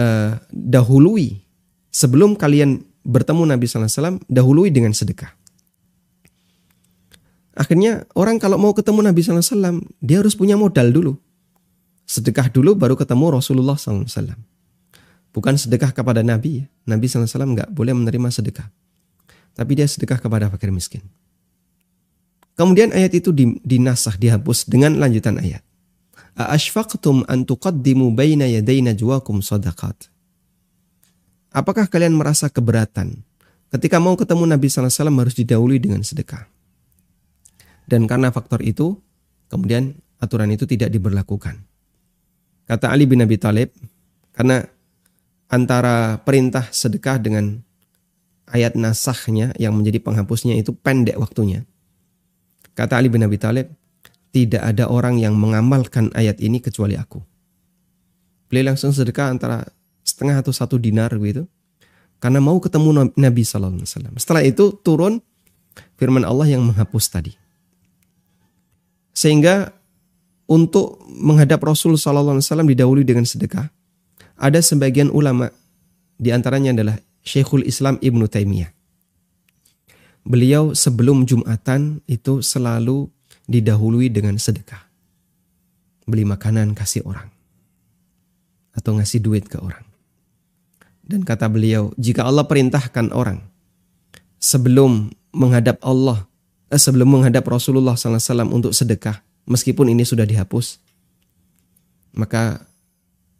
uh, 0.00 0.40
dahului 0.50 1.44
sebelum 1.92 2.34
kalian 2.34 2.82
bertemu 3.04 3.44
Nabi 3.44 3.68
wasallam, 3.68 4.18
dahului 4.26 4.72
dengan 4.72 4.96
sedekah. 4.96 5.30
Akhirnya 7.54 8.02
orang 8.18 8.42
kalau 8.42 8.58
mau 8.58 8.74
ketemu 8.74 9.06
Nabi 9.06 9.22
SAW, 9.22 9.78
dia 10.02 10.18
harus 10.18 10.34
punya 10.34 10.58
modal 10.58 10.90
dulu. 10.90 11.14
Sedekah 12.02 12.50
dulu 12.50 12.74
baru 12.74 12.98
ketemu 12.98 13.38
Rasulullah 13.38 13.78
SAW. 13.78 14.34
Bukan 15.30 15.54
sedekah 15.54 15.94
kepada 15.94 16.26
Nabi. 16.26 16.66
Nabi 16.82 17.06
SAW 17.06 17.30
nggak 17.30 17.70
boleh 17.70 17.94
menerima 17.94 18.28
sedekah. 18.34 18.66
Tapi 19.54 19.72
dia 19.78 19.86
sedekah 19.86 20.18
kepada 20.18 20.50
fakir 20.50 20.74
miskin. 20.74 21.06
Kemudian 22.58 22.90
ayat 22.90 23.14
itu 23.14 23.30
dinasah, 23.62 24.18
dihapus 24.18 24.66
dengan 24.66 24.98
lanjutan 24.98 25.38
ayat. 25.38 25.62
Aashfaqtum 26.34 27.22
tuqaddimu 27.46 28.10
baina 28.10 28.50
yaday 28.50 28.82
najwakum 28.82 29.38
sadaqat. 29.38 30.10
Apakah 31.54 31.86
kalian 31.86 32.18
merasa 32.18 32.50
keberatan 32.50 33.22
ketika 33.70 34.02
mau 34.02 34.18
ketemu 34.18 34.42
Nabi 34.50 34.66
SAW 34.66 34.90
harus 34.90 35.38
didahului 35.38 35.78
dengan 35.78 36.02
sedekah? 36.02 36.50
Dan 37.86 38.10
karena 38.10 38.34
faktor 38.34 38.64
itu, 38.66 38.98
kemudian 39.46 39.94
aturan 40.18 40.50
itu 40.50 40.66
tidak 40.66 40.90
diberlakukan. 40.90 41.62
Kata 42.64 42.90
Ali 42.90 43.04
bin 43.04 43.22
Abi 43.22 43.36
Thalib, 43.38 43.70
karena 44.34 44.64
antara 45.52 46.18
perintah 46.24 46.66
sedekah 46.72 47.20
dengan 47.20 47.60
ayat 48.50 48.74
nasahnya 48.74 49.52
yang 49.60 49.76
menjadi 49.76 50.00
penghapusnya 50.00 50.56
itu 50.58 50.72
pendek 50.74 51.20
waktunya. 51.20 51.62
Kata 52.74 52.98
Ali 52.98 53.12
bin 53.12 53.22
Abi 53.22 53.36
Thalib, 53.38 53.70
tidak 54.34 54.66
ada 54.66 54.90
orang 54.90 55.22
yang 55.22 55.38
mengamalkan 55.38 56.10
ayat 56.18 56.42
ini 56.42 56.58
kecuali 56.58 56.98
aku. 56.98 57.22
Beliau 58.50 58.74
langsung 58.74 58.90
sedekah 58.90 59.30
antara 59.30 59.62
setengah 60.02 60.42
atau 60.42 60.50
satu 60.50 60.74
dinar 60.74 61.14
gitu. 61.22 61.46
Karena 62.18 62.42
mau 62.42 62.58
ketemu 62.58 63.14
Nabi 63.14 63.42
Wasallam. 63.46 64.18
Setelah 64.18 64.42
itu 64.42 64.74
turun 64.82 65.22
firman 65.94 66.26
Allah 66.26 66.50
yang 66.50 66.66
menghapus 66.66 67.04
tadi. 67.06 67.32
Sehingga 69.14 69.70
untuk 70.50 70.98
menghadap 71.06 71.62
Rasul 71.62 71.94
Wasallam 71.94 72.66
didahului 72.66 73.06
dengan 73.06 73.22
sedekah. 73.22 73.70
Ada 74.34 74.58
sebagian 74.66 75.14
ulama 75.14 75.54
di 76.18 76.34
antaranya 76.34 76.74
adalah 76.74 76.98
Syekhul 77.22 77.62
Islam 77.70 78.02
Ibnu 78.02 78.26
Taimiyah. 78.26 78.74
Beliau 80.26 80.74
sebelum 80.74 81.22
Jumatan 81.22 82.02
itu 82.10 82.42
selalu 82.42 83.13
didahului 83.48 84.08
dengan 84.08 84.36
sedekah. 84.36 84.80
Beli 86.04 86.24
makanan 86.28 86.76
kasih 86.76 87.04
orang. 87.04 87.28
Atau 88.76 88.98
ngasih 88.98 89.22
duit 89.22 89.46
ke 89.48 89.56
orang. 89.60 89.84
Dan 91.04 91.22
kata 91.22 91.48
beliau, 91.52 91.92
jika 92.00 92.24
Allah 92.24 92.48
perintahkan 92.48 93.12
orang 93.12 93.44
sebelum 94.40 95.12
menghadap 95.36 95.80
Allah 95.84 96.24
Eh, 96.74 96.80
sebelum 96.82 97.06
menghadap 97.06 97.46
Rasulullah 97.46 97.94
SAW 97.94 98.50
untuk 98.50 98.74
sedekah, 98.74 99.22
meskipun 99.46 99.94
ini 99.94 100.02
sudah 100.02 100.26
dihapus, 100.26 100.82
maka 102.18 102.66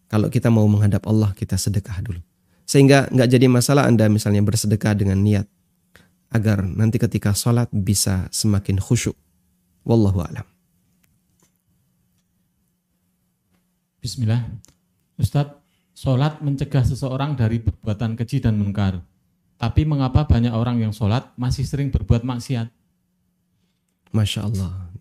kalau 0.06 0.30
kita 0.30 0.54
mau 0.54 0.62
menghadap 0.70 1.02
Allah, 1.10 1.34
kita 1.34 1.58
sedekah 1.58 1.98
dulu. 1.98 2.22
Sehingga 2.62 3.10
nggak 3.10 3.28
jadi 3.34 3.46
masalah 3.50 3.90
Anda 3.90 4.06
misalnya 4.06 4.38
bersedekah 4.46 4.94
dengan 4.94 5.18
niat 5.18 5.50
agar 6.30 6.62
nanti 6.62 7.02
ketika 7.02 7.34
sholat 7.34 7.66
bisa 7.74 8.30
semakin 8.30 8.78
khusyuk. 8.78 9.18
Wallahu 9.84 10.24
alam. 10.24 10.46
Bismillah. 14.00 14.44
Ustadz, 15.16 15.56
sholat 15.96 16.40
mencegah 16.40 16.84
seseorang 16.84 17.36
dari 17.36 17.60
perbuatan 17.60 18.16
keji 18.16 18.40
dan 18.44 18.56
mungkar. 18.60 19.00
Tapi 19.60 19.86
mengapa 19.86 20.26
banyak 20.26 20.52
orang 20.52 20.82
yang 20.82 20.92
sholat 20.92 21.30
masih 21.38 21.64
sering 21.64 21.88
berbuat 21.88 22.26
maksiat? 22.26 22.68
Masya 24.12 24.40
Allah. 24.50 24.94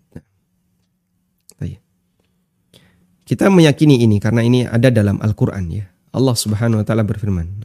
Kita 3.24 3.48
meyakini 3.48 4.04
ini 4.04 4.20
karena 4.20 4.44
ini 4.44 4.68
ada 4.68 4.92
dalam 4.92 5.16
Al-Quran 5.24 5.72
ya. 5.72 5.88
Allah 6.12 6.36
subhanahu 6.36 6.84
wa 6.84 6.86
ta'ala 6.86 7.08
berfirman. 7.08 7.64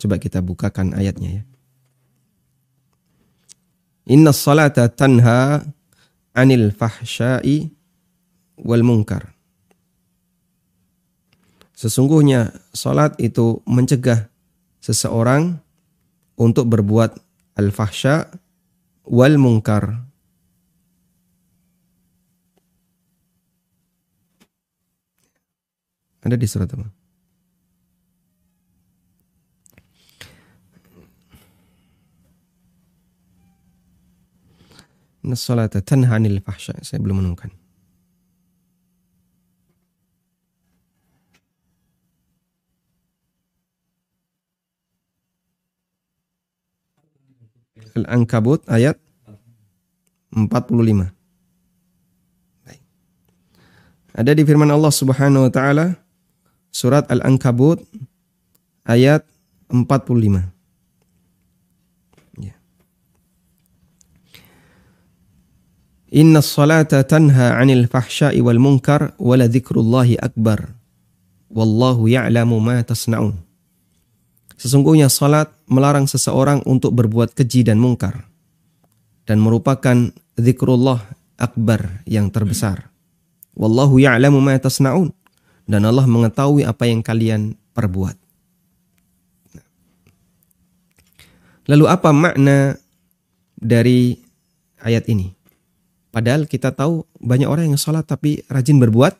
Coba 0.00 0.16
kita 0.16 0.40
bukakan 0.40 0.96
ayatnya 0.96 1.38
ya. 1.38 1.42
Inna 4.08 4.32
salata 4.32 4.88
tanha 4.88 5.60
anil 6.38 6.70
fahsyai 6.70 7.66
wal 8.62 8.86
munkar. 8.86 9.34
Sesungguhnya 11.74 12.54
salat 12.70 13.18
itu 13.18 13.62
mencegah 13.66 14.30
seseorang 14.78 15.58
untuk 16.38 16.70
berbuat 16.70 17.18
al-fahsya 17.58 18.30
wal 19.06 19.34
munkar 19.38 20.08
Ada 26.18 26.34
di 26.34 26.44
surat 26.50 26.68
apa? 26.68 26.97
Nasalata 35.22 35.82
tanha 35.82 36.14
anil 36.14 36.38
fahsya. 36.42 36.78
Saya 36.82 37.02
belum 37.02 37.22
menemukan. 37.22 37.50
Al-Ankabut 47.98 48.62
ayat 48.70 48.94
45. 50.30 51.10
Baik. 52.62 52.82
Ada 54.14 54.32
di 54.38 54.42
firman 54.46 54.70
Allah 54.70 54.94
Subhanahu 54.94 55.50
wa 55.50 55.52
taala 55.52 55.98
surat 56.70 57.10
Al-Ankabut 57.10 57.82
ayat 58.86 59.26
45. 59.72 60.57
Inna 66.18 66.42
salata 66.42 67.06
tanha 67.06 67.54
'anil 67.62 67.86
fahsya'i 67.86 68.42
wal 68.42 68.58
munkar 68.58 69.14
wa 69.22 69.38
la 69.38 69.46
dzikrullahi 69.46 70.18
akbar. 70.18 70.74
Wallahu 71.46 72.10
ya'lamu 72.10 72.58
ma. 72.58 72.82
Sesungguhnya 74.58 75.06
salat 75.06 75.46
melarang 75.70 76.10
seseorang 76.10 76.66
untuk 76.66 76.90
berbuat 76.98 77.38
keji 77.38 77.62
dan 77.62 77.78
mungkar 77.78 78.26
dan 79.30 79.38
merupakan 79.38 80.10
zikrullah 80.34 80.98
akbar 81.38 82.02
yang 82.02 82.34
terbesar. 82.34 82.90
Wallahu 83.54 84.02
ya'lamu 84.02 84.42
ma 84.42 84.58
tasna'un 84.58 85.14
dan 85.70 85.86
Allah 85.86 86.02
mengetahui 86.10 86.66
apa 86.66 86.90
yang 86.90 86.98
kalian 86.98 87.54
perbuat. 87.78 88.18
Lalu 91.70 91.84
apa 91.86 92.10
makna 92.10 92.74
dari 93.54 94.18
ayat 94.82 95.06
ini? 95.06 95.37
Padahal 96.08 96.48
kita 96.48 96.72
tahu 96.72 97.04
banyak 97.20 97.48
orang 97.48 97.72
yang 97.72 97.80
sholat 97.80 98.08
tapi 98.08 98.42
rajin 98.48 98.80
berbuat 98.80 99.14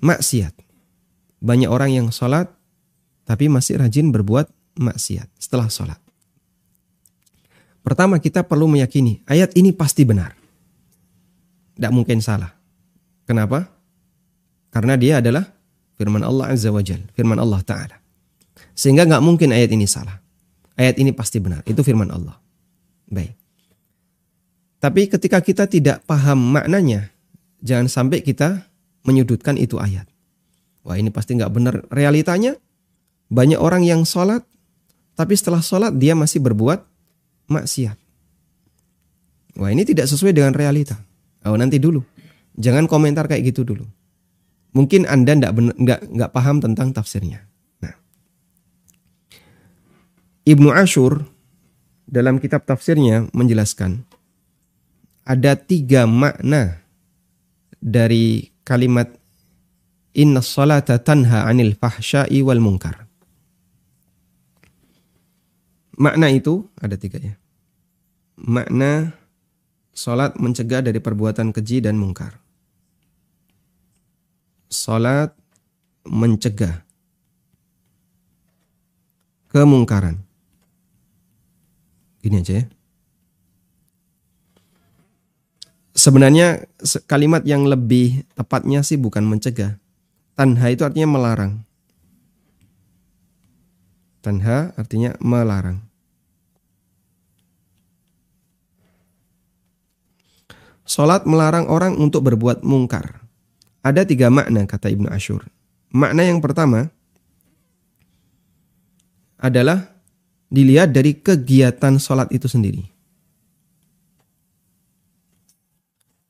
maksiat. 0.00 0.54
banyak 1.36 1.68
orang 1.68 1.92
yang 1.92 2.08
sholat 2.08 2.48
tapi 3.28 3.52
masih 3.52 3.76
rajin 3.76 4.08
berbuat 4.08 4.48
maksiat 4.80 5.28
setelah 5.36 5.68
sholat. 5.68 6.00
Pertama 7.84 8.18
kita 8.18 8.42
perlu 8.42 8.66
meyakini 8.66 9.22
ayat 9.28 9.52
ini 9.54 9.70
pasti 9.70 10.02
benar. 10.02 10.34
Tidak 11.76 11.92
mungkin 11.92 12.24
salah. 12.24 12.50
Kenapa? 13.28 13.68
Karena 14.72 14.96
dia 14.96 15.20
adalah 15.20 15.44
firman 16.00 16.24
Allah 16.24 16.56
Azza 16.56 16.72
wa 16.72 16.80
Jal, 16.80 17.04
firman 17.12 17.36
Allah 17.36 17.60
Ta'ala. 17.62 17.96
Sehingga 18.72 19.04
nggak 19.04 19.22
mungkin 19.22 19.52
ayat 19.52 19.70
ini 19.70 19.84
salah. 19.84 20.18
Ayat 20.76 20.96
ini 20.98 21.12
pasti 21.12 21.40
benar. 21.40 21.62
Itu 21.68 21.84
firman 21.84 22.10
Allah. 22.10 22.36
Baik. 23.08 23.45
Tapi 24.86 25.10
ketika 25.10 25.42
kita 25.42 25.66
tidak 25.66 26.06
paham 26.06 26.54
maknanya, 26.54 27.10
jangan 27.58 27.90
sampai 27.90 28.22
kita 28.22 28.70
menyudutkan 29.02 29.58
itu 29.58 29.82
ayat. 29.82 30.06
Wah 30.86 30.94
ini 30.94 31.10
pasti 31.10 31.34
nggak 31.34 31.50
benar. 31.50 31.74
Realitanya 31.90 32.54
banyak 33.26 33.58
orang 33.58 33.82
yang 33.82 34.06
sholat, 34.06 34.46
tapi 35.18 35.34
setelah 35.34 35.58
sholat 35.58 35.90
dia 35.98 36.14
masih 36.14 36.38
berbuat 36.38 36.86
maksiat. 37.50 37.98
Wah 39.58 39.74
ini 39.74 39.82
tidak 39.82 40.06
sesuai 40.06 40.30
dengan 40.30 40.54
realita. 40.54 40.94
Oh 41.42 41.58
nanti 41.58 41.82
dulu, 41.82 42.06
jangan 42.54 42.86
komentar 42.86 43.26
kayak 43.26 43.42
gitu 43.50 43.66
dulu. 43.66 43.82
Mungkin 44.70 45.02
anda 45.10 45.34
nggak 45.34 45.82
nggak 45.82 46.00
nggak 46.14 46.30
paham 46.30 46.62
tentang 46.62 46.94
tafsirnya. 46.94 47.42
Ibnu 50.46 50.70
Ashur 50.70 51.26
dalam 52.06 52.38
kitab 52.38 52.62
tafsirnya 52.70 53.26
menjelaskan 53.34 54.06
ada 55.26 55.58
tiga 55.58 56.06
makna 56.06 56.86
dari 57.82 58.54
kalimat 58.62 59.10
inna 60.14 60.38
salata 60.38 61.02
tanha 61.02 61.44
anil 61.50 61.74
fahsya'i 61.74 62.40
wal 62.46 62.62
munkar. 62.62 63.10
Makna 65.98 66.30
itu 66.30 66.70
ada 66.78 66.94
tiga 66.94 67.18
ya. 67.18 67.34
Makna 68.36 69.16
salat 69.96 70.36
mencegah 70.36 70.84
dari 70.84 71.00
perbuatan 71.00 71.56
keji 71.56 71.80
dan 71.80 71.96
mungkar. 71.96 72.36
Salat 74.68 75.32
mencegah 76.04 76.84
kemungkaran. 79.48 80.20
Gini 82.20 82.44
aja 82.44 82.60
ya. 82.60 82.75
Sebenarnya 85.96 86.68
kalimat 87.08 87.40
yang 87.48 87.64
lebih 87.64 88.28
tepatnya 88.36 88.84
sih 88.84 89.00
bukan 89.00 89.24
mencegah. 89.24 89.80
Tanha 90.36 90.68
itu 90.68 90.84
artinya 90.84 91.08
melarang. 91.08 91.64
Tanha 94.20 94.76
artinya 94.76 95.16
melarang. 95.24 95.80
Salat 100.86 101.24
melarang 101.24 101.66
orang 101.66 101.96
untuk 101.96 102.28
berbuat 102.28 102.60
mungkar. 102.60 103.24
Ada 103.80 104.04
tiga 104.04 104.28
makna 104.28 104.68
kata 104.68 104.92
Ibnu 104.92 105.08
Ashur. 105.08 105.48
Makna 105.90 106.28
yang 106.28 106.44
pertama 106.44 106.92
adalah 109.40 109.96
dilihat 110.52 110.92
dari 110.92 111.16
kegiatan 111.16 111.96
sholat 111.96 112.28
itu 112.30 112.46
sendiri. 112.46 112.95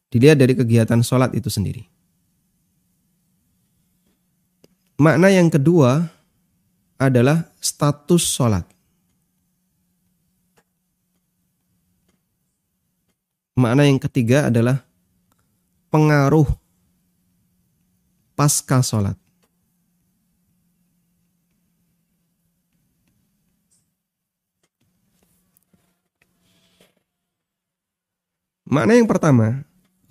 Dilihat 0.06 0.38
dari 0.38 0.54
kegiatan 0.54 1.02
sholat 1.02 1.34
itu 1.34 1.50
sendiri. 1.50 1.84
Makna 4.96 5.28
yang 5.28 5.52
kedua 5.52 6.08
adalah 6.96 7.52
status 7.60 8.24
sholat. 8.24 8.64
Makna 13.56 13.84
yang 13.88 14.00
ketiga 14.00 14.48
adalah 14.48 14.80
pengaruh 15.92 16.48
pasca 18.38 18.80
sholat. 18.80 19.16
Makna 28.66 28.98
yang 28.98 29.06
pertama, 29.06 29.65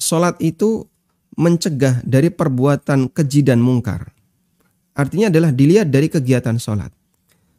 sholat 0.06 0.38
itu 0.38 0.86
mencegah 1.34 2.06
dari 2.06 2.30
perbuatan 2.30 3.10
keji 3.10 3.42
dan 3.42 3.60
mungkar. 3.60 4.14
Artinya 4.96 5.34
adalah 5.34 5.52
dilihat 5.52 5.90
dari 5.90 6.08
kegiatan 6.08 6.56
sholat. 6.56 6.94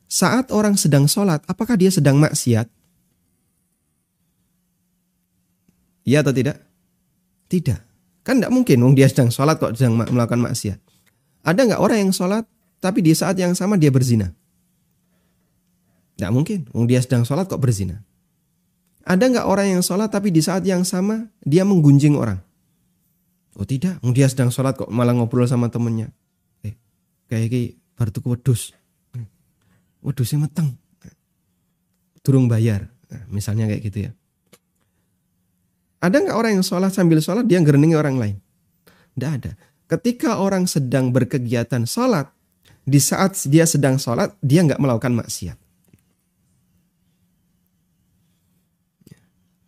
Saat 0.06 0.54
orang 0.54 0.78
sedang 0.78 1.10
sholat, 1.10 1.42
apakah 1.50 1.74
dia 1.74 1.90
sedang 1.90 2.16
maksiat? 2.22 2.70
Iya 6.06 6.22
atau 6.22 6.30
tidak? 6.30 6.62
Tidak. 7.50 7.80
Kan 8.22 8.38
tidak 8.38 8.54
mungkin, 8.54 8.78
wong 8.80 8.94
dia 8.94 9.10
sedang 9.10 9.34
sholat 9.34 9.58
kok 9.58 9.74
sedang 9.74 9.98
melakukan 9.98 10.38
maksiat. 10.38 10.78
Ada 11.42 11.60
nggak 11.66 11.82
orang 11.82 11.98
yang 12.08 12.12
sholat, 12.14 12.46
tapi 12.78 13.02
di 13.02 13.12
saat 13.12 13.34
yang 13.36 13.52
sama 13.58 13.74
dia 13.74 13.90
berzina? 13.90 14.30
Tidak 16.16 16.30
mungkin, 16.32 16.70
wong 16.72 16.86
dia 16.88 17.02
sedang 17.02 17.26
sholat 17.26 17.50
kok 17.50 17.60
berzina. 17.60 18.00
Ada 19.06 19.30
nggak 19.30 19.46
orang 19.46 19.78
yang 19.78 19.82
sholat 19.86 20.10
tapi 20.10 20.34
di 20.34 20.42
saat 20.42 20.66
yang 20.66 20.82
sama 20.82 21.30
dia 21.46 21.62
menggunjing 21.62 22.18
orang? 22.18 22.42
Oh 23.54 23.62
tidak, 23.62 24.02
dia 24.12 24.26
sedang 24.26 24.50
sholat 24.50 24.74
kok 24.74 24.90
malah 24.90 25.14
ngobrol 25.14 25.46
sama 25.46 25.70
temennya. 25.70 26.10
Eh, 26.66 26.74
kayak 27.30 27.46
gini 27.48 27.66
baru 27.94 28.10
tuh 28.10 28.22
wedus. 28.26 28.74
Wedusnya 30.02 30.42
meteng. 30.42 30.74
Turung 32.20 32.50
bayar. 32.50 32.90
Nah, 33.06 33.22
misalnya 33.30 33.70
kayak 33.70 33.82
gitu 33.86 33.98
ya. 34.06 34.12
Ada 36.02 36.26
nggak 36.26 36.36
orang 36.36 36.60
yang 36.60 36.66
sholat 36.66 36.90
sambil 36.90 37.22
sholat 37.22 37.46
dia 37.46 37.62
ngereningi 37.62 37.96
orang 37.96 38.18
lain? 38.18 38.36
Tidak 39.14 39.30
ada. 39.30 39.52
Ketika 39.86 40.42
orang 40.42 40.66
sedang 40.66 41.14
berkegiatan 41.14 41.86
sholat, 41.86 42.28
di 42.82 42.98
saat 42.98 43.38
dia 43.46 43.66
sedang 43.66 43.98
sholat, 43.98 44.34
dia 44.42 44.62
nggak 44.66 44.82
melakukan 44.82 45.14
maksiat. 45.14 45.58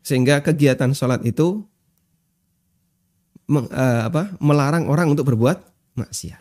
Sehingga 0.09 0.41
kegiatan 0.41 0.97
sholat 0.97 1.21
itu 1.29 1.69
meng, 3.45 3.69
uh, 3.69 4.09
apa, 4.09 4.33
melarang 4.41 4.89
orang 4.89 5.13
untuk 5.13 5.29
berbuat 5.29 5.61
maksiat. 6.01 6.41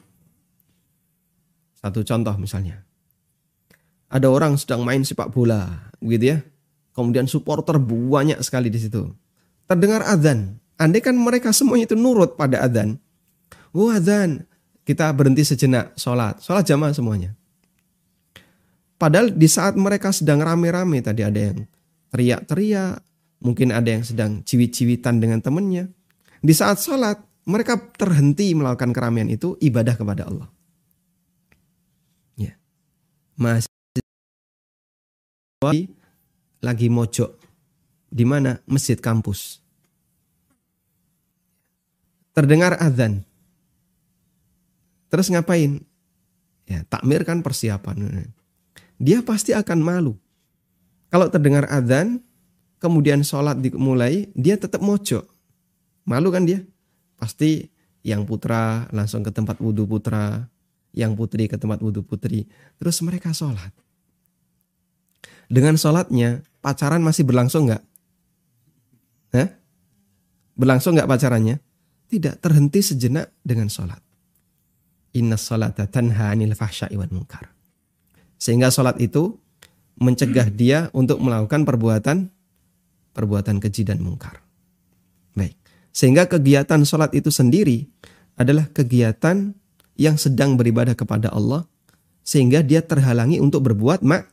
Satu 1.84 1.99
contoh 2.07 2.32
misalnya. 2.39 2.88
Ada 4.07 4.32
orang 4.32 4.55
sedang 4.55 4.88
main 4.88 5.03
sepak 5.03 5.36
bola, 5.36 5.91
gitu 5.99 6.32
ya. 6.32 6.38
Kemudian 6.95 7.28
supporter 7.28 7.76
banyak 7.76 8.39
sekali 8.39 8.72
di 8.72 8.80
situ. 8.80 9.03
Terdengar 9.68 10.07
adzan. 10.07 10.63
Andai 10.80 11.03
kan 11.03 11.20
mereka 11.20 11.51
semuanya 11.51 11.91
itu 11.91 11.99
nurut 11.99 12.39
pada 12.39 12.63
adzan. 12.63 12.95
Oh 13.76 13.91
adzan, 13.91 14.47
kita 14.88 15.11
berhenti 15.11 15.43
sejenak 15.43 15.91
sholat. 15.99 16.39
Sholat 16.39 16.63
jamaah 16.63 16.95
semuanya. 16.95 17.36
Padahal 18.95 19.36
di 19.36 19.45
saat 19.51 19.76
mereka 19.76 20.15
sedang 20.15 20.39
rame-rame 20.39 21.03
tadi 21.03 21.28
ada 21.28 21.51
yang 21.51 21.68
teriak-teriak, 22.15 23.03
Mungkin 23.38 23.69
ada 23.69 23.89
yang 23.89 24.01
sedang 24.01 24.41
ciwit-ciwitan 24.41 25.21
dengan 25.21 25.39
temannya. 25.41 25.93
Di 26.41 26.53
saat 26.53 26.81
sholat, 26.81 27.21
mereka 27.47 27.79
terhenti 27.95 28.51
melakukan 28.51 28.91
keramaian 28.91 29.29
itu 29.31 29.55
ibadah 29.63 29.95
kepada 29.95 30.27
Allah. 30.27 30.49
Ya. 32.35 32.57
Masih 33.39 33.69
lagi 36.61 36.88
mojok 36.91 37.39
di 38.11 38.25
mana 38.27 38.59
masjid 38.67 38.97
kampus. 38.99 39.63
Terdengar 42.35 42.77
azan. 42.77 43.25
Terus 45.07 45.31
ngapain? 45.31 45.81
Ya, 46.67 46.83
takmir 46.85 47.23
kan 47.23 47.39
persiapan. 47.39 48.27
Dia 48.99 49.23
pasti 49.23 49.55
akan 49.55 49.79
malu. 49.79 50.13
Kalau 51.07 51.31
terdengar 51.31 51.63
azan, 51.71 52.19
kemudian 52.78 53.21
sholat 53.25 53.57
dimulai, 53.57 54.30
dia 54.34 54.57
tetap 54.57 54.82
mojok. 54.82 55.25
Malu 56.07 56.30
kan 56.32 56.47
dia? 56.47 56.63
Pasti 57.17 57.67
yang 58.05 58.23
putra 58.23 58.88
langsung 58.95 59.25
ke 59.25 59.34
tempat 59.34 59.59
wudhu 59.59 59.84
putra, 59.84 60.47
yang 60.95 61.13
putri 61.13 61.51
ke 61.51 61.59
tempat 61.59 61.84
wudhu 61.84 62.05
putri. 62.05 62.47
Terus 62.80 63.03
mereka 63.03 63.36
sholat. 63.36 63.73
Dengan 65.47 65.75
sholatnya, 65.75 66.43
pacaran 66.59 67.03
masih 67.03 67.23
berlangsung 67.28 67.67
nggak? 67.71 67.84
Hah? 69.36 69.49
Berlangsung 70.55 70.95
nggak 70.95 71.07
pacarannya? 71.07 71.59
Tidak, 72.07 72.39
terhenti 72.39 72.80
sejenak 72.80 73.36
dengan 73.43 73.67
sholat. 73.67 73.99
Inna 75.15 75.36
sholata 75.36 75.88
tanha 75.88 76.32
anil 76.32 76.55
fahsya'i 76.55 76.95
wal. 76.95 77.09
Sehingga 78.38 78.71
sholat 78.71 79.01
itu 79.01 79.36
mencegah 79.97 80.47
dia 80.53 80.93
untuk 80.93 81.17
melakukan 81.19 81.65
perbuatan 81.65 82.30
perbuatan 83.18 83.57
keji 83.57 83.89
dan 83.89 84.05
mungkar. 84.05 84.45
Baik. 85.34 85.57
Sehingga 85.89 86.30
kegiatan 86.30 86.86
sholat 86.86 87.18
itu 87.18 87.34
sendiri 87.34 87.89
adalah 88.38 88.70
kegiatan 88.70 89.57
yang 89.97 90.15
sedang 90.22 90.53
beribadah 90.53 90.93
kepada 90.93 91.34
Allah 91.34 91.65
sehingga 92.22 92.61
dia 92.61 92.86
terhalangi 92.86 93.41
untuk 93.41 93.65
berbuat 93.65 94.05
mak 94.05 94.30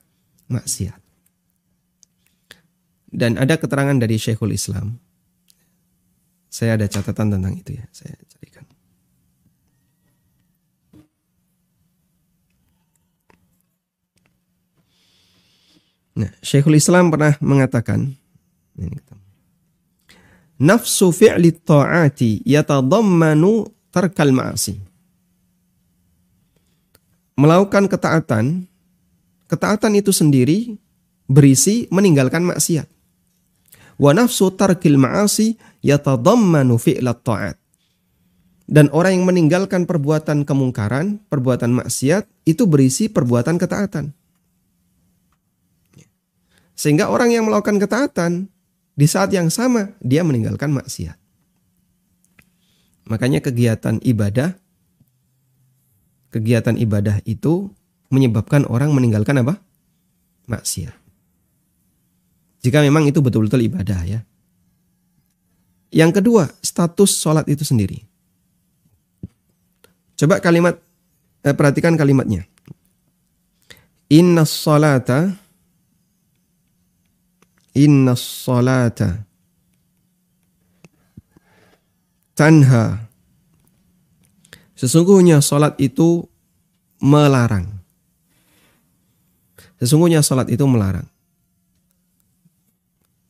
maksiat. 0.53 1.01
Dan 3.14 3.41
ada 3.41 3.57
keterangan 3.57 3.97
dari 3.97 4.20
Syekhul 4.20 4.53
Islam. 4.53 4.99
Saya 6.51 6.74
ada 6.74 6.87
catatan 6.91 7.35
tentang 7.35 7.55
itu 7.55 7.78
ya, 7.78 7.87
saya 7.95 8.14
carikan. 8.30 8.66
Nah, 16.14 16.30
Syekhul 16.43 16.78
Islam 16.78 17.11
pernah 17.11 17.35
mengatakan 17.43 18.14
ini 18.79 18.99
Nafsu 20.55 21.11
fi'li 21.11 21.51
ta'ati 21.51 22.47
yatadammanu 22.47 23.66
tarkal 23.91 24.31
ma'asi. 24.31 24.79
Melakukan 27.35 27.91
ketaatan, 27.91 28.62
ketaatan 29.51 29.93
itu 29.99 30.14
sendiri 30.14 30.79
berisi 31.27 31.91
meninggalkan 31.91 32.47
maksiat. 32.47 32.87
Wa 33.99 34.14
nafsu 34.14 34.55
tarkil 34.55 34.95
ma'asi 34.95 35.59
yatadammanu 35.83 36.79
fi'la 36.79 37.18
ta'at. 37.18 37.59
Dan 38.64 38.89
orang 38.95 39.20
yang 39.20 39.27
meninggalkan 39.27 39.91
perbuatan 39.91 40.47
kemungkaran, 40.47 41.20
perbuatan 41.29 41.75
maksiat, 41.83 42.25
itu 42.47 42.64
berisi 42.64 43.11
perbuatan 43.11 43.59
ketaatan. 43.59 44.14
Sehingga 46.72 47.11
orang 47.11 47.35
yang 47.35 47.45
melakukan 47.45 47.77
ketaatan 47.77 48.53
di 48.95 49.07
saat 49.11 49.30
yang 49.34 49.51
sama 49.51 49.95
dia 49.99 50.22
meninggalkan 50.22 50.70
maksiat. 50.70 51.18
Makanya 53.05 53.45
kegiatan 53.45 54.01
ibadah 54.01 54.57
kegiatan 56.34 56.74
ibadah 56.74 57.22
itu 57.22 57.70
menyebabkan 58.11 58.66
orang 58.66 58.90
meninggalkan 58.90 59.38
apa? 59.38 59.62
maksiat. 60.51 60.92
Jika 62.66 62.82
memang 62.82 63.07
itu 63.07 63.22
betul-betul 63.22 63.64
ibadah 63.64 64.03
ya. 64.05 64.20
Yang 65.95 66.20
kedua, 66.20 66.51
status 66.59 67.16
sholat 67.16 67.47
itu 67.47 67.62
sendiri. 67.62 68.03
Coba 70.18 70.42
kalimat, 70.42 70.76
eh, 71.47 71.55
perhatikan 71.55 71.95
kalimatnya. 71.95 72.45
Inna 74.12 74.45
salata 74.45 75.32
Inna 77.75 78.14
salata 78.14 79.27
tanha 82.39 83.05
Sesungguhnya 84.75 85.39
salat 85.39 85.79
itu 85.79 86.27
melarang. 87.01 87.64
Sesungguhnya 89.79 90.20
salat 90.20 90.51
itu 90.51 90.66
melarang. 90.66 91.07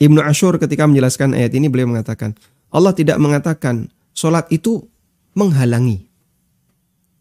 Ibnu 0.01 0.19
Ashur 0.19 0.59
ketika 0.59 0.89
menjelaskan 0.89 1.37
ayat 1.37 1.55
ini 1.55 1.71
beliau 1.71 1.87
mengatakan, 1.95 2.35
Allah 2.75 2.91
tidak 2.91 3.23
mengatakan 3.23 3.87
salat 4.11 4.51
itu 4.51 4.83
menghalangi. 5.39 6.03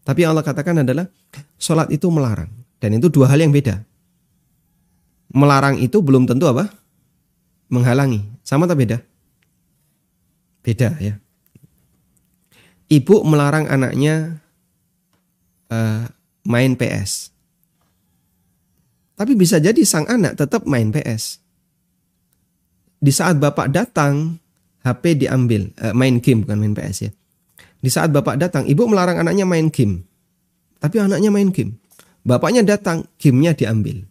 Tapi 0.02 0.20
Allah 0.26 0.42
katakan 0.42 0.82
adalah 0.82 1.06
salat 1.54 1.88
itu 1.94 2.10
melarang. 2.10 2.50
Dan 2.82 2.98
itu 2.98 3.06
dua 3.08 3.30
hal 3.30 3.38
yang 3.38 3.54
beda. 3.54 3.80
Melarang 5.30 5.78
itu 5.80 6.02
belum 6.02 6.26
tentu 6.26 6.50
apa? 6.50 6.68
Menghalangi. 7.68 8.24
Sama 8.44 8.68
atau 8.68 8.76
beda? 8.76 8.98
Beda 10.64 10.96
ya. 11.00 11.20
Ibu 12.88 13.24
melarang 13.24 13.68
anaknya 13.68 14.40
uh, 15.72 16.04
main 16.44 16.76
PS. 16.76 17.32
Tapi 19.14 19.32
bisa 19.38 19.62
jadi 19.62 19.78
sang 19.86 20.04
anak 20.10 20.36
tetap 20.36 20.66
main 20.66 20.90
PS. 20.90 21.38
Di 22.98 23.12
saat 23.12 23.36
bapak 23.36 23.70
datang, 23.70 24.40
HP 24.84 25.24
diambil, 25.24 25.70
uh, 25.80 25.94
main 25.96 26.20
game 26.20 26.44
bukan 26.44 26.58
main 26.60 26.74
PS 26.76 27.08
ya. 27.08 27.10
Di 27.84 27.92
saat 27.92 28.08
bapak 28.12 28.40
datang, 28.40 28.64
ibu 28.64 28.88
melarang 28.88 29.20
anaknya 29.20 29.44
main 29.44 29.68
game. 29.68 30.08
Tapi 30.80 31.00
anaknya 31.04 31.28
main 31.28 31.52
game. 31.52 31.76
Bapaknya 32.24 32.64
datang, 32.64 33.04
gamenya 33.20 33.52
diambil. 33.52 34.08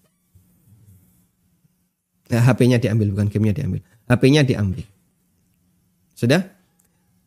Nah, 2.31 2.41
HP-nya 2.43 2.79
diambil, 2.79 3.11
bukan 3.11 3.27
gamenya 3.27 3.63
diambil. 3.63 3.81
HP-nya 4.07 4.41
diambil. 4.47 4.85
Sudah? 6.15 6.47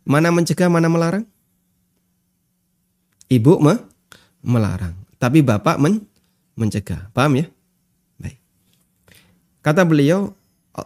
Mana 0.06 0.30
mencegah, 0.30 0.70
mana 0.70 0.86
melarang? 0.86 1.26
Ibu 3.26 3.58
me 3.58 3.74
melarang. 4.46 4.94
Tapi 5.18 5.42
bapak 5.42 5.76
men 5.82 6.06
mencegah. 6.54 7.10
Paham 7.10 7.42
ya? 7.42 7.46
Baik. 8.22 8.38
Kata 9.60 9.82
beliau, 9.82 10.30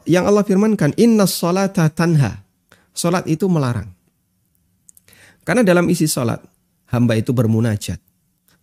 yang 0.09 0.25
Allah 0.25 0.43
firmankan, 0.43 0.97
Inna 0.97 1.29
sholata 1.29 1.87
tanha. 1.93 2.41
Sholat 2.97 3.29
itu 3.29 3.47
melarang. 3.47 3.93
Karena 5.45 5.63
dalam 5.63 5.87
isi 5.93 6.09
sholat, 6.09 6.41
hamba 6.91 7.15
itu 7.15 7.31
bermunajat. 7.37 8.01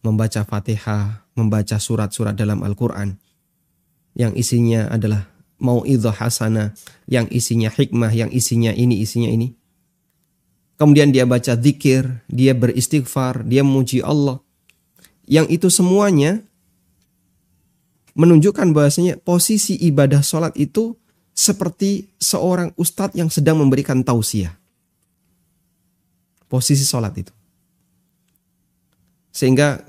Membaca 0.01 0.41
fatihah, 0.45 1.25
membaca 1.37 1.77
surat-surat 1.77 2.33
dalam 2.37 2.65
Al-Quran. 2.65 3.17
Yang 4.17 4.33
isinya 4.41 4.89
adalah 4.89 5.29
mau 5.57 5.81
idhah 5.85 6.13
hasana 6.13 6.73
yang 7.09 7.25
isinya 7.33 7.69
hikmah, 7.69 8.13
yang 8.13 8.29
isinya 8.29 8.73
ini, 8.73 9.01
isinya 9.01 9.29
ini. 9.29 9.53
Kemudian 10.77 11.09
dia 11.09 11.25
baca 11.25 11.57
zikir, 11.57 12.21
dia 12.29 12.53
beristighfar, 12.53 13.41
dia 13.41 13.65
memuji 13.65 14.05
Allah. 14.05 14.37
Yang 15.25 15.59
itu 15.59 15.67
semuanya 15.73 16.45
menunjukkan 18.13 18.73
bahwasanya 18.73 19.17
posisi 19.21 19.77
ibadah 19.77 20.21
sholat 20.21 20.53
itu 20.57 20.93
seperti 21.33 22.09
seorang 22.17 22.73
ustadz 22.77 23.17
yang 23.17 23.29
sedang 23.29 23.61
memberikan 23.61 24.01
tausiah. 24.01 24.53
Posisi 26.49 26.85
sholat 26.85 27.13
itu. 27.17 27.33
Sehingga 29.33 29.81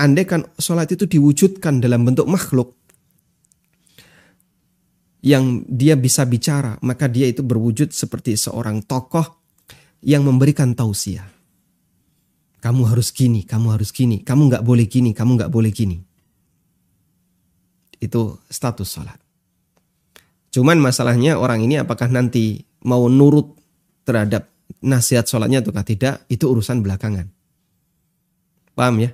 andai 0.00 0.24
kan 0.24 0.48
sholat 0.56 0.92
itu 0.92 1.04
diwujudkan 1.04 1.80
dalam 1.80 2.08
bentuk 2.08 2.24
makhluk, 2.24 2.72
yang 5.26 5.66
dia 5.66 5.98
bisa 5.98 6.22
bicara, 6.22 6.78
maka 6.86 7.10
dia 7.10 7.26
itu 7.26 7.42
berwujud 7.42 7.90
seperti 7.90 8.38
seorang 8.38 8.86
tokoh 8.86 9.42
yang 10.06 10.22
memberikan 10.22 10.70
tausiah. 10.78 11.26
Kamu 12.62 12.86
harus 12.86 13.10
gini, 13.10 13.42
kamu 13.42 13.74
harus 13.74 13.90
gini, 13.90 14.22
kamu 14.22 14.54
nggak 14.54 14.62
boleh 14.62 14.86
gini, 14.86 15.10
kamu 15.10 15.34
nggak 15.34 15.50
boleh 15.50 15.74
gini. 15.74 15.98
Itu 17.98 18.38
status 18.46 18.86
sholat. 18.86 19.18
Cuman 20.54 20.78
masalahnya 20.78 21.42
orang 21.42 21.66
ini 21.66 21.82
apakah 21.82 22.06
nanti 22.06 22.62
mau 22.86 23.10
nurut 23.10 23.58
terhadap 24.06 24.46
nasihat 24.78 25.26
sholatnya 25.26 25.58
atau 25.58 25.74
tidak, 25.82 26.22
itu 26.30 26.46
urusan 26.46 26.86
belakangan. 26.86 27.26
Paham 28.78 29.02
ya? 29.02 29.10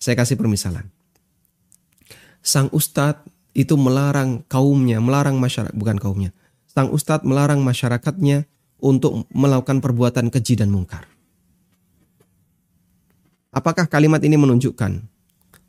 Saya 0.00 0.16
kasih 0.16 0.40
permisalan. 0.40 0.88
Sang 2.40 2.72
ustadz 2.72 3.35
itu 3.56 3.72
melarang 3.80 4.44
kaumnya, 4.52 5.00
melarang 5.00 5.40
masyarakat, 5.40 5.72
bukan 5.72 5.96
kaumnya. 5.96 6.36
Sang 6.68 6.92
ustadz 6.92 7.24
melarang 7.24 7.64
masyarakatnya 7.64 8.44
untuk 8.76 9.24
melakukan 9.32 9.80
perbuatan 9.80 10.28
keji 10.28 10.60
dan 10.60 10.68
mungkar. 10.68 11.08
Apakah 13.48 13.88
kalimat 13.88 14.20
ini 14.20 14.36
menunjukkan 14.36 15.00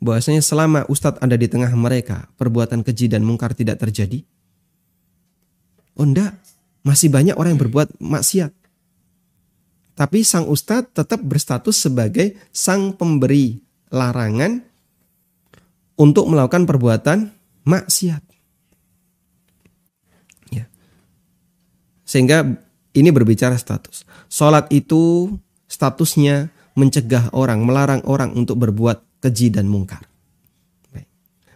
bahwasanya 0.04 0.44
selama 0.44 0.84
ustadz 0.92 1.24
ada 1.24 1.32
di 1.32 1.48
tengah 1.48 1.72
mereka, 1.72 2.28
perbuatan 2.36 2.84
keji 2.84 3.08
dan 3.08 3.24
mungkar 3.24 3.56
tidak 3.56 3.80
terjadi? 3.80 4.20
Oh 5.96 6.04
enggak, 6.04 6.36
masih 6.84 7.08
banyak 7.08 7.40
orang 7.40 7.56
yang 7.56 7.62
berbuat 7.64 7.96
maksiat. 7.96 8.52
Tapi 9.96 10.20
sang 10.28 10.44
ustadz 10.44 10.92
tetap 10.92 11.24
berstatus 11.24 11.80
sebagai 11.80 12.36
sang 12.52 12.92
pemberi 12.92 13.56
larangan 13.88 14.60
untuk 15.96 16.28
melakukan 16.28 16.68
perbuatan 16.68 17.37
maksiat. 17.68 18.22
Ya. 20.48 20.64
Sehingga 22.08 22.48
ini 22.96 23.12
berbicara 23.12 23.60
status. 23.60 24.08
Salat 24.32 24.72
itu 24.72 25.36
statusnya 25.68 26.48
mencegah 26.72 27.28
orang, 27.36 27.60
melarang 27.68 28.00
orang 28.08 28.32
untuk 28.32 28.56
berbuat 28.64 29.20
keji 29.20 29.52
dan 29.52 29.68
mungkar. 29.68 30.08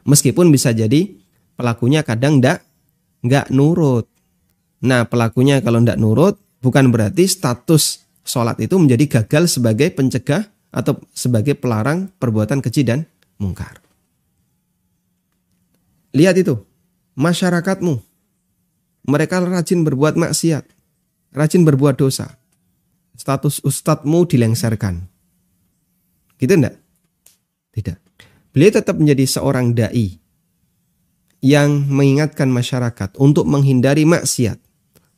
Meskipun 0.03 0.51
bisa 0.51 0.75
jadi 0.75 1.15
pelakunya 1.55 2.03
kadang 2.03 2.43
ndak 2.43 2.67
nggak 3.23 3.55
nurut. 3.55 4.11
Nah 4.83 5.07
pelakunya 5.07 5.63
kalau 5.63 5.79
ndak 5.79 5.95
nurut 5.95 6.43
bukan 6.59 6.91
berarti 6.91 7.31
status 7.31 8.03
sholat 8.27 8.59
itu 8.59 8.75
menjadi 8.79 9.23
gagal 9.23 9.59
sebagai 9.59 9.95
pencegah 9.95 10.43
atau 10.75 10.99
sebagai 11.15 11.55
pelarang 11.55 12.11
perbuatan 12.19 12.59
keji 12.59 12.83
dan 12.83 13.07
mungkar. 13.39 13.82
Lihat 16.13 16.37
itu, 16.37 16.61
masyarakatmu. 17.17 18.01
Mereka 19.09 19.43
rajin 19.43 19.83
berbuat 19.83 20.15
maksiat, 20.15 20.65
rajin 21.35 21.65
berbuat 21.67 21.99
dosa. 21.99 22.39
Status 23.17 23.61
ustadzmu 23.65 24.29
dilengserkan. 24.29 25.09
Gitu 26.39 26.53
enggak? 26.55 26.77
Tidak. 27.73 27.99
Beliau 28.53 28.73
tetap 28.73 29.01
menjadi 29.01 29.25
seorang 29.25 29.73
dai 29.73 30.21
yang 31.43 31.89
mengingatkan 31.91 32.47
masyarakat 32.53 33.17
untuk 33.19 33.49
menghindari 33.49 34.07
maksiat, 34.07 34.61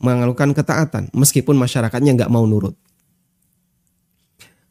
mengalukan 0.01 0.57
ketaatan 0.57 1.11
meskipun 1.13 1.59
masyarakatnya 1.59 2.17
nggak 2.17 2.33
mau 2.33 2.47
nurut. 2.47 2.79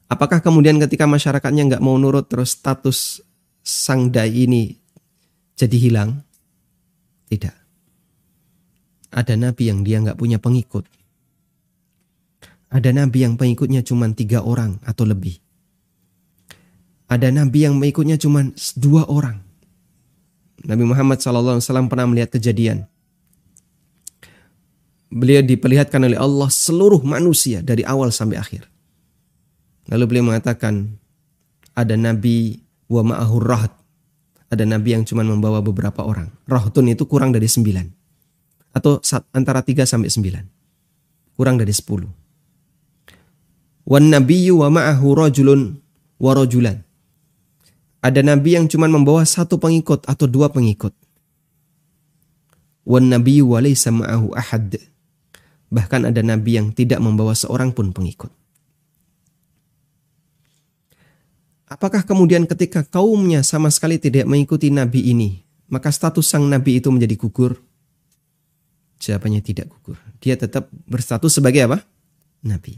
Apakah 0.07 0.39
kemudian 0.39 0.77
ketika 0.77 1.09
masyarakatnya 1.09 1.73
nggak 1.73 1.83
mau 1.83 1.97
nurut 1.97 2.29
terus 2.29 2.53
status 2.53 3.21
sang 3.65 4.13
dai 4.13 4.45
ini 4.45 4.82
jadi 5.53 5.77
hilang? 5.77 6.25
Tidak. 7.29 7.55
Ada 9.13 9.37
nabi 9.37 9.69
yang 9.69 9.85
dia 9.85 10.01
nggak 10.01 10.17
punya 10.17 10.41
pengikut. 10.41 10.89
Ada 12.73 12.89
nabi 12.89 13.21
yang 13.21 13.37
pengikutnya 13.37 13.85
cuma 13.85 14.09
tiga 14.09 14.41
orang 14.41 14.81
atau 14.81 15.05
lebih. 15.05 15.37
Ada 17.05 17.29
nabi 17.29 17.69
yang 17.69 17.77
mengikutnya 17.77 18.17
cuma 18.17 18.49
dua 18.73 19.05
orang. 19.05 19.37
Nabi 20.65 20.83
Muhammad 20.87 21.21
SAW 21.21 21.61
pernah 21.85 22.09
melihat 22.09 22.33
kejadian. 22.33 22.89
Beliau 25.13 25.45
diperlihatkan 25.45 26.01
oleh 26.01 26.17
Allah 26.17 26.49
seluruh 26.49 27.05
manusia 27.05 27.61
dari 27.61 27.85
awal 27.85 28.09
sampai 28.09 28.41
akhir. 28.41 28.65
Lalu 29.93 30.03
beliau 30.09 30.25
mengatakan, 30.33 30.97
ada 31.77 31.93
nabi 31.93 32.57
wa 32.89 33.05
ma'ahur 33.05 33.45
rahat. 33.45 33.82
Ada 34.53 34.69
nabi 34.69 34.93
yang 34.93 35.01
cuma 35.01 35.25
membawa 35.25 35.65
beberapa 35.65 36.05
orang. 36.05 36.29
Rahtun 36.45 36.93
itu 36.93 37.09
kurang 37.09 37.33
dari 37.33 37.49
sembilan. 37.49 37.89
Atau 38.77 39.01
antara 39.33 39.65
tiga 39.65 39.81
sampai 39.81 40.13
sembilan. 40.13 40.45
Kurang 41.33 41.57
dari 41.57 41.73
sepuluh. 41.73 42.05
Wan 43.89 44.13
nabiyyu 44.13 44.61
wa 44.61 44.69
ma'ahu 44.69 45.07
rajulun 45.17 45.73
wa 46.21 46.31
rajulan. 46.37 46.77
Ada 48.05 48.21
nabi 48.21 48.53
yang 48.53 48.69
cuma 48.69 48.85
membawa 48.85 49.25
satu 49.25 49.57
pengikut 49.57 50.05
atau 50.05 50.29
dua 50.29 50.53
pengikut. 50.53 50.93
Wan 52.85 53.09
nabiyyu 53.09 53.49
wa 53.49 53.57
ma'ahu 53.65 54.37
ahad. 54.37 54.77
Bahkan 55.73 56.13
ada 56.13 56.21
nabi 56.21 56.61
yang 56.61 56.69
tidak 56.77 57.01
membawa 57.01 57.33
seorang 57.33 57.73
pun 57.73 57.89
pengikut. 57.89 58.29
Apakah 61.73 62.05
kemudian 62.05 62.45
ketika 62.45 62.85
kaumnya 62.85 63.41
sama 63.41 63.73
sekali 63.73 63.97
tidak 63.97 64.29
mengikuti 64.29 64.69
nabi 64.69 65.09
ini, 65.09 65.41
maka 65.73 65.89
status 65.89 66.29
sang 66.29 66.45
nabi 66.45 66.77
itu 66.77 66.93
menjadi 66.93 67.17
gugur? 67.17 67.57
Jawabannya 69.01 69.41
tidak 69.41 69.73
gugur. 69.73 69.97
Dia 70.21 70.37
tetap 70.37 70.69
berstatus 70.85 71.33
sebagai 71.33 71.65
apa? 71.65 71.81
Nabi. 72.45 72.77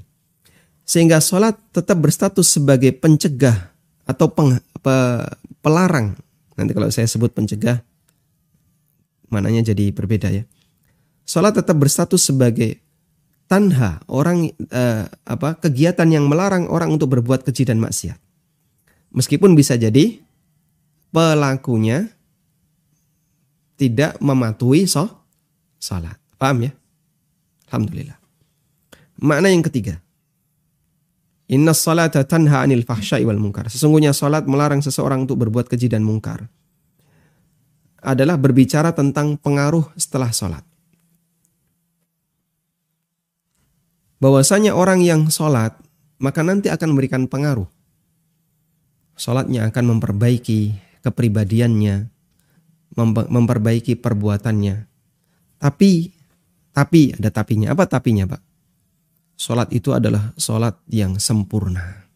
Sehingga 0.88 1.20
sholat 1.20 1.60
tetap 1.76 2.00
berstatus 2.00 2.56
sebagai 2.56 2.96
pencegah 2.96 3.76
atau 4.08 4.32
peng, 4.32 4.64
pe, 4.80 4.96
pelarang. 5.60 6.16
Nanti 6.56 6.72
kalau 6.72 6.88
saya 6.88 7.04
sebut 7.04 7.36
pencegah, 7.36 7.84
mananya 9.28 9.76
jadi 9.76 9.92
berbeda 9.92 10.32
ya. 10.32 10.48
Sholat 11.28 11.60
tetap 11.60 11.76
berstatus 11.76 12.32
sebagai 12.32 12.80
tanha 13.52 14.00
orang 14.08 14.56
eh, 14.56 15.04
apa 15.28 15.60
kegiatan 15.60 16.08
yang 16.08 16.32
melarang 16.32 16.72
orang 16.72 16.96
untuk 16.96 17.12
berbuat 17.12 17.44
keji 17.44 17.68
dan 17.68 17.84
maksiat. 17.84 18.25
Meskipun 19.16 19.56
bisa 19.56 19.80
jadi 19.80 20.20
pelakunya 21.16 22.12
tidak 23.80 24.20
mematuhi 24.20 24.84
so, 24.84 25.08
sholat. 25.80 26.20
Paham 26.36 26.68
ya? 26.68 26.72
Alhamdulillah. 27.72 28.20
Makna 29.24 29.48
yang 29.48 29.64
ketiga. 29.64 30.04
Inna 31.48 31.72
salata 31.78 32.26
tanha 32.26 32.66
anil 32.66 32.84
fahsyai 32.84 33.24
wal 33.24 33.40
munkar. 33.40 33.70
Sesungguhnya 33.72 34.12
salat 34.12 34.50
melarang 34.50 34.82
seseorang 34.82 35.24
untuk 35.30 35.40
berbuat 35.40 35.70
keji 35.70 35.88
dan 35.88 36.02
mungkar. 36.02 36.50
Adalah 38.02 38.38
berbicara 38.38 38.94
tentang 38.94 39.38
pengaruh 39.40 39.94
setelah 39.98 40.30
salat. 40.34 40.66
Bahwasanya 44.20 44.74
orang 44.74 45.06
yang 45.06 45.30
salat 45.30 45.78
maka 46.18 46.42
nanti 46.42 46.72
akan 46.72 46.96
memberikan 46.96 47.30
pengaruh. 47.30 47.68
Salatnya 49.16 49.68
akan 49.72 49.96
memperbaiki 49.96 50.76
kepribadiannya, 51.00 52.12
memperbaiki 53.32 53.96
perbuatannya. 54.00 54.76
Tapi, 55.60 55.92
tapi 56.76 57.16
ada 57.16 57.30
tapinya. 57.32 57.72
Apa 57.72 57.88
tapinya, 57.88 58.28
Pak? 58.28 58.42
Sholat 59.36 59.72
itu 59.76 59.92
adalah 59.92 60.32
sholat 60.40 60.80
yang 60.88 61.20
sempurna. 61.20 62.08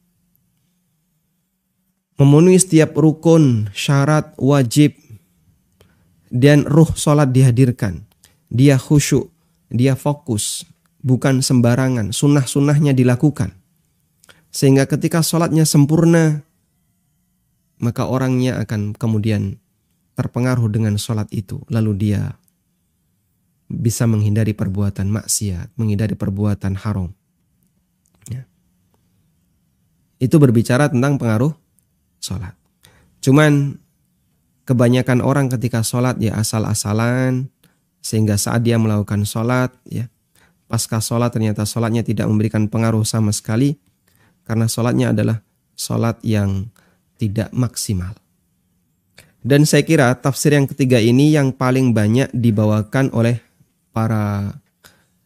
Memenuhi 2.20 2.60
setiap 2.60 2.96
rukun, 3.00 3.72
syarat, 3.72 4.36
wajib, 4.36 4.96
dan 6.28 6.68
ruh 6.68 6.92
sholat 6.96 7.32
dihadirkan. 7.32 8.04
Dia 8.52 8.76
khusyuk, 8.76 9.32
dia 9.72 9.96
fokus, 9.96 10.68
bukan 11.00 11.40
sembarangan. 11.40 12.12
Sunnah-sunnahnya 12.12 12.92
dilakukan. 12.92 13.56
Sehingga 14.52 14.90
ketika 14.90 15.24
sholatnya 15.24 15.64
sempurna, 15.64 16.44
maka 17.80 18.06
orangnya 18.06 18.60
akan 18.60 18.94
kemudian 18.94 19.58
terpengaruh 20.20 20.68
dengan 20.68 21.00
sholat 21.00 21.32
itu. 21.32 21.64
Lalu 21.72 21.92
dia 21.96 22.36
bisa 23.72 24.04
menghindari 24.04 24.52
perbuatan 24.52 25.08
maksiat, 25.08 25.74
menghindari 25.80 26.20
perbuatan 26.20 26.76
haram. 26.76 27.16
Ya. 28.28 28.44
Itu 30.20 30.38
berbicara 30.38 30.92
tentang 30.92 31.16
pengaruh 31.16 31.56
sholat. 32.20 32.54
Cuman 33.24 33.80
kebanyakan 34.68 35.24
orang 35.24 35.48
ketika 35.48 35.82
sholat 35.82 36.20
ya 36.20 36.36
asal-asalan, 36.36 37.48
sehingga 38.04 38.36
saat 38.36 38.68
dia 38.68 38.76
melakukan 38.76 39.24
sholat, 39.24 39.72
ya 39.88 40.12
pasca 40.68 41.00
sholat 41.00 41.32
ternyata 41.32 41.64
sholatnya 41.64 42.04
tidak 42.04 42.28
memberikan 42.28 42.68
pengaruh 42.68 43.08
sama 43.08 43.32
sekali, 43.32 43.80
karena 44.44 44.68
sholatnya 44.68 45.16
adalah 45.16 45.46
sholat 45.80 46.20
yang 46.26 46.68
tidak 47.20 47.52
maksimal. 47.52 48.16
Dan 49.40 49.68
saya 49.68 49.84
kira 49.84 50.12
tafsir 50.16 50.56
yang 50.56 50.68
ketiga 50.68 51.00
ini 51.00 51.36
yang 51.36 51.52
paling 51.52 51.92
banyak 51.92 52.32
dibawakan 52.32 53.12
oleh 53.12 53.40
para 53.92 54.56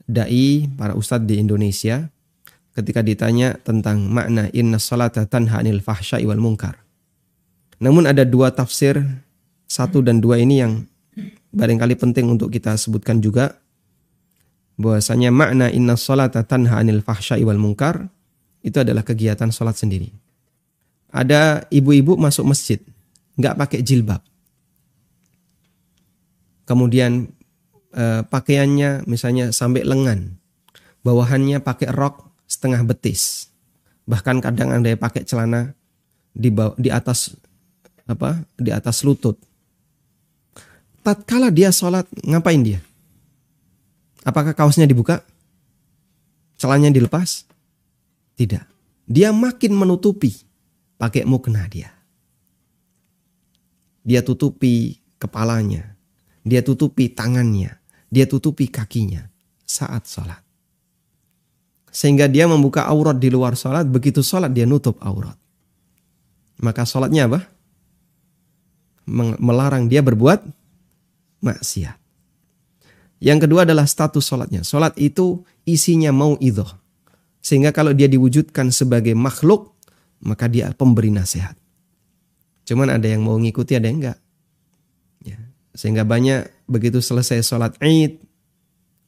dai, 0.06 0.70
para 0.74 0.94
ustadz 0.94 1.26
di 1.26 1.38
Indonesia 1.41 2.10
ketika 2.74 3.06
ditanya 3.06 3.57
tentang 3.61 4.10
makna 4.10 4.49
inna 4.53 4.82
salata 4.82 5.26
tanha 5.30 5.61
anil 5.61 5.82
fahsya'i 5.82 6.26
wal 6.26 6.41
munkar. 6.41 6.82
Namun 7.78 8.10
ada 8.10 8.26
dua 8.26 8.49
tafsir, 8.53 9.02
satu 9.70 10.02
dan 10.02 10.22
dua 10.22 10.41
ini 10.41 10.61
yang 10.61 10.86
barangkali 11.53 11.98
penting 11.98 12.30
untuk 12.30 12.49
kita 12.49 12.74
sebutkan 12.78 13.22
juga 13.22 13.57
bahwasanya 14.78 15.30
makna 15.30 15.70
inna 15.70 15.94
salata 15.94 16.41
tanha 16.41 16.82
anil 16.82 17.02
fahsya'i 17.06 17.45
wal 17.45 17.61
munkar 17.61 18.10
itu 18.65 18.78
adalah 18.82 19.06
kegiatan 19.06 19.49
salat 19.53 19.78
sendiri. 19.78 20.23
Ada 21.14 21.69
ibu-ibu 21.69 22.18
masuk 22.18 22.49
masjid, 22.49 22.81
nggak 23.38 23.53
pakai 23.53 23.80
jilbab. 23.85 24.26
Kemudian 26.65 27.30
uh, 27.94 28.26
pakaiannya 28.26 29.06
misalnya 29.06 29.53
sampai 29.53 29.85
lengan, 29.85 30.41
bawahannya 31.06 31.61
pakai 31.61 31.94
rok 31.94 32.34
setengah 32.49 32.81
betis, 32.81 33.53
bahkan 34.10 34.41
kadang 34.41 34.73
ada 34.73 34.90
yang 34.90 34.98
pakai 34.98 35.22
celana 35.22 35.77
di 36.34 36.49
bawah, 36.49 36.73
di 36.81 36.90
atas 36.90 37.38
apa 38.10 38.41
di 38.57 38.73
atas 38.73 39.06
lutut. 39.06 39.38
Tatkala 41.06 41.53
dia 41.53 41.69
sholat 41.69 42.10
ngapain 42.26 42.64
dia? 42.64 42.81
Apakah 44.26 44.57
kaosnya 44.57 44.90
dibuka? 44.90 45.22
Celananya 46.57 46.95
dilepas? 46.95 47.44
Tidak. 48.40 48.65
Dia 49.06 49.35
makin 49.35 49.76
menutupi 49.76 50.31
pakai 51.03 51.27
mukna 51.27 51.67
dia. 51.67 51.91
Dia 54.07 54.23
tutupi 54.23 55.03
kepalanya. 55.19 55.99
Dia 56.47 56.63
tutupi 56.63 57.11
tangannya 57.11 57.84
dia 58.13 58.30
tutupi 58.30 58.69
kakinya 58.69 59.25
saat 59.65 60.05
sholat. 60.05 60.38
Sehingga 61.89 62.30
dia 62.30 62.45
membuka 62.45 62.85
aurat 62.85 63.17
di 63.17 63.34
luar 63.34 63.57
sholat, 63.57 63.89
begitu 63.89 64.21
sholat 64.21 64.53
dia 64.53 64.69
nutup 64.69 65.01
aurat. 65.01 65.34
Maka 66.61 66.85
sholatnya 66.85 67.25
apa? 67.25 67.41
Melarang 69.41 69.89
dia 69.89 70.05
berbuat 70.05 70.45
maksiat. 71.41 71.97
Yang 73.17 73.49
kedua 73.49 73.65
adalah 73.65 73.89
status 73.89 74.21
sholatnya. 74.21 74.61
Sholat 74.61 74.93
itu 75.01 75.41
isinya 75.65 76.13
mau 76.13 76.38
idhoh. 76.38 76.69
Sehingga 77.41 77.73
kalau 77.73 77.97
dia 77.97 78.05
diwujudkan 78.05 78.69
sebagai 78.69 79.17
makhluk, 79.17 79.73
maka 80.24 80.48
dia 80.48 80.72
pemberi 80.72 81.12
nasihat. 81.12 81.54
Cuman 82.64 82.88
ada 82.88 83.04
yang 83.04 83.28
mau 83.28 83.36
ngikuti, 83.36 83.76
ada 83.76 83.91
yang 83.91 84.00
enggak. 84.00 84.20
Ya. 85.24 85.40
Sehingga 85.76 86.08
banyak 86.08 86.48
begitu 86.66 87.04
selesai 87.04 87.44
sholat 87.44 87.76
id, 87.84 88.24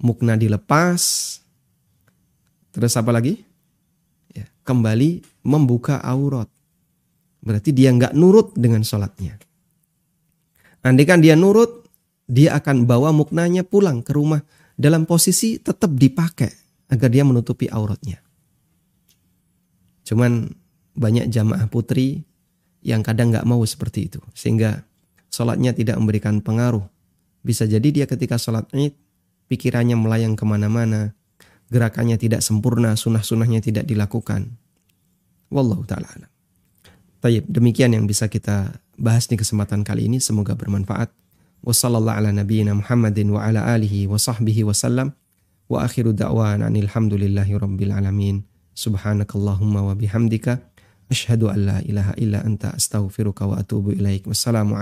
mukna 0.03 0.35
dilepas, 0.35 1.01
terus 2.75 2.93
apa 2.99 3.15
lagi? 3.15 3.39
Ya, 4.35 4.43
kembali 4.67 5.23
membuka 5.47 6.03
aurat. 6.03 6.51
Berarti 7.39 7.71
dia 7.71 7.95
nggak 7.95 8.11
nurut 8.11 8.51
dengan 8.59 8.83
sholatnya. 8.83 9.39
Andai 10.83 11.07
kan 11.07 11.23
dia 11.23 11.33
nurut, 11.39 11.87
dia 12.27 12.59
akan 12.59 12.83
bawa 12.83 13.15
muknanya 13.15 13.63
pulang 13.63 14.03
ke 14.03 14.11
rumah 14.11 14.43
dalam 14.75 15.07
posisi 15.07 15.57
tetap 15.63 15.95
dipakai 15.95 16.51
agar 16.91 17.09
dia 17.09 17.23
menutupi 17.23 17.71
auratnya. 17.71 18.19
Cuman 20.05 20.64
banyak 20.95 21.27
jamaah 21.29 21.67
putri 21.67 22.23
yang 22.81 23.03
kadang 23.03 23.29
nggak 23.35 23.45
mau 23.45 23.61
seperti 23.67 24.07
itu. 24.09 24.19
Sehingga 24.31 24.83
sholatnya 25.29 25.75
tidak 25.75 25.99
memberikan 25.99 26.39
pengaruh. 26.39 26.87
Bisa 27.45 27.69
jadi 27.69 27.85
dia 27.91 28.05
ketika 28.09 28.39
sholat 28.39 28.65
id, 28.73 28.95
pikirannya 29.51 29.93
melayang 29.93 30.33
ke 30.33 30.43
mana-mana, 30.47 31.13
gerakannya 31.69 32.17
tidak 32.17 32.41
sempurna, 32.41 32.97
sunnah-sunnahnya 32.97 33.61
tidak 33.61 33.85
dilakukan. 33.85 34.57
Wallahu 35.53 35.85
ta'ala 35.85 36.09
alam. 36.09 36.31
Tayyib, 37.21 37.45
demikian 37.49 37.93
yang 37.93 38.05
bisa 38.05 38.29
kita 38.29 38.81
bahas 38.97 39.25
di 39.25 39.37
kesempatan 39.37 39.85
kali 39.85 40.09
ini. 40.09 40.17
Semoga 40.21 40.53
bermanfaat. 40.53 41.09
Wassallallahu 41.65 42.17
ala 42.21 42.29
nabiyyina 42.29 42.77
Muhammadin 42.77 43.33
wa 43.33 43.41
ala 43.41 43.65
alihi 43.65 44.05
wa 44.05 44.21
sahbihi 44.21 44.61
wa 44.61 44.73
sallam. 44.77 45.09
Wa 45.65 45.89
akhiru 45.89 46.13
da'wan 46.13 46.61
anilhamdulillahi 46.61 47.57
rabbil 47.57 47.93
alamin. 47.93 48.45
Subhanakallahumma 48.77 49.81
wa 49.89 49.93
bihamdika. 49.97 50.61
Ashhadu 51.05 51.53
an 51.53 51.59
la 51.65 51.77
ilaha 51.85 52.17
illa 52.17 52.41
anta 52.41 52.73
astaghfiruka 52.73 53.45
wa 53.45 53.61
atubu 53.61 53.93
ilaik. 53.93 54.25
Wassalamualaikum 54.25 54.81